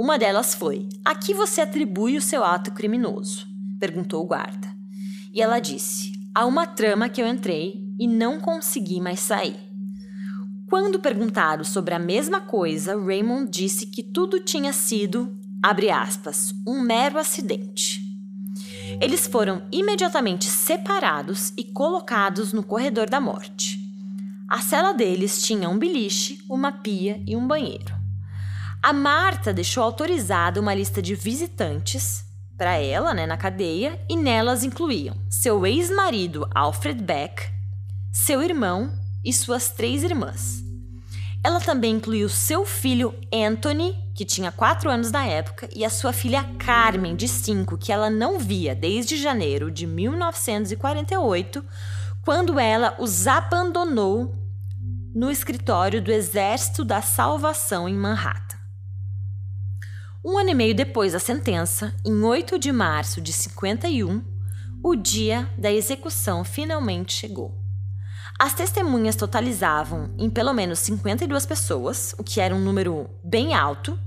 Uma 0.00 0.18
delas 0.18 0.54
foi: 0.54 0.88
A 1.04 1.14
que 1.14 1.34
você 1.34 1.60
atribui 1.60 2.16
o 2.16 2.22
seu 2.22 2.42
ato 2.42 2.70
criminoso? 2.70 3.46
perguntou 3.78 4.24
o 4.24 4.26
guarda. 4.26 4.74
E 5.30 5.42
ela 5.42 5.60
disse: 5.60 6.12
A 6.34 6.46
uma 6.46 6.66
trama 6.66 7.10
que 7.10 7.20
eu 7.20 7.28
entrei 7.28 7.86
e 7.98 8.06
não 8.06 8.40
consegui 8.40 8.98
mais 8.98 9.20
sair. 9.20 9.58
Quando 10.70 11.00
perguntado 11.00 11.66
sobre 11.66 11.92
a 11.92 11.98
mesma 11.98 12.40
coisa, 12.40 12.98
Raymond 12.98 13.50
disse 13.50 13.84
que 13.84 14.02
tudo 14.02 14.40
tinha 14.40 14.72
sido, 14.72 15.38
abre 15.62 15.90
aspas, 15.90 16.54
um 16.66 16.80
mero 16.80 17.18
acidente. 17.18 18.00
Eles 19.02 19.26
foram 19.26 19.60
imediatamente 19.70 20.46
separados 20.46 21.52
e 21.58 21.62
colocados 21.62 22.54
no 22.54 22.62
corredor 22.62 23.10
da 23.10 23.20
morte. 23.20 23.78
A 24.48 24.62
cela 24.62 24.94
deles 24.94 25.42
tinha 25.42 25.68
um 25.68 25.78
beliche, 25.78 26.42
uma 26.48 26.72
pia 26.72 27.22
e 27.26 27.36
um 27.36 27.46
banheiro. 27.46 27.99
A 28.82 28.94
Marta 28.94 29.52
deixou 29.52 29.82
autorizada 29.82 30.58
uma 30.58 30.74
lista 30.74 31.02
de 31.02 31.14
visitantes 31.14 32.24
para 32.56 32.76
ela, 32.76 33.12
né, 33.12 33.26
na 33.26 33.36
cadeia, 33.36 34.00
e 34.08 34.16
nelas 34.16 34.64
incluíam 34.64 35.16
seu 35.28 35.66
ex-marido 35.66 36.48
Alfred 36.54 37.02
Beck, 37.02 37.42
seu 38.10 38.42
irmão 38.42 38.90
e 39.22 39.34
suas 39.34 39.68
três 39.68 40.02
irmãs. 40.02 40.64
Ela 41.44 41.60
também 41.60 41.96
incluiu 41.96 42.28
seu 42.30 42.64
filho 42.64 43.14
Anthony, 43.30 43.94
que 44.14 44.24
tinha 44.24 44.50
4 44.50 44.90
anos 44.90 45.10
na 45.10 45.26
época, 45.26 45.68
e 45.76 45.84
a 45.84 45.90
sua 45.90 46.12
filha 46.12 46.42
Carmen, 46.58 47.14
de 47.14 47.28
5, 47.28 47.76
que 47.76 47.92
ela 47.92 48.08
não 48.08 48.38
via 48.38 48.74
desde 48.74 49.18
janeiro 49.18 49.70
de 49.70 49.86
1948, 49.86 51.62
quando 52.22 52.58
ela 52.58 52.96
os 52.98 53.26
abandonou 53.26 54.34
no 55.14 55.30
escritório 55.30 56.00
do 56.00 56.10
Exército 56.10 56.82
da 56.82 57.02
Salvação 57.02 57.86
em 57.86 57.94
Manhattan. 57.94 58.49
Um 60.22 60.36
ano 60.36 60.50
e 60.50 60.54
meio 60.54 60.74
depois 60.74 61.14
da 61.14 61.18
sentença, 61.18 61.94
em 62.04 62.22
8 62.22 62.58
de 62.58 62.70
março 62.70 63.22
de 63.22 63.32
51, 63.32 64.22
o 64.84 64.94
dia 64.94 65.48
da 65.56 65.72
execução 65.72 66.44
finalmente 66.44 67.14
chegou. 67.14 67.58
As 68.38 68.52
testemunhas 68.52 69.16
totalizavam 69.16 70.14
em 70.18 70.28
pelo 70.28 70.52
menos 70.52 70.78
52 70.80 71.46
pessoas, 71.46 72.14
o 72.18 72.22
que 72.22 72.38
era 72.38 72.54
um 72.54 72.60
número 72.60 73.08
bem 73.24 73.54
alto, 73.54 73.98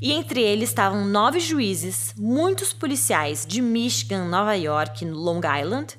e 0.00 0.12
entre 0.12 0.40
eles 0.40 0.70
estavam 0.70 1.04
nove 1.04 1.40
juízes, 1.40 2.14
muitos 2.16 2.72
policiais 2.72 3.44
de 3.46 3.60
Michigan, 3.60 4.24
Nova 4.24 4.54
York 4.54 5.04
e 5.04 5.10
Long 5.10 5.42
Island 5.60 5.94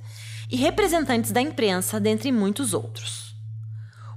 e 0.49 0.55
representantes 0.55 1.32
da 1.32 1.39
imprensa, 1.41 1.99
dentre 1.99 2.32
muitos 2.32 2.73
outros. 2.73 3.36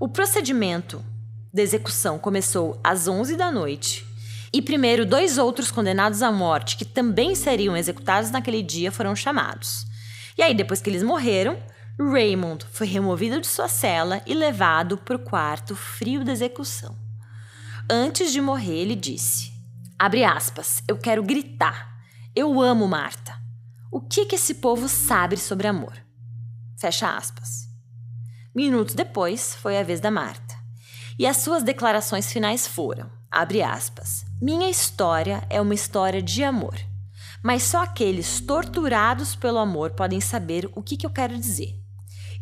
O 0.01 0.09
procedimento 0.09 1.05
da 1.53 1.61
execução 1.61 2.19
começou 2.19 2.81
às 2.83 3.07
11 3.07 3.37
da 3.37 3.53
noite 3.53 4.11
e 4.53 4.61
primeiro, 4.61 5.07
dois 5.07 5.39
outros 5.39 5.71
condenados 5.71 6.23
à 6.23 6.31
morte, 6.31 6.77
que 6.77 6.85
também 6.85 7.35
seriam 7.35 7.75
executados 7.75 8.31
naquele 8.31 8.63
dia, 8.63 8.93
foram 8.93 9.17
chamados. 9.17 9.87
E 10.37 10.43
aí, 10.43 10.55
depois 10.55 10.83
que 10.83 10.91
eles 10.91 11.03
morreram, 11.03 11.59
Raymond 11.99 12.67
foi 12.71 12.87
removido 12.87 13.41
de 13.41 13.47
sua 13.47 13.69
cela 13.69 14.23
e 14.27 14.35
levado 14.35 14.99
para 14.99 15.17
o 15.17 15.19
quarto 15.19 15.75
frio 15.75 16.23
da 16.23 16.33
execução. 16.33 16.97
Antes 17.89 18.31
de 18.31 18.41
morrer, 18.41 18.81
ele 18.81 18.95
disse: 18.95 19.53
Abre 19.99 20.25
aspas, 20.25 20.83
eu 20.87 20.99
quero 20.99 21.23
gritar. 21.23 21.91
Eu 22.35 22.61
amo 22.61 22.87
Marta. 22.87 23.35
O 23.91 24.01
que, 24.01 24.27
que 24.27 24.35
esse 24.35 24.55
povo 24.55 24.89
sabe 24.89 25.37
sobre 25.37 25.67
amor? 25.67 25.95
Fecha 26.79 27.15
aspas. 27.15 27.69
Minutos 28.55 28.95
depois, 28.95 29.55
foi 29.55 29.79
a 29.79 29.83
vez 29.83 30.01
da 30.01 30.11
Marta. 30.11 30.55
E 31.19 31.27
as 31.27 31.39
suas 31.39 31.63
declarações 31.63 32.33
finais 32.33 32.67
foram: 32.67 33.11
abre 33.31 33.63
aspas. 33.63 34.32
Minha 34.45 34.69
história 34.69 35.47
é 35.49 35.61
uma 35.61 35.73
história 35.73 36.21
de 36.21 36.43
amor, 36.43 36.75
mas 37.45 37.63
só 37.63 37.85
aqueles 37.85 38.41
torturados 38.41 39.37
pelo 39.37 39.59
amor 39.59 39.93
podem 39.93 40.21
saber 40.21 40.69
o 40.75 40.83
que, 40.83 40.97
que 40.97 41.07
eu 41.07 41.11
quero 41.11 41.39
dizer. 41.39 41.81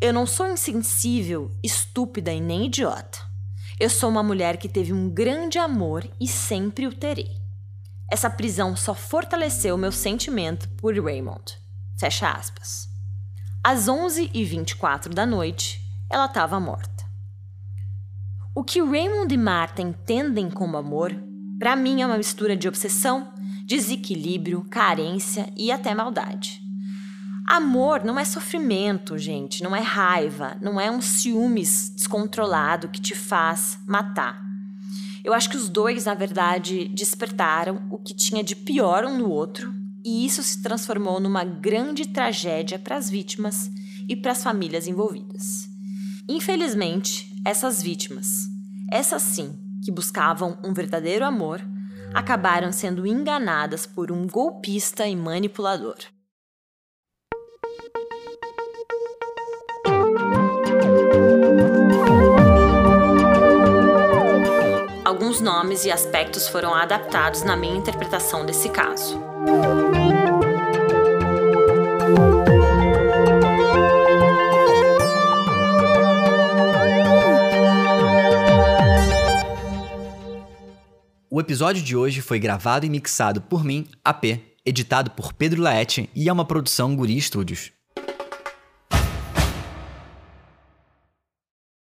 Eu 0.01 0.11
não 0.11 0.24
sou 0.24 0.51
insensível, 0.51 1.55
estúpida 1.62 2.32
e 2.32 2.40
nem 2.40 2.64
idiota. 2.64 3.18
Eu 3.78 3.90
sou 3.90 4.09
uma 4.09 4.22
mulher 4.22 4.57
que 4.57 4.66
teve 4.66 4.94
um 4.94 5.11
grande 5.11 5.59
amor 5.59 6.09
e 6.18 6.26
sempre 6.26 6.86
o 6.86 6.94
terei. 6.94 7.36
Essa 8.11 8.30
prisão 8.30 8.74
só 8.74 8.94
fortaleceu 8.94 9.76
meu 9.76 9.92
sentimento 9.92 10.70
por 10.78 10.98
Raymond. 10.98 11.55
Fecha 11.98 12.30
aspas. 12.30 12.88
Às 13.62 13.88
11h24 13.88 15.12
da 15.12 15.26
noite, 15.26 15.82
ela 16.09 16.24
estava 16.24 16.59
morta. 16.59 17.05
O 18.55 18.64
que 18.64 18.80
Raymond 18.80 19.34
e 19.34 19.36
Marta 19.36 19.82
entendem 19.82 20.48
como 20.48 20.78
amor 20.78 21.28
para 21.61 21.76
mim 21.76 22.00
é 22.00 22.06
uma 22.06 22.16
mistura 22.16 22.56
de 22.56 22.66
obsessão, 22.66 23.28
desequilíbrio, 23.66 24.66
carência 24.70 25.46
e 25.54 25.70
até 25.70 25.94
maldade. 25.94 26.62
Amor 27.46 28.02
não 28.02 28.18
é 28.18 28.24
sofrimento, 28.24 29.18
gente, 29.18 29.62
não 29.62 29.76
é 29.76 29.80
raiva, 29.80 30.56
não 30.62 30.80
é 30.80 30.90
um 30.90 31.02
ciúmes 31.02 31.92
descontrolado 31.94 32.88
que 32.88 32.98
te 32.98 33.14
faz 33.14 33.78
matar. 33.86 34.42
Eu 35.22 35.34
acho 35.34 35.50
que 35.50 35.56
os 35.56 35.68
dois, 35.68 36.06
na 36.06 36.14
verdade, 36.14 36.88
despertaram 36.94 37.86
o 37.90 37.98
que 37.98 38.14
tinha 38.14 38.42
de 38.42 38.56
pior 38.56 39.04
um 39.04 39.18
no 39.18 39.28
outro, 39.28 39.74
e 40.02 40.24
isso 40.24 40.42
se 40.42 40.62
transformou 40.62 41.20
numa 41.20 41.44
grande 41.44 42.08
tragédia 42.08 42.78
para 42.78 42.96
as 42.96 43.11
vítimas 43.11 43.70
e 44.08 44.16
para 44.16 44.32
as 44.32 44.42
famílias 44.42 44.86
envolvidas. 44.86 45.68
Infelizmente, 46.26 47.30
essas 47.44 47.82
vítimas, 47.82 48.48
essas 48.90 49.20
sim, 49.20 49.58
que 49.84 49.90
buscavam 49.90 50.58
um 50.64 50.72
verdadeiro 50.72 51.24
amor, 51.24 51.60
acabaram 52.12 52.72
sendo 52.72 53.06
enganadas 53.06 53.86
por 53.86 54.10
um 54.10 54.26
golpista 54.26 55.06
e 55.06 55.16
manipulador. 55.16 55.96
Alguns 65.04 65.40
nomes 65.40 65.84
e 65.84 65.90
aspectos 65.90 66.48
foram 66.48 66.74
adaptados 66.74 67.42
na 67.42 67.56
minha 67.56 67.76
interpretação 67.76 68.46
desse 68.46 68.68
caso. 68.68 69.18
O 81.41 81.43
episódio 81.43 81.82
de 81.82 81.97
hoje 81.97 82.20
foi 82.20 82.38
gravado 82.38 82.84
e 82.84 82.91
mixado 82.91 83.41
por 83.41 83.64
mim, 83.64 83.86
AP, 84.05 84.38
editado 84.62 85.11
por 85.12 85.32
Pedro 85.32 85.62
Laete 85.62 86.11
e 86.14 86.28
é 86.28 86.32
uma 86.32 86.45
produção 86.45 86.95
Guri 86.95 87.18
Studios. 87.18 87.72